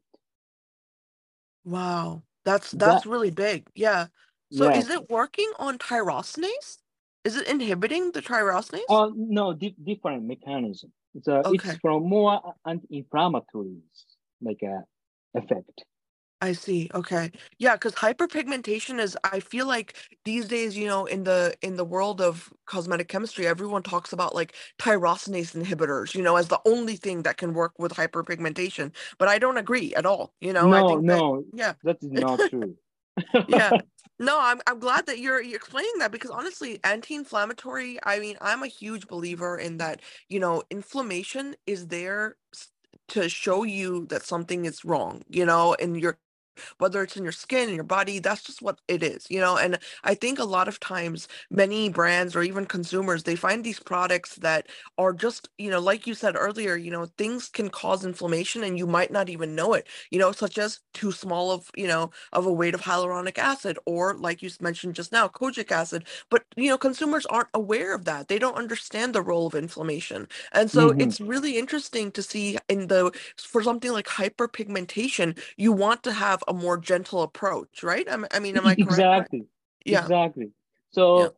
Wow. 1.65 2.23
That's 2.45 2.71
That- 2.73 2.79
that's 2.81 3.07
really 3.07 3.31
big. 3.31 3.67
Yeah. 3.75 4.07
So 4.53 4.71
is 4.71 4.89
it 4.91 5.11
working 5.11 5.51
on 5.59 5.79
tyrosinase? 5.79 6.79
Is 7.25 7.37
it 7.37 7.49
inhibiting 7.49 8.13
the 8.13 8.23
tyrosinase? 8.23 8.83
Oh 8.89 9.07
uh, 9.07 9.11
no, 9.17 9.53
di- 9.55 9.75
different 9.83 10.25
mechanism. 10.25 10.93
So 11.23 11.37
uh, 11.37 11.43
Okay. 11.49 11.71
it's 11.71 11.79
from 11.79 12.07
more 12.09 12.55
anti-inflammatory 12.67 13.79
like 14.43 14.63
a 14.63 14.85
effect. 15.35 15.85
I 16.45 16.53
see. 16.53 16.91
Okay. 16.95 17.33
Yeah, 17.59 17.75
because 17.75 17.95
hyperpigmentation 17.95 18.99
is 19.01 19.17
I 19.25 19.41
feel 19.41 19.67
like 19.67 19.97
these 20.25 20.47
days, 20.47 20.77
you 20.77 20.87
know, 20.87 21.07
in 21.07 21.25
the 21.25 21.57
in 21.63 21.77
the 21.77 21.87
world 21.87 22.21
of 22.21 22.53
cosmetic 22.67 23.09
chemistry, 23.09 23.47
everyone 23.47 23.83
talks 23.83 24.13
about 24.13 24.35
like 24.35 24.55
tyrosinase 24.79 25.55
inhibitors, 25.57 26.15
you 26.15 26.23
know, 26.23 26.37
as 26.37 26.49
the 26.49 26.61
only 26.67 26.97
thing 26.97 27.23
that 27.23 27.39
can 27.39 27.55
work 27.55 27.73
with 27.79 27.93
hyperpigmentation. 27.95 28.95
But 29.19 29.29
I 29.29 29.39
don't 29.39 29.57
agree 29.57 29.95
at 29.95 30.05
all. 30.05 30.35
You 30.43 30.53
know, 30.53 30.71
I 30.71 30.83
no, 30.83 30.99
that- 31.07 31.25
no, 31.25 31.45
yeah. 31.55 31.75
that 31.83 31.99
is 32.03 32.11
not 32.13 32.45
true. 32.45 32.77
Yeah. 33.47 33.75
No, 34.21 34.39
I'm 34.41 34.61
I'm 34.69 34.79
glad 34.79 35.07
that 35.07 35.19
you're 35.19 35.43
you're 35.43 35.57
explaining 35.57 35.99
that 35.99 36.13
because 36.13 36.31
honestly, 36.31 36.79
anti-inflammatory, 36.85 37.99
I 38.05 38.21
mean, 38.21 38.37
I'm 38.41 38.63
a 38.63 38.69
huge 38.69 39.09
believer 39.09 39.59
in 39.59 39.79
that, 39.79 40.03
you 40.29 40.39
know, 40.39 40.63
inflammation 40.71 41.57
is 41.67 41.89
there 41.89 42.37
to 43.09 43.29
show 43.29 43.65
you 43.65 44.07
that 44.07 44.23
something 44.25 44.65
is 44.65 44.85
wrong, 44.85 45.23
you 45.29 45.45
know, 45.45 45.75
in 45.75 45.95
your 45.97 46.19
whether 46.79 47.03
it's 47.03 47.17
in 47.17 47.23
your 47.23 47.33
skin, 47.33 47.69
in 47.69 47.75
your 47.75 47.85
body, 47.85 48.19
that's 48.19 48.43
just 48.43 48.63
what 48.63 48.81
it 48.89 49.03
is, 49.03 49.27
you 49.31 49.41
know. 49.41 49.57
And 49.57 49.79
I 50.05 50.15
think 50.15 50.39
a 50.39 50.45
lot 50.45 50.69
of 50.69 50.81
times, 50.81 51.29
many 51.51 51.89
brands 51.89 52.37
or 52.37 52.43
even 52.43 52.67
consumers, 52.67 53.23
they 53.25 53.37
find 53.37 53.65
these 53.65 53.81
products 53.81 54.37
that 54.37 54.69
are 54.99 55.13
just, 55.13 55.49
you 55.59 55.71
know, 55.71 55.81
like 55.81 56.07
you 56.07 56.15
said 56.15 56.37
earlier, 56.37 56.77
you 56.77 56.91
know, 56.91 57.07
things 57.19 57.49
can 57.49 57.71
cause 57.71 58.05
inflammation 58.05 58.63
and 58.65 58.79
you 58.79 58.87
might 58.87 59.11
not 59.11 59.29
even 59.29 59.55
know 59.55 59.75
it, 59.75 59.89
you 60.11 60.19
know, 60.19 60.33
such 60.33 60.59
as 60.59 60.81
too 60.93 61.13
small 61.13 61.51
of, 61.51 61.71
you 61.77 61.87
know, 61.87 62.11
of 62.33 62.47
a 62.47 62.53
weight 62.53 62.75
of 62.75 62.83
hyaluronic 62.83 63.39
acid, 63.39 63.79
or 63.87 64.15
like 64.17 64.43
you 64.43 64.51
mentioned 64.61 64.95
just 64.95 65.13
now, 65.13 65.29
kojic 65.29 65.71
acid. 65.73 66.07
But, 66.31 66.45
you 66.57 66.69
know, 66.69 66.79
consumers 66.79 67.27
aren't 67.27 67.49
aware 67.55 67.95
of 67.95 68.05
that. 68.05 68.29
They 68.29 68.39
don't 68.39 68.57
understand 68.57 69.15
the 69.15 69.23
role 69.23 69.47
of 69.47 69.55
inflammation. 69.55 70.29
And 70.53 70.71
so 70.71 70.95
Mhm. 70.95 70.95
it's 70.99 71.21
really 71.21 71.59
interesting 71.59 72.13
to 72.13 72.23
see 72.23 72.59
in 72.69 72.89
the, 72.89 73.13
for 73.39 73.63
something 73.63 73.93
like 73.93 74.07
hyperpigmentation, 74.07 75.39
you 75.57 75.73
want 75.73 76.03
to 76.05 76.13
have 76.13 76.43
a 76.49 76.53
more 76.53 76.79
gentle 76.79 77.23
approach, 77.23 77.83
right? 77.83 78.07
I 78.11 78.17
mean, 78.39 78.57
am 78.57 78.67
I 78.67 78.75
correct? 78.77 78.91
exactly, 78.91 79.47
Yeah. 79.85 80.03
exactly. 80.03 80.51
So 80.91 81.35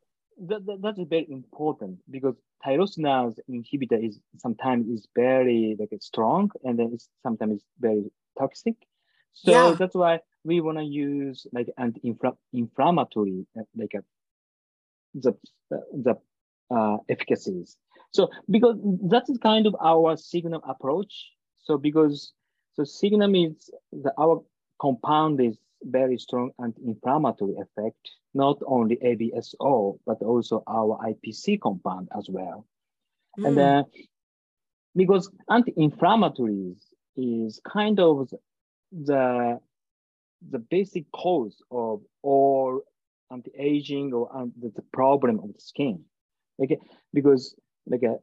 that, 0.48 0.66
that, 0.66 0.82
that 0.82 0.98
is 0.98 1.06
very 1.08 1.26
important 1.30 1.98
because 2.10 2.34
tyrosinase 2.64 3.38
inhibitor 3.48 4.04
is 4.04 4.18
sometimes 4.38 4.88
is 4.88 5.06
very 5.14 5.76
like 5.78 5.90
strong 6.00 6.50
and 6.64 6.78
then 6.78 6.90
it's 6.92 7.08
sometimes 7.22 7.62
very 7.78 8.10
toxic. 8.38 8.74
So 9.32 9.52
Yeah. 9.52 9.74
that's 9.78 9.94
why 9.94 10.20
we 10.44 10.60
want 10.60 10.78
to 10.78 10.84
use 10.84 11.46
like 11.52 11.68
anti-inflammatory 11.78 13.46
uh, 13.58 13.62
like 13.76 13.94
a, 13.94 14.02
the 15.14 15.32
the 15.92 16.14
uh, 16.74 16.98
efficacies. 17.08 17.76
So 18.12 18.30
because 18.50 18.76
that 19.10 19.24
is 19.28 19.38
kind 19.38 19.66
of 19.66 19.76
our 19.82 20.16
Signum 20.16 20.60
approach. 20.66 21.30
So 21.58 21.76
because 21.78 22.32
so 22.74 22.84
Signum 22.84 23.32
means 23.32 23.70
the 23.92 24.12
our 24.18 24.42
compound 24.80 25.40
is 25.40 25.58
very 25.82 26.18
strong 26.18 26.50
anti-inflammatory 26.62 27.56
effect, 27.56 28.10
not 28.34 28.58
only 28.66 28.96
ABSO, 28.96 29.98
but 30.06 30.22
also 30.22 30.62
our 30.66 30.98
IPC 31.06 31.60
compound 31.60 32.08
as 32.16 32.28
well. 32.28 32.66
Mm, 33.38 33.46
And 33.46 33.58
then 33.58 33.84
because 34.94 35.30
anti-inflammatories 35.50 36.80
is 37.16 37.60
kind 37.64 38.00
of 38.00 38.32
the 38.92 39.60
the 40.50 40.58
basic 40.58 41.10
cause 41.12 41.62
of 41.70 42.02
all 42.22 42.80
anti-aging 43.32 44.12
or 44.12 44.34
um, 44.36 44.52
the, 44.60 44.70
the 44.76 44.82
problem 44.92 45.40
of 45.40 45.52
the 45.52 45.60
skin. 45.60 46.04
Okay, 46.62 46.78
because 47.12 47.54
like 47.86 48.02
uh, 48.04 48.14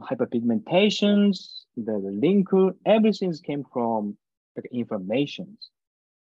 hyperpigmentations, 0.00 1.64
the, 1.76 1.92
the 1.92 2.18
wrinkle, 2.20 2.72
everything 2.86 3.32
came 3.44 3.64
from 3.72 4.16
like 4.56 4.68
inflammations. 4.72 5.70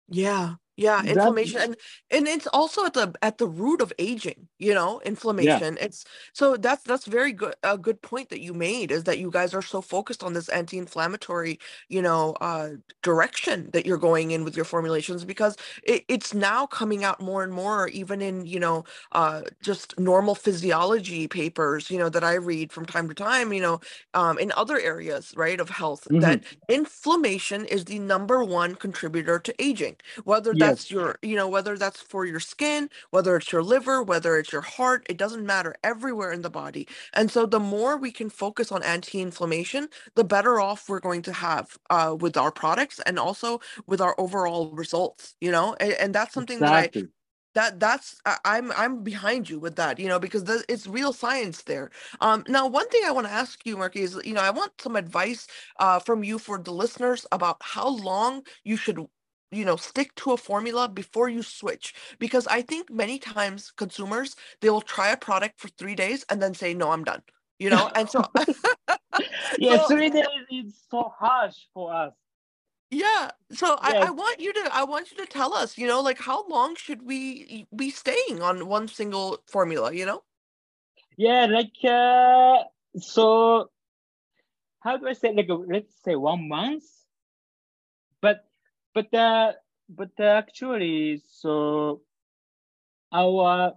yeah. 0.09 0.55
Yeah, 0.81 1.03
That- 1.03 1.07
inflammation 1.07 1.61
and 1.61 1.77
and 2.11 2.27
it's 2.27 2.47
also 2.47 2.87
at 2.87 2.95
the 2.95 3.13
at 3.21 3.37
the 3.37 3.47
root 3.47 3.83
of 3.83 3.93
aging, 3.99 4.49
you 4.59 4.73
know, 4.73 5.01
inflammation. 5.05 5.77
It's 5.79 6.07
so 6.33 6.57
that's 6.57 6.85
that's 6.85 7.05
very 7.07 7.35
good 7.35 7.55
a 7.63 7.77
good 7.77 8.01
point 8.01 8.31
that 8.31 8.41
you 8.41 8.55
made 8.55 8.91
is 8.91 9.05
that 9.05 9.19
you 9.19 9.31
guys 9.31 9.53
are 9.53 9.61
so 9.61 9.83
focused 9.83 10.23
on 10.23 10.33
this 10.33 10.49
anti-inflammatory, 10.49 11.59
you 11.91 12.01
know, 12.01 12.33
uh 12.41 12.71
direction 13.03 13.69
that 13.75 13.85
you're 13.85 13.99
going 13.99 14.31
in 14.31 14.43
with 14.43 14.57
your 14.57 14.65
formulations 14.65 15.25
because 15.27 15.55
it, 15.83 16.05
it's 16.09 16.33
now 16.33 16.67
coming 16.67 17.05
out 17.05 17.21
more 17.21 17.45
and 17.45 17.53
more 17.53 17.89
even 17.89 18.23
in, 18.23 18.47
you 18.47 18.59
know, 18.59 18.85
uh 19.13 19.43
just 19.63 19.99
normal 19.99 20.35
physiology 20.35 21.29
papers, 21.29 21.91
you 21.91 21.99
know, 21.99 22.09
that 22.09 22.25
I 22.25 22.35
read 22.35 22.73
from 22.73 22.87
time 22.87 23.07
to 23.09 23.15
time, 23.15 23.53
you 23.53 23.61
know, 23.61 23.81
um 24.15 24.39
in 24.39 24.51
other 24.53 24.79
areas, 24.81 25.35
right, 25.37 25.61
of 25.61 25.69
health 25.69 26.09
that 26.15 26.43
inflammation 26.69 27.67
is 27.67 27.85
the 27.85 27.99
number 27.99 28.43
one 28.45 28.75
contributor 28.77 29.39
to 29.41 29.55
aging 29.63 29.97
whether 30.25 30.55
Yes. 30.55 30.70
That's 30.71 30.91
your 30.91 31.19
you 31.23 31.37
know 31.37 31.49
whether 31.49 31.77
that's 31.79 32.01
for 32.03 32.27
your 32.27 32.41
skin 32.41 32.91
whether 33.11 33.37
it's 33.37 33.53
your 33.53 33.63
liver 33.63 34.03
whether 34.03 34.39
it's 34.39 34.53
your 34.53 34.63
heart 34.63 35.07
it 35.11 35.19
doesn't 35.19 35.47
matter 35.47 35.75
everywhere 35.85 36.33
in 36.33 36.43
the 36.43 36.51
body. 36.51 36.89
And 37.15 37.31
so 37.31 37.47
the 37.47 37.61
more 37.61 37.97
we 37.99 38.13
can 38.13 38.31
focus 38.31 38.73
on 38.73 38.83
anti-inflammation 38.85 39.89
the 40.17 40.25
better 40.25 40.61
off 40.61 40.89
we're 40.89 41.01
going 41.01 41.23
to 41.23 41.33
have 41.35 41.79
uh, 41.91 42.17
with 42.21 42.37
our 42.37 42.53
products 42.53 43.01
and 43.07 43.19
also 43.19 43.61
with 43.87 44.01
our 44.01 44.15
overall 44.19 44.71
results 44.73 45.37
you 45.41 45.53
know? 45.53 45.77
And, 45.81 45.93
and 45.95 46.15
that's 46.15 46.35
something 46.35 46.61
that 46.63 46.75
i 46.75 46.91
that 47.55 47.81
that's 47.81 48.21
i'm 48.45 48.73
i'm 48.73 49.03
behind 49.05 49.51
you 49.51 49.59
with 49.59 49.77
that 49.77 49.99
you 49.99 50.09
know 50.09 50.21
because 50.21 50.45
the, 50.45 50.65
it's 50.69 50.87
real 50.87 51.13
science 51.13 51.63
there. 51.65 51.91
Um 52.21 52.45
now 52.49 52.69
one 52.69 52.89
thing 52.91 53.03
i 53.07 53.11
want 53.11 53.27
to 53.27 53.33
ask 53.33 53.67
you 53.67 53.77
marky 53.77 54.03
is 54.03 54.19
you 54.25 54.35
know 54.35 54.41
i 54.43 54.51
want 54.51 54.81
some 54.81 54.97
advice 54.97 55.49
uh 55.81 55.99
from 55.99 56.25
you 56.25 56.39
for 56.39 56.59
the 56.59 56.73
listeners 56.73 57.27
about 57.33 57.59
how 57.63 57.89
long 57.89 58.45
you 58.65 58.77
should 58.77 59.07
you 59.51 59.65
know 59.65 59.77
stick 59.77 60.15
to 60.15 60.33
a 60.33 60.37
formula 60.37 60.89
before 60.89 61.29
you 61.29 61.43
switch 61.43 61.95
because 62.19 62.47
i 62.47 62.63
think 62.63 62.91
many 62.91 63.19
times 63.19 63.73
consumers 63.77 64.37
they 64.61 64.71
will 64.71 64.81
try 64.81 65.09
a 65.11 65.17
product 65.17 65.61
for 65.61 65.69
three 65.69 65.95
days 65.95 66.25
and 66.31 66.41
then 66.43 66.55
say 66.55 66.73
no 66.75 66.91
i'm 66.91 67.05
done 67.05 67.23
you 67.59 67.69
know 67.71 67.91
and 67.95 68.09
so 68.09 68.25
Yeah, 69.59 69.79
So- 69.79 69.89
three 69.89 70.11
days 70.11 70.27
is 70.51 70.75
so 70.91 71.13
harsh 71.19 71.57
for 71.75 71.93
us. 71.93 72.15
yeah 72.91 73.31
so 73.53 73.77
I, 73.81 73.95
I 74.07 74.11
want 74.11 74.41
you 74.41 74.53
to 74.53 74.69
i 74.73 74.83
want 74.85 75.11
you 75.13 75.17
to 75.19 75.27
tell 75.27 75.55
us 75.55 75.77
you 75.79 75.87
know 75.87 76.01
like 76.01 76.19
how 76.19 76.47
long 76.49 76.75
should 76.77 77.03
we 77.03 77.67
be 77.75 77.91
staying 77.91 78.43
on 78.43 78.67
one 78.67 78.89
single 78.89 79.39
formula 79.47 79.93
you 79.93 80.07
know 80.07 80.23
Yeah, 81.17 81.45
like 81.53 81.77
uh, 81.85 82.65
so. 82.97 83.69
How 84.81 84.97
do 84.97 85.05
I 85.07 85.13
say? 85.13 85.35
Like 85.37 85.53
let's 85.69 85.93
say 86.03 86.17
one 86.17 86.49
month. 86.49 86.85
But 88.25 88.49
but 88.95 89.13
uh, 89.15 89.53
but 89.89 90.11
uh, 90.19 90.25
actually, 90.25 91.23
so 91.29 92.03
our 93.13 93.75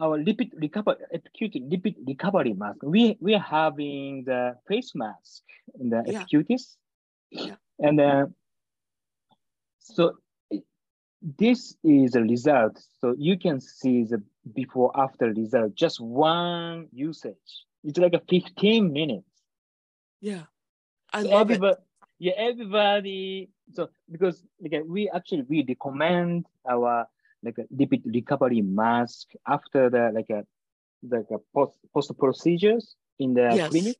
our 0.00 0.18
lipid 0.18 0.50
recovery 0.56 0.96
acute 1.12 1.54
lipid 1.54 1.96
recovery 2.06 2.54
mask. 2.54 2.78
We 2.82 3.16
we 3.20 3.34
are 3.34 3.38
having 3.40 4.24
the 4.24 4.56
face 4.68 4.92
mask 4.94 5.42
in 5.78 5.90
the 5.90 6.02
Yeah. 6.06 6.24
Yeah. 7.30 7.56
and 7.78 7.98
then 7.98 8.34
So 9.78 10.18
this 11.22 11.76
is 11.84 12.14
a 12.14 12.22
result. 12.22 12.80
So 13.00 13.14
you 13.18 13.38
can 13.38 13.60
see 13.60 14.04
the 14.04 14.22
before 14.54 14.90
after 14.98 15.26
result, 15.26 15.74
just 15.74 16.00
one 16.00 16.88
usage. 16.92 17.66
It's 17.84 17.98
like 17.98 18.14
a 18.14 18.22
15 18.28 18.92
minutes. 18.92 19.26
Yeah. 20.20 20.44
I 21.12 21.22
love 21.22 21.50
everybody, 21.50 21.72
it. 21.72 21.78
Yeah, 22.20 22.34
everybody. 22.36 23.50
So 23.72 23.90
because 24.10 24.44
like 24.60 24.82
we 24.86 25.10
actually 25.10 25.44
we 25.48 25.64
recommend 25.66 26.46
our 26.70 27.06
like 27.42 27.58
a 27.58 27.64
lipid 27.74 28.02
recovery 28.06 28.62
mask 28.62 29.28
after 29.48 29.90
the 29.90 30.12
like 30.14 30.30
a 30.30 30.44
like 31.08 31.30
a 31.32 31.38
post 31.54 31.78
post 31.94 32.12
procedures 32.18 32.96
in 33.18 33.34
the 33.34 33.56
Yes. 33.56 33.70
clinic. 33.70 33.96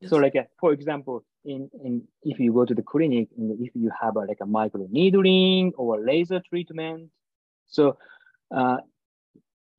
Yes. 0.00 0.10
So 0.10 0.16
like 0.18 0.36
uh, 0.36 0.44
for 0.60 0.72
example, 0.72 1.24
in 1.44 1.70
in 1.84 2.08
if 2.22 2.38
you 2.38 2.52
go 2.52 2.64
to 2.64 2.74
the 2.74 2.82
clinic 2.82 3.28
and 3.36 3.60
if 3.60 3.74
you 3.74 3.90
have 4.00 4.16
a, 4.16 4.20
like 4.20 4.38
a 4.40 4.46
micro 4.46 4.86
needling 4.90 5.72
or 5.76 6.00
laser 6.00 6.40
treatment, 6.48 7.10
so 7.66 7.98
uh, 8.54 8.78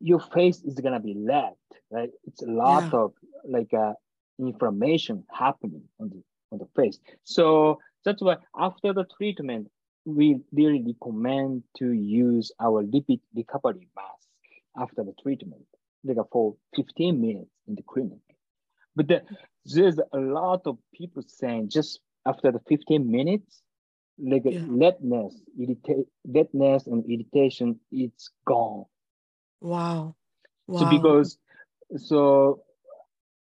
your 0.02 0.20
face 0.20 0.62
is 0.64 0.76
gonna 0.76 1.00
be 1.00 1.16
red, 1.18 1.54
right? 1.90 2.10
It's 2.26 2.42
a 2.44 2.48
lot 2.48 2.86
Yeah. 2.86 3.00
of 3.00 3.14
like 3.48 3.74
uh, 3.74 3.94
inflammation 4.40 5.24
happening 5.32 5.84
on 6.00 6.10
the 6.10 6.22
on 6.52 6.60
the 6.60 6.68
face. 6.76 7.00
So 7.24 7.80
that's 8.06 8.22
why 8.22 8.38
after 8.58 8.94
the 8.94 9.06
treatment, 9.18 9.70
we 10.06 10.40
really 10.52 10.84
recommend 10.86 11.64
to 11.78 11.92
use 11.92 12.52
our 12.60 12.84
lipid 12.84 13.20
recovery 13.36 13.88
mask 13.96 14.28
after 14.78 15.04
the 15.04 15.14
treatment, 15.22 15.66
like 16.04 16.18
for 16.32 16.56
15 16.76 17.20
minutes 17.22 17.52
in 17.68 17.76
the 17.76 17.84
clinic. 17.84 18.20
But 18.96 19.08
the, 19.08 19.22
there's 19.66 20.00
a 20.12 20.18
lot 20.18 20.62
of 20.66 20.78
people 20.94 21.24
saying 21.28 21.70
just 21.70 22.00
after 22.26 22.52
the 22.52 22.60
15 22.68 23.10
minutes, 23.10 23.62
like 24.18 24.44
Yeah. 24.46 24.64
redness, 24.68 25.40
irrita- 25.60 26.06
redness 26.28 26.88
and 26.88 27.06
irritation, 27.06 27.80
it's 27.92 28.30
gone. 28.46 28.86
Wow. 29.62 30.16
Wow. 30.68 30.80
So 30.80 30.86
because 30.90 31.38
so 31.98 32.64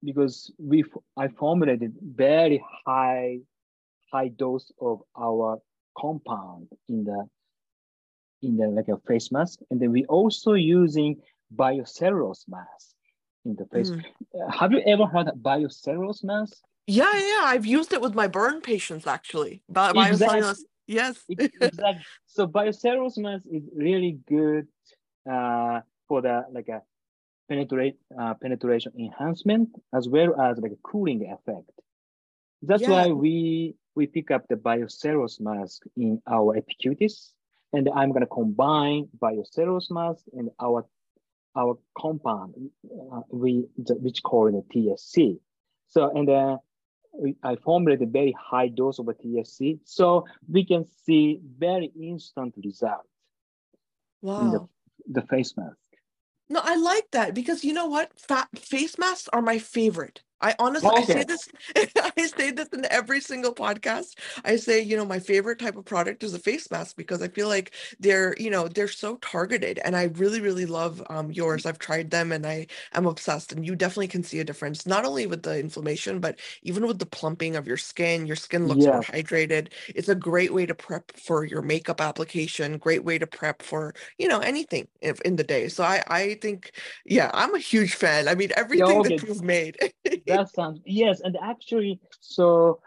because 0.03 0.51
we 0.57 0.83
I 1.17 1.27
formulated 1.27 1.93
very 2.01 2.63
high 2.85 3.39
high 4.11 4.27
dose 4.27 4.71
of 4.79 5.01
our 5.17 5.59
compound 5.97 6.67
in 6.89 7.03
the 7.03 7.27
in 8.41 8.57
the 8.57 8.67
like 8.67 8.89
a 8.89 8.97
face 9.07 9.31
mask, 9.31 9.59
and 9.71 9.79
then 9.79 9.91
we 9.91 10.05
also 10.05 10.53
using 10.53 11.21
biocellulose 11.55 12.43
mask 12.47 12.95
in 13.45 13.55
the 13.55 13.65
face. 13.65 13.91
Mm. 13.91 14.53
Have 14.53 14.71
you 14.71 14.81
ever 14.85 15.05
heard 15.05 15.27
of 15.27 15.35
biocellulose 15.35 16.23
mask? 16.23 16.57
Yeah, 16.87 17.09
yeah, 17.13 17.19
yeah. 17.19 17.41
I've 17.45 17.65
used 17.65 17.93
it 17.93 18.01
with 18.01 18.13
my 18.13 18.27
burn 18.27 18.61
patients 18.61 19.07
actually. 19.07 19.63
Bi- 19.69 19.91
Exactly. 19.91 20.41
biocellulose. 20.41 20.59
Yes. 20.85 21.23
Exactly. 21.29 22.03
So 22.25 22.47
biocellulose 22.47 23.17
mask 23.17 23.45
is 23.51 23.63
really 23.73 24.19
good 24.27 24.67
uh, 25.29 25.79
for 26.07 26.21
the 26.21 26.45
like 26.51 26.67
a 26.67 26.81
penetrate 27.53 27.97
uh, 28.19 28.33
penetration 28.41 28.91
enhancement 28.97 29.69
as 29.93 30.09
well 30.09 30.31
as 30.41 30.57
like 30.63 30.71
a 30.71 30.81
cooling 30.91 31.21
effect. 31.37 31.69
That's 32.67 32.81
Yeah. 32.81 32.93
why 32.93 33.05
we 33.23 33.35
we 33.97 34.07
pick 34.07 34.31
up 34.31 34.43
the 34.47 34.55
biocellulose 34.55 35.39
mask 35.39 35.79
in 35.95 36.11
our 36.35 36.49
Epicutis, 36.61 37.33
and 37.73 37.83
I'm 37.97 38.11
gonna 38.11 38.33
combine 38.41 39.01
biocellulose 39.23 39.91
mask 39.91 40.23
and 40.37 40.49
our 40.59 40.79
our 41.55 41.77
compound 42.03 42.51
uh, 43.11 43.21
we 43.29 43.51
the, 43.77 43.93
which 44.05 44.23
call 44.23 44.47
it 44.47 44.67
TSC. 44.73 45.39
So 45.93 45.99
and 46.17 46.27
then 46.27 46.57
we, 47.21 47.35
I 47.43 47.55
formulated 47.57 48.07
a 48.07 48.11
very 48.11 48.33
high 48.51 48.69
dose 48.69 48.97
of 48.99 49.07
a 49.07 49.13
TSC, 49.13 49.79
so 49.83 50.25
we 50.55 50.65
can 50.65 50.83
see 51.05 51.39
very 51.67 51.91
instant 52.11 52.55
result 52.63 53.05
in 54.23 54.49
the, 54.51 54.59
the 55.07 55.21
face 55.27 55.53
mask. 55.57 55.77
No, 56.49 56.61
I 56.63 56.75
like 56.75 57.11
that 57.11 57.33
because 57.33 57.63
you 57.63 57.73
know 57.73 57.85
what? 57.87 58.17
Fa- 58.19 58.47
face 58.55 58.97
masks 58.97 59.29
are 59.33 59.41
my 59.41 59.59
favorite. 59.59 60.21
I 60.43 60.53
honestly, 60.59 60.89
I 60.93 61.03
say 61.03 61.23
this, 61.23 61.47
I 62.17 62.27
say 62.27 62.51
this 62.51 62.67
in 62.73 62.85
every 62.91 63.21
single 63.21 63.55
podcast. 63.55 64.15
I 64.43 64.57
say, 64.57 64.81
you 64.81 64.97
know, 64.97 65.05
my 65.05 65.19
favorite 65.19 65.57
type 65.57 65.77
of 65.77 65.85
product 65.85 66.21
is 66.21 66.33
a 66.33 66.39
face 66.39 66.69
mask 66.69 66.97
because 66.97 67.21
I 67.21 67.29
feel 67.29 67.47
like 67.47 67.73
they're, 67.99 68.35
you 68.37 68.49
know, 68.49 68.67
they're 68.67 68.89
so 68.89 69.15
targeted, 69.17 69.79
and 69.85 69.95
I 69.95 70.05
really, 70.15 70.41
really 70.41 70.65
love 70.65 71.01
um, 71.09 71.31
yours. 71.31 71.65
I've 71.65 71.79
tried 71.79 72.11
them, 72.11 72.33
and 72.33 72.45
I 72.45 72.67
am 72.93 73.05
obsessed. 73.05 73.53
And 73.53 73.65
you 73.65 73.75
definitely 73.75 74.09
can 74.09 74.21
see 74.21 74.39
a 74.41 74.43
difference, 74.43 74.85
not 74.85 75.05
only 75.05 75.27
with 75.27 75.43
the 75.43 75.57
inflammation, 75.57 76.19
but 76.19 76.39
even 76.61 76.85
with 76.85 76.99
the 76.99 77.05
plumping 77.05 77.55
of 77.55 77.65
your 77.65 77.77
skin. 77.77 78.27
Your 78.27 78.35
skin 78.35 78.67
looks 78.67 78.85
more 78.85 79.01
hydrated. 79.01 79.69
It's 79.95 80.09
a 80.09 80.15
great 80.15 80.53
way 80.53 80.65
to 80.65 80.75
prep 80.75 81.15
for 81.15 81.45
your 81.45 81.61
makeup 81.61 82.01
application. 82.01 82.77
Great 82.77 83.05
way 83.05 83.17
to 83.17 83.27
prep 83.27 83.61
for, 83.61 83.93
you 84.17 84.27
know, 84.27 84.39
anything 84.39 84.89
if 85.01 85.21
in 85.21 85.37
the 85.37 85.43
day. 85.43 85.69
So 85.69 85.83
I, 85.85 86.03
I 86.07 86.33
think, 86.41 86.71
yeah, 87.05 87.31
I'm 87.33 87.55
a 87.55 87.59
huge 87.59 87.95
fan. 87.95 88.27
I 88.27 88.35
mean, 88.35 88.51
everything 88.57 89.03
that 89.03 89.13
okay. 89.13 89.27
you've 89.27 89.41
made. 89.41 89.77
that 90.27 90.49
sounds 90.49 90.79
yes 90.85 91.21
and 91.21 91.37
actually 91.41 91.99
so 92.19 92.79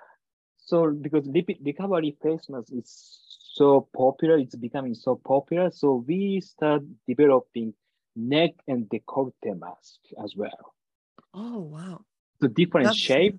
so 0.56 0.90
because 0.90 1.26
lipid 1.28 1.58
recovery 1.64 2.16
face 2.22 2.48
mask 2.48 2.72
is 2.72 3.20
so 3.54 3.88
popular 3.96 4.36
it's 4.36 4.56
becoming 4.56 4.94
so 4.94 5.20
popular 5.24 5.70
so 5.70 6.04
we 6.06 6.40
start 6.40 6.82
developing 7.06 7.72
neck 8.16 8.52
and 8.66 8.88
decollete 8.88 9.58
mask 9.58 10.00
as 10.22 10.34
well. 10.36 10.74
Oh 11.34 11.58
wow. 11.60 12.00
so 12.40 12.48
different 12.48 12.86
That's 12.86 12.98
shape 12.98 13.38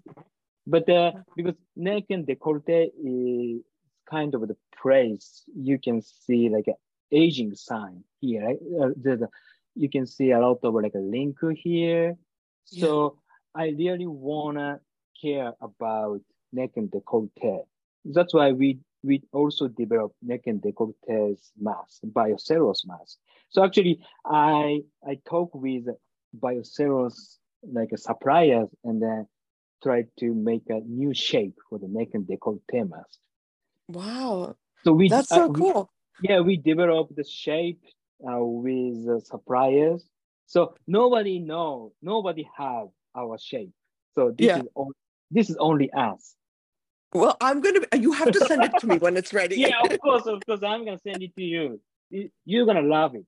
but 0.68 0.88
uh, 0.90 1.14
because 1.36 1.56
neck 1.76 2.04
and 2.10 2.28
decollete 2.28 2.92
is 3.04 3.64
kind 4.10 4.36
of 4.36 4.48
the 4.48 4.56
place 4.80 5.44
you 5.56 5.80
can 5.80 6.02
see 6.02 6.50
like 6.50 6.68
an 6.68 6.76
aging 7.12 7.56
sign 7.56 8.04
here 8.22 8.46
right? 8.46 8.60
Uh, 8.80 8.90
there's 8.96 9.22
a, 9.22 9.30
you 9.76 9.90
can 9.90 10.06
see 10.06 10.32
a 10.32 10.40
lot 10.40 10.60
of 10.64 10.74
like 10.74 10.94
a 10.96 11.00
link 11.00 11.38
here. 11.56 12.18
So 12.66 13.18
I 13.58 13.70
really 13.70 14.06
wanna 14.06 14.80
care 15.20 15.52
about 15.62 16.22
neck 16.54 16.72
and 16.76 16.90
decollete. 16.92 17.64
That's 18.06 18.34
why 18.34 18.52
we 18.52 18.80
we 19.04 19.24
also 19.34 19.68
develop 19.68 20.14
neck 20.22 20.42
and 20.46 20.62
decollete 20.62 21.40
mask, 21.60 22.02
biocellulose 22.06 22.86
mask. 22.86 23.18
So 23.50 23.64
actually, 23.64 24.00
I 24.26 24.84
I 25.06 25.20
talk 25.28 25.56
with 25.56 25.86
biocellulose 26.40 27.38
like 27.64 27.90
suppliers 27.98 28.70
and 28.84 29.02
then 29.02 29.28
try 29.82 30.06
to 30.20 30.34
make 30.36 30.70
a 30.70 30.80
new 30.82 31.14
shape 31.14 31.56
for 31.68 31.80
the 31.80 31.88
neck 31.88 32.10
and 32.14 32.28
decollete 32.28 32.88
mask. 32.88 33.20
Wow. 33.88 34.56
So 34.84 34.92
we 34.94 35.10
That's 35.10 35.32
uh, 35.32 35.36
so 35.36 35.48
we- 35.48 35.62
cool. 35.62 35.90
yeah, 36.22 36.42
we 36.42 36.58
develop 36.58 37.10
the 37.16 37.24
shape 37.24 37.82
uh, 38.24 38.44
with 38.44 39.08
uh, 39.10 39.20
suppliers. 39.22 40.08
So 40.46 40.76
nobody 40.88 41.40
know, 41.40 41.94
nobody 42.02 42.48
have 42.56 42.88
our 43.18 43.38
shape. 43.38 43.72
So 44.16 44.32
this 44.38 44.48
Yeah. 44.48 44.60
is 44.60 44.68
only, 44.76 44.94
this 45.32 45.50
is 45.50 45.58
only 45.58 45.92
us. 45.92 46.36
Well, 47.14 47.36
I'm 47.42 47.62
gonna. 47.62 47.82
You 47.98 48.12
have 48.14 48.32
to 48.32 48.40
send 48.46 48.64
it 48.64 48.72
to 48.80 48.88
me 48.88 48.98
when 48.98 49.18
it's 49.18 49.34
ready. 49.34 49.56
Yeah, 49.60 49.82
of 49.82 50.00
course, 50.02 50.26
of 50.28 50.46
course. 50.46 50.62
I'm 50.64 50.86
gonna 50.86 51.00
send 51.00 51.24
it 51.24 51.36
to 51.36 51.44
you. 51.44 51.80
You- 52.10 52.30
You're 52.46 52.66
gonna 52.66 52.82
love 52.82 53.16
it. 53.16 53.26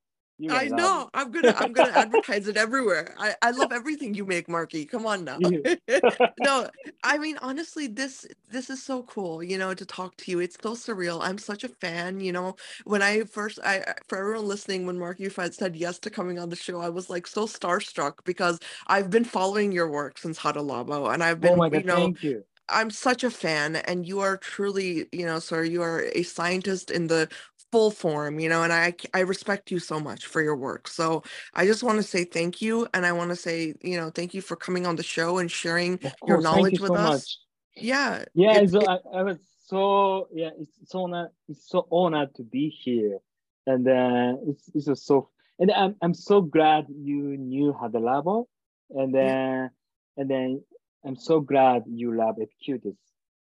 I 0.47 0.67
know. 0.67 1.09
I'm 1.13 1.31
gonna. 1.31 1.53
I'm 1.57 1.73
gonna 1.73 1.91
advertise 1.91 2.47
it 2.47 2.55
everywhere. 2.55 3.13
I. 3.17 3.35
I 3.41 3.51
love 3.51 3.71
everything 3.71 4.13
you 4.13 4.25
make, 4.25 4.47
Marky. 4.47 4.85
Come 4.85 5.05
on 5.05 5.25
now. 5.25 5.37
no, 6.39 6.69
I 7.03 7.17
mean 7.17 7.37
honestly, 7.41 7.87
this 7.87 8.25
this 8.49 8.69
is 8.69 8.81
so 8.81 9.03
cool, 9.03 9.43
you 9.43 9.57
know, 9.57 9.73
to 9.73 9.85
talk 9.85 10.15
to 10.17 10.31
you. 10.31 10.39
It's 10.39 10.57
so 10.61 10.73
surreal. 10.73 11.19
I'm 11.21 11.37
such 11.37 11.63
a 11.63 11.69
fan, 11.69 12.19
you 12.19 12.31
know. 12.31 12.55
When 12.85 13.01
I 13.01 13.23
first 13.23 13.59
I 13.63 13.83
for 14.07 14.17
everyone 14.17 14.47
listening, 14.47 14.85
when 14.85 14.97
Mark 14.97 15.19
Ufad 15.19 15.53
said 15.53 15.75
yes 15.75 15.99
to 15.99 16.09
coming 16.09 16.39
on 16.39 16.49
the 16.49 16.55
show, 16.55 16.79
I 16.79 16.89
was 16.89 17.09
like 17.09 17.27
so 17.27 17.45
starstruck 17.45 18.23
because 18.23 18.59
I've 18.87 19.09
been 19.09 19.25
following 19.25 19.71
your 19.71 19.89
work 19.89 20.17
since 20.17 20.39
Hada 20.39 20.57
Labo 20.57 21.13
and 21.13 21.23
I've 21.23 21.39
oh 21.39 21.41
been, 21.41 21.57
my 21.57 21.69
you 21.69 21.83
know, 21.83 21.95
thank 21.95 22.23
you. 22.23 22.43
I'm 22.69 22.91
such 22.91 23.23
a 23.23 23.31
fan 23.31 23.77
and 23.77 24.07
you 24.07 24.19
are 24.19 24.37
truly, 24.37 25.07
you 25.11 25.25
know, 25.25 25.39
sir, 25.39 25.63
you 25.63 25.81
are 25.81 26.05
a 26.15 26.23
scientist 26.23 26.91
in 26.91 27.07
the 27.07 27.27
full 27.71 27.91
form, 27.91 28.39
you 28.39 28.49
know, 28.49 28.63
and 28.63 28.73
I 28.73 28.93
I 29.13 29.19
respect 29.21 29.71
you 29.71 29.79
so 29.79 29.99
much 29.99 30.25
for 30.25 30.41
your 30.41 30.55
work. 30.55 30.87
So 30.87 31.23
I 31.53 31.65
just 31.65 31.83
want 31.83 31.97
to 31.97 32.03
say 32.03 32.23
thank 32.23 32.61
you 32.61 32.87
and 32.93 33.05
I 33.05 33.11
want 33.11 33.29
to 33.29 33.35
say, 33.35 33.75
you 33.81 33.97
know, 33.97 34.09
thank 34.09 34.33
you 34.33 34.41
for 34.41 34.55
coming 34.55 34.85
on 34.87 34.95
the 34.95 35.03
show 35.03 35.37
and 35.37 35.49
sharing 35.51 35.99
your 36.25 36.37
course, 36.37 36.43
thank 36.43 36.43
knowledge 36.43 36.73
you 36.73 36.79
with 36.83 36.89
so 36.89 36.95
us. 36.95 37.13
much. 37.13 37.37
Yeah. 37.75 38.23
Yeah, 38.33 38.57
it- 38.57 38.71
so 38.71 38.81
it- 38.81 38.87
I, 38.87 39.19
I 39.19 39.23
was 39.23 39.37
so 39.65 40.27
yeah, 40.33 40.49
it's 40.59 40.71
so 40.89 41.03
honor, 41.03 41.31
it's 41.47 41.69
so 41.69 41.87
honored 41.91 42.33
to 42.35 42.43
be 42.43 42.69
here, 42.69 43.19
and 43.67 43.87
uh, 43.87 44.33
it's 44.47 44.69
it's 44.73 44.85
just 44.85 45.05
so 45.05 45.29
and 45.59 45.71
I'm 45.71 45.95
I'm 46.01 46.13
so 46.13 46.41
glad 46.41 46.87
you 46.89 47.37
knew 47.37 47.73
Hada 47.73 47.95
Labo, 48.01 48.45
and 48.91 49.13
then 49.13 49.69
and 50.17 50.29
then 50.29 50.63
I'm 51.05 51.15
so 51.15 51.39
glad 51.39 51.83
you 51.87 52.15
love 52.15 52.37
Epicutis. 52.37 52.97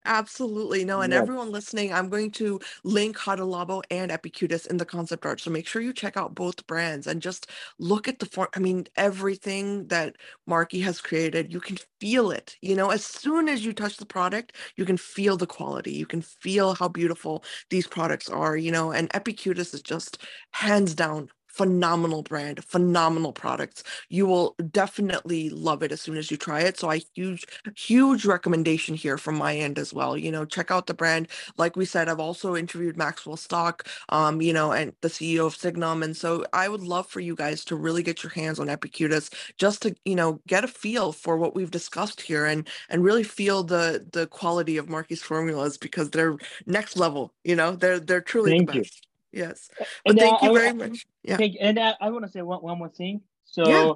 Absolutely. 0.05 0.85
No, 0.85 1.01
and 1.01 1.11
Yeah. 1.11 1.13
everyone 1.13 1.51
listening, 1.51 1.91
I'm 1.93 2.09
going 2.09 2.31
to 2.31 2.59
link 2.83 3.17
Hada 3.17 3.39
Labo 3.39 3.83
and 3.91 4.11
Epicutis 4.11 4.65
in 4.65 4.77
the 4.77 4.85
concept 4.85 5.25
art. 5.25 5.41
So 5.41 5.51
make 5.51 5.67
sure 5.67 5.81
you 5.81 5.93
check 5.93 6.15
out 6.15 6.33
both 6.33 6.65
brands 6.67 7.05
and 7.05 7.21
just 7.21 7.47
look 7.79 8.07
at 8.07 8.19
the 8.19 8.25
form. 8.25 8.47
I 8.55 8.59
mean, 8.59 8.87
everything 8.95 9.87
that 9.87 10.15
Marky 10.47 10.79
has 10.81 11.01
created, 11.01 11.51
you 11.51 11.59
can 11.59 11.77
feel 11.99 12.31
it. 12.31 12.55
You 12.61 12.75
know, 12.75 12.89
as 12.91 13.05
soon 13.05 13.49
as 13.49 13.65
you 13.65 13.73
touch 13.73 13.97
the 13.97 14.05
product, 14.05 14.55
you 14.77 14.85
can 14.85 14.97
feel 14.97 15.35
the 15.37 15.45
quality. 15.47 15.91
You 15.93 16.05
can 16.05 16.21
feel 16.21 16.75
how 16.75 16.87
beautiful 16.87 17.43
these 17.69 17.85
products 17.85 18.29
are, 18.29 18.55
you 18.55 18.71
know, 18.71 18.91
and 18.93 19.09
Epicutis 19.11 19.73
is 19.73 19.81
just 19.81 20.17
hands 20.53 20.95
down 20.95 21.29
phenomenal 21.49 22.23
brand, 22.23 22.63
phenomenal 22.63 23.33
products. 23.33 23.83
You 24.09 24.25
will 24.27 24.55
definitely 24.71 25.49
love 25.49 25.83
it 25.83 25.91
as 25.91 26.01
soon 26.01 26.17
as 26.17 26.31
you 26.31 26.37
try 26.37 26.61
it. 26.61 26.77
So 26.77 26.89
I 26.89 27.01
huge, 27.15 27.45
huge 27.75 28.25
recommendation 28.25 28.95
here 28.95 29.17
from 29.17 29.35
my 29.35 29.55
end 29.55 29.79
as 29.79 29.93
well. 29.93 30.17
You 30.17 30.31
know, 30.31 30.45
check 30.45 30.71
out 30.71 30.87
the 30.87 30.93
brand. 30.93 31.27
Like 31.57 31.75
we 31.75 31.85
said, 31.85 32.09
I've 32.09 32.19
also 32.19 32.55
interviewed 32.55 32.97
Maxwell 32.97 33.37
Stock, 33.37 33.87
um, 34.09 34.41
you 34.41 34.53
know, 34.53 34.71
and 34.71 34.93
the 35.01 35.09
CEO 35.09 35.45
of 35.47 35.55
Signum. 35.55 36.03
And 36.03 36.15
so 36.15 36.45
I 36.53 36.69
would 36.69 36.81
love 36.81 37.07
for 37.07 37.19
you 37.19 37.35
guys 37.35 37.65
to 37.65 37.75
really 37.75 38.03
get 38.03 38.23
your 38.23 38.31
hands 38.31 38.59
on 38.59 38.67
Epicutis 38.67 39.33
just 39.57 39.81
to, 39.83 39.95
you 40.05 40.15
know, 40.15 40.41
get 40.47 40.63
a 40.63 40.67
feel 40.67 41.11
for 41.11 41.37
what 41.37 41.55
we've 41.55 41.71
discussed 41.71 42.21
here 42.21 42.45
and 42.45 42.67
and 42.89 43.03
really 43.03 43.23
feel 43.23 43.63
the 43.63 44.05
the 44.13 44.27
quality 44.27 44.77
of 44.77 44.89
Marky's 44.89 45.21
formulas 45.23 45.77
because 45.77 46.09
they're 46.11 46.37
next 46.65 46.97
level, 46.97 47.33
you 47.43 47.55
know, 47.55 47.75
they're 47.75 47.99
they're 47.99 48.21
truly 48.21 48.51
Thank 48.51 48.67
the 48.67 48.75
you. 48.75 48.85
Yes. 49.31 49.69
Thank 50.07 50.21
I- 50.21 50.45
you 50.45 50.51
I- 50.51 50.59
very 50.59 50.73
much. 50.73 51.05
Yeah. 51.23 51.37
Thank, 51.37 51.55
and 51.59 51.79
I, 51.79 51.95
I 52.01 52.09
want 52.09 52.25
to 52.25 52.31
say 52.31 52.41
one, 52.41 52.59
one 52.61 52.77
more 52.79 52.89
thing. 52.89 53.21
So, 53.45 53.67
Yeah. 53.67 53.93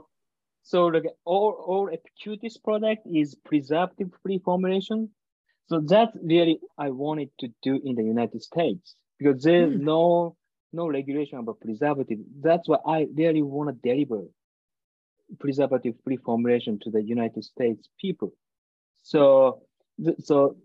so 0.64 0.86
like 0.88 1.06
all 1.26 1.52
all 1.66 1.90
Epicutis 1.90 2.62
product 2.64 3.06
is 3.08 3.36
preservative 3.36 4.12
free 4.22 4.40
formulation. 4.40 5.10
So 5.68 5.80
that's 5.80 6.16
really 6.22 6.60
I 6.78 6.90
wanted 6.90 7.30
to 7.40 7.48
do 7.62 7.80
in 7.84 7.96
the 7.96 8.04
United 8.04 8.42
States 8.44 8.96
because 9.18 9.42
there's 9.44 9.74
Mm. 9.74 9.82
no 9.82 10.36
no 10.72 10.88
regulation 10.88 11.38
about 11.40 11.60
preservative. 11.60 12.20
That's 12.42 12.68
why 12.68 12.78
I 12.86 13.08
really 13.16 13.44
want 13.44 13.70
to 13.70 13.90
deliver 13.90 14.22
preservative 15.40 15.96
free 16.04 16.18
formulation 16.18 16.80
to 16.80 16.90
the 16.92 17.02
United 17.02 17.44
States 17.44 17.88
people. 18.00 18.34
So 19.02 19.62
so 20.20 20.58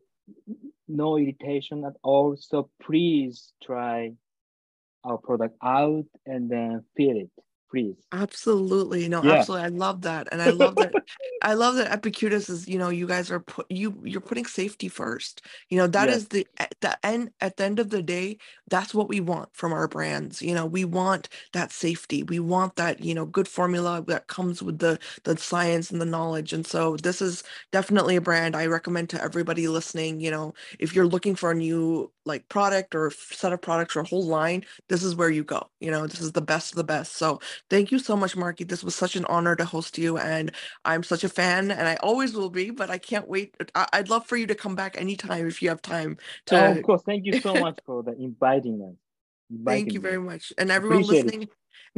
no 0.89 1.17
irritation 1.17 1.85
at 1.85 1.95
all. 2.03 2.37
So 2.37 2.71
please 2.83 3.53
try 3.63 4.13
our 5.05 5.19
product 5.19 5.57
out 5.63 6.05
and 6.27 6.51
then 6.51 6.85
feel 6.97 7.17
it, 7.17 7.31
please. 7.71 7.97
Absolutely. 8.11 9.07
No, 9.09 9.23
Yeah. 9.23 9.33
absolutely. 9.33 9.67
I 9.67 9.69
love 9.69 10.01
that. 10.03 10.29
And 10.33 10.41
I 10.41 10.49
love 10.51 10.79
that 10.79 10.97
I 11.43 11.55
love 11.55 11.77
that 11.77 11.91
Epicutis 11.91 12.49
is, 12.51 12.67
you 12.67 12.79
know, 12.79 12.89
you 12.89 13.07
guys 13.07 13.31
are 13.31 13.39
put 13.39 13.67
you 13.71 14.01
you're 14.03 14.23
putting 14.23 14.47
safety 14.47 14.89
first. 14.89 15.43
You 15.69 15.77
know, 15.77 15.87
that 15.89 16.09
Yeah. 16.09 16.15
is 16.15 16.29
the 16.29 16.47
at 16.59 16.75
the 16.81 16.99
end 17.05 17.33
at 17.43 17.59
the 17.59 17.65
end 17.65 17.79
of 17.79 17.91
the 17.91 18.03
day, 18.03 18.39
that's 18.71 18.95
what 18.95 19.09
we 19.11 19.21
want 19.21 19.51
from 19.55 19.75
our 19.75 19.87
brands. 19.89 20.41
You 20.41 20.55
know, 20.55 20.65
we 20.65 20.87
want 20.87 21.29
that 21.53 21.71
safety. 21.71 22.23
We 22.23 22.41
want 22.41 22.77
that, 22.77 23.01
you 23.05 23.15
know, 23.15 23.27
good 23.27 23.47
formula 23.47 24.03
that 24.09 24.27
comes 24.27 24.63
with 24.63 24.79
the 24.79 24.99
the 25.25 25.37
science 25.37 25.91
and 25.91 26.01
the 26.01 26.07
knowledge. 26.07 26.55
And 26.55 26.67
so 26.67 26.97
this 26.97 27.21
is 27.21 27.45
definitely 27.73 28.17
a 28.17 28.21
brand 28.23 28.57
I 28.57 28.67
recommend 28.67 29.11
to 29.11 29.23
everybody 29.23 29.69
listening, 29.69 30.21
you 30.21 30.31
know, 30.31 30.55
if 30.79 30.95
you're 30.95 31.07
looking 31.07 31.35
for 31.35 31.51
a 31.51 31.55
new 31.55 32.11
like 32.25 32.49
product 32.49 32.95
or 32.95 33.11
set 33.11 33.53
of 33.53 33.61
products 33.63 33.97
or 33.97 34.01
a 34.01 34.09
whole 34.09 34.27
line, 34.27 34.65
this 34.89 35.03
is 35.03 35.15
where 35.17 35.31
you 35.31 35.45
go. 35.45 35.69
You 35.81 35.91
know, 35.91 36.07
this 36.07 36.21
is 36.21 36.33
the 36.33 36.43
best 36.43 36.73
of 36.73 36.77
the 36.77 36.85
best. 36.85 37.13
So 37.17 37.41
Thank 37.71 37.93
you 37.93 37.99
so 37.99 38.17
much, 38.17 38.37
Marky. 38.37 38.65
This 38.65 38.85
was 38.85 38.95
such 38.95 39.17
an 39.17 39.25
honor 39.27 39.57
to 39.57 39.65
host 39.65 39.99
you, 39.99 40.19
and 40.19 40.53
I'm 40.85 41.03
such 41.03 41.25
a 41.25 41.29
fan, 41.31 41.71
and 41.71 41.89
I 41.89 41.97
always 41.97 42.35
will 42.35 42.51
be. 42.51 42.71
But 42.71 42.91
I 42.91 42.99
can't 42.99 43.29
wait. 43.29 43.57
I- 43.75 43.89
I'd 43.95 44.11
love 44.11 44.27
for 44.27 44.37
you 44.37 44.47
to 44.49 44.55
come 44.57 44.77
back 44.77 45.01
anytime 45.01 45.47
if 45.49 45.63
you 45.63 45.71
have 45.71 45.83
time. 45.83 46.19
To 46.47 46.57
Oh, 46.57 46.73
of 46.73 46.83
course. 46.83 47.03
Thank 47.05 47.27
you 47.27 47.35
so 47.35 47.57
much 47.59 47.79
for 47.87 48.03
the 48.03 48.13
inviting 48.13 48.83
us. 48.83 48.97
thank 49.67 49.95
you 49.95 50.01
me. 50.01 50.03
very 50.03 50.19
much, 50.21 50.53
and 50.59 50.71
everyone 50.71 51.05
Appreciate 51.05 51.27
it. 51.27 51.37
listening. 51.37 51.49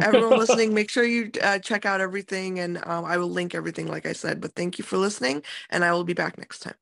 Everyone 0.01 0.37
listening, 0.39 0.75
make 0.75 0.91
sure 0.91 1.05
you 1.05 1.31
uh, 1.43 1.59
check 1.61 1.87
out 1.87 2.01
everything, 2.03 2.59
and 2.61 2.79
um, 2.87 3.05
I 3.07 3.19
will 3.19 3.31
link 3.31 3.55
everything, 3.55 3.89
like 3.89 4.07
I 4.07 4.13
said. 4.15 4.41
But 4.41 4.55
thank 4.55 4.79
you 4.79 4.85
for 4.85 4.99
listening, 4.99 5.43
and 5.71 5.85
I 5.85 5.93
will 5.93 6.05
be 6.05 6.15
back 6.15 6.39
next 6.39 6.61
time. 6.61 6.75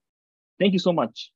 Thank 0.61 0.73
you 0.75 0.79
so 0.81 0.93
much. 0.93 1.33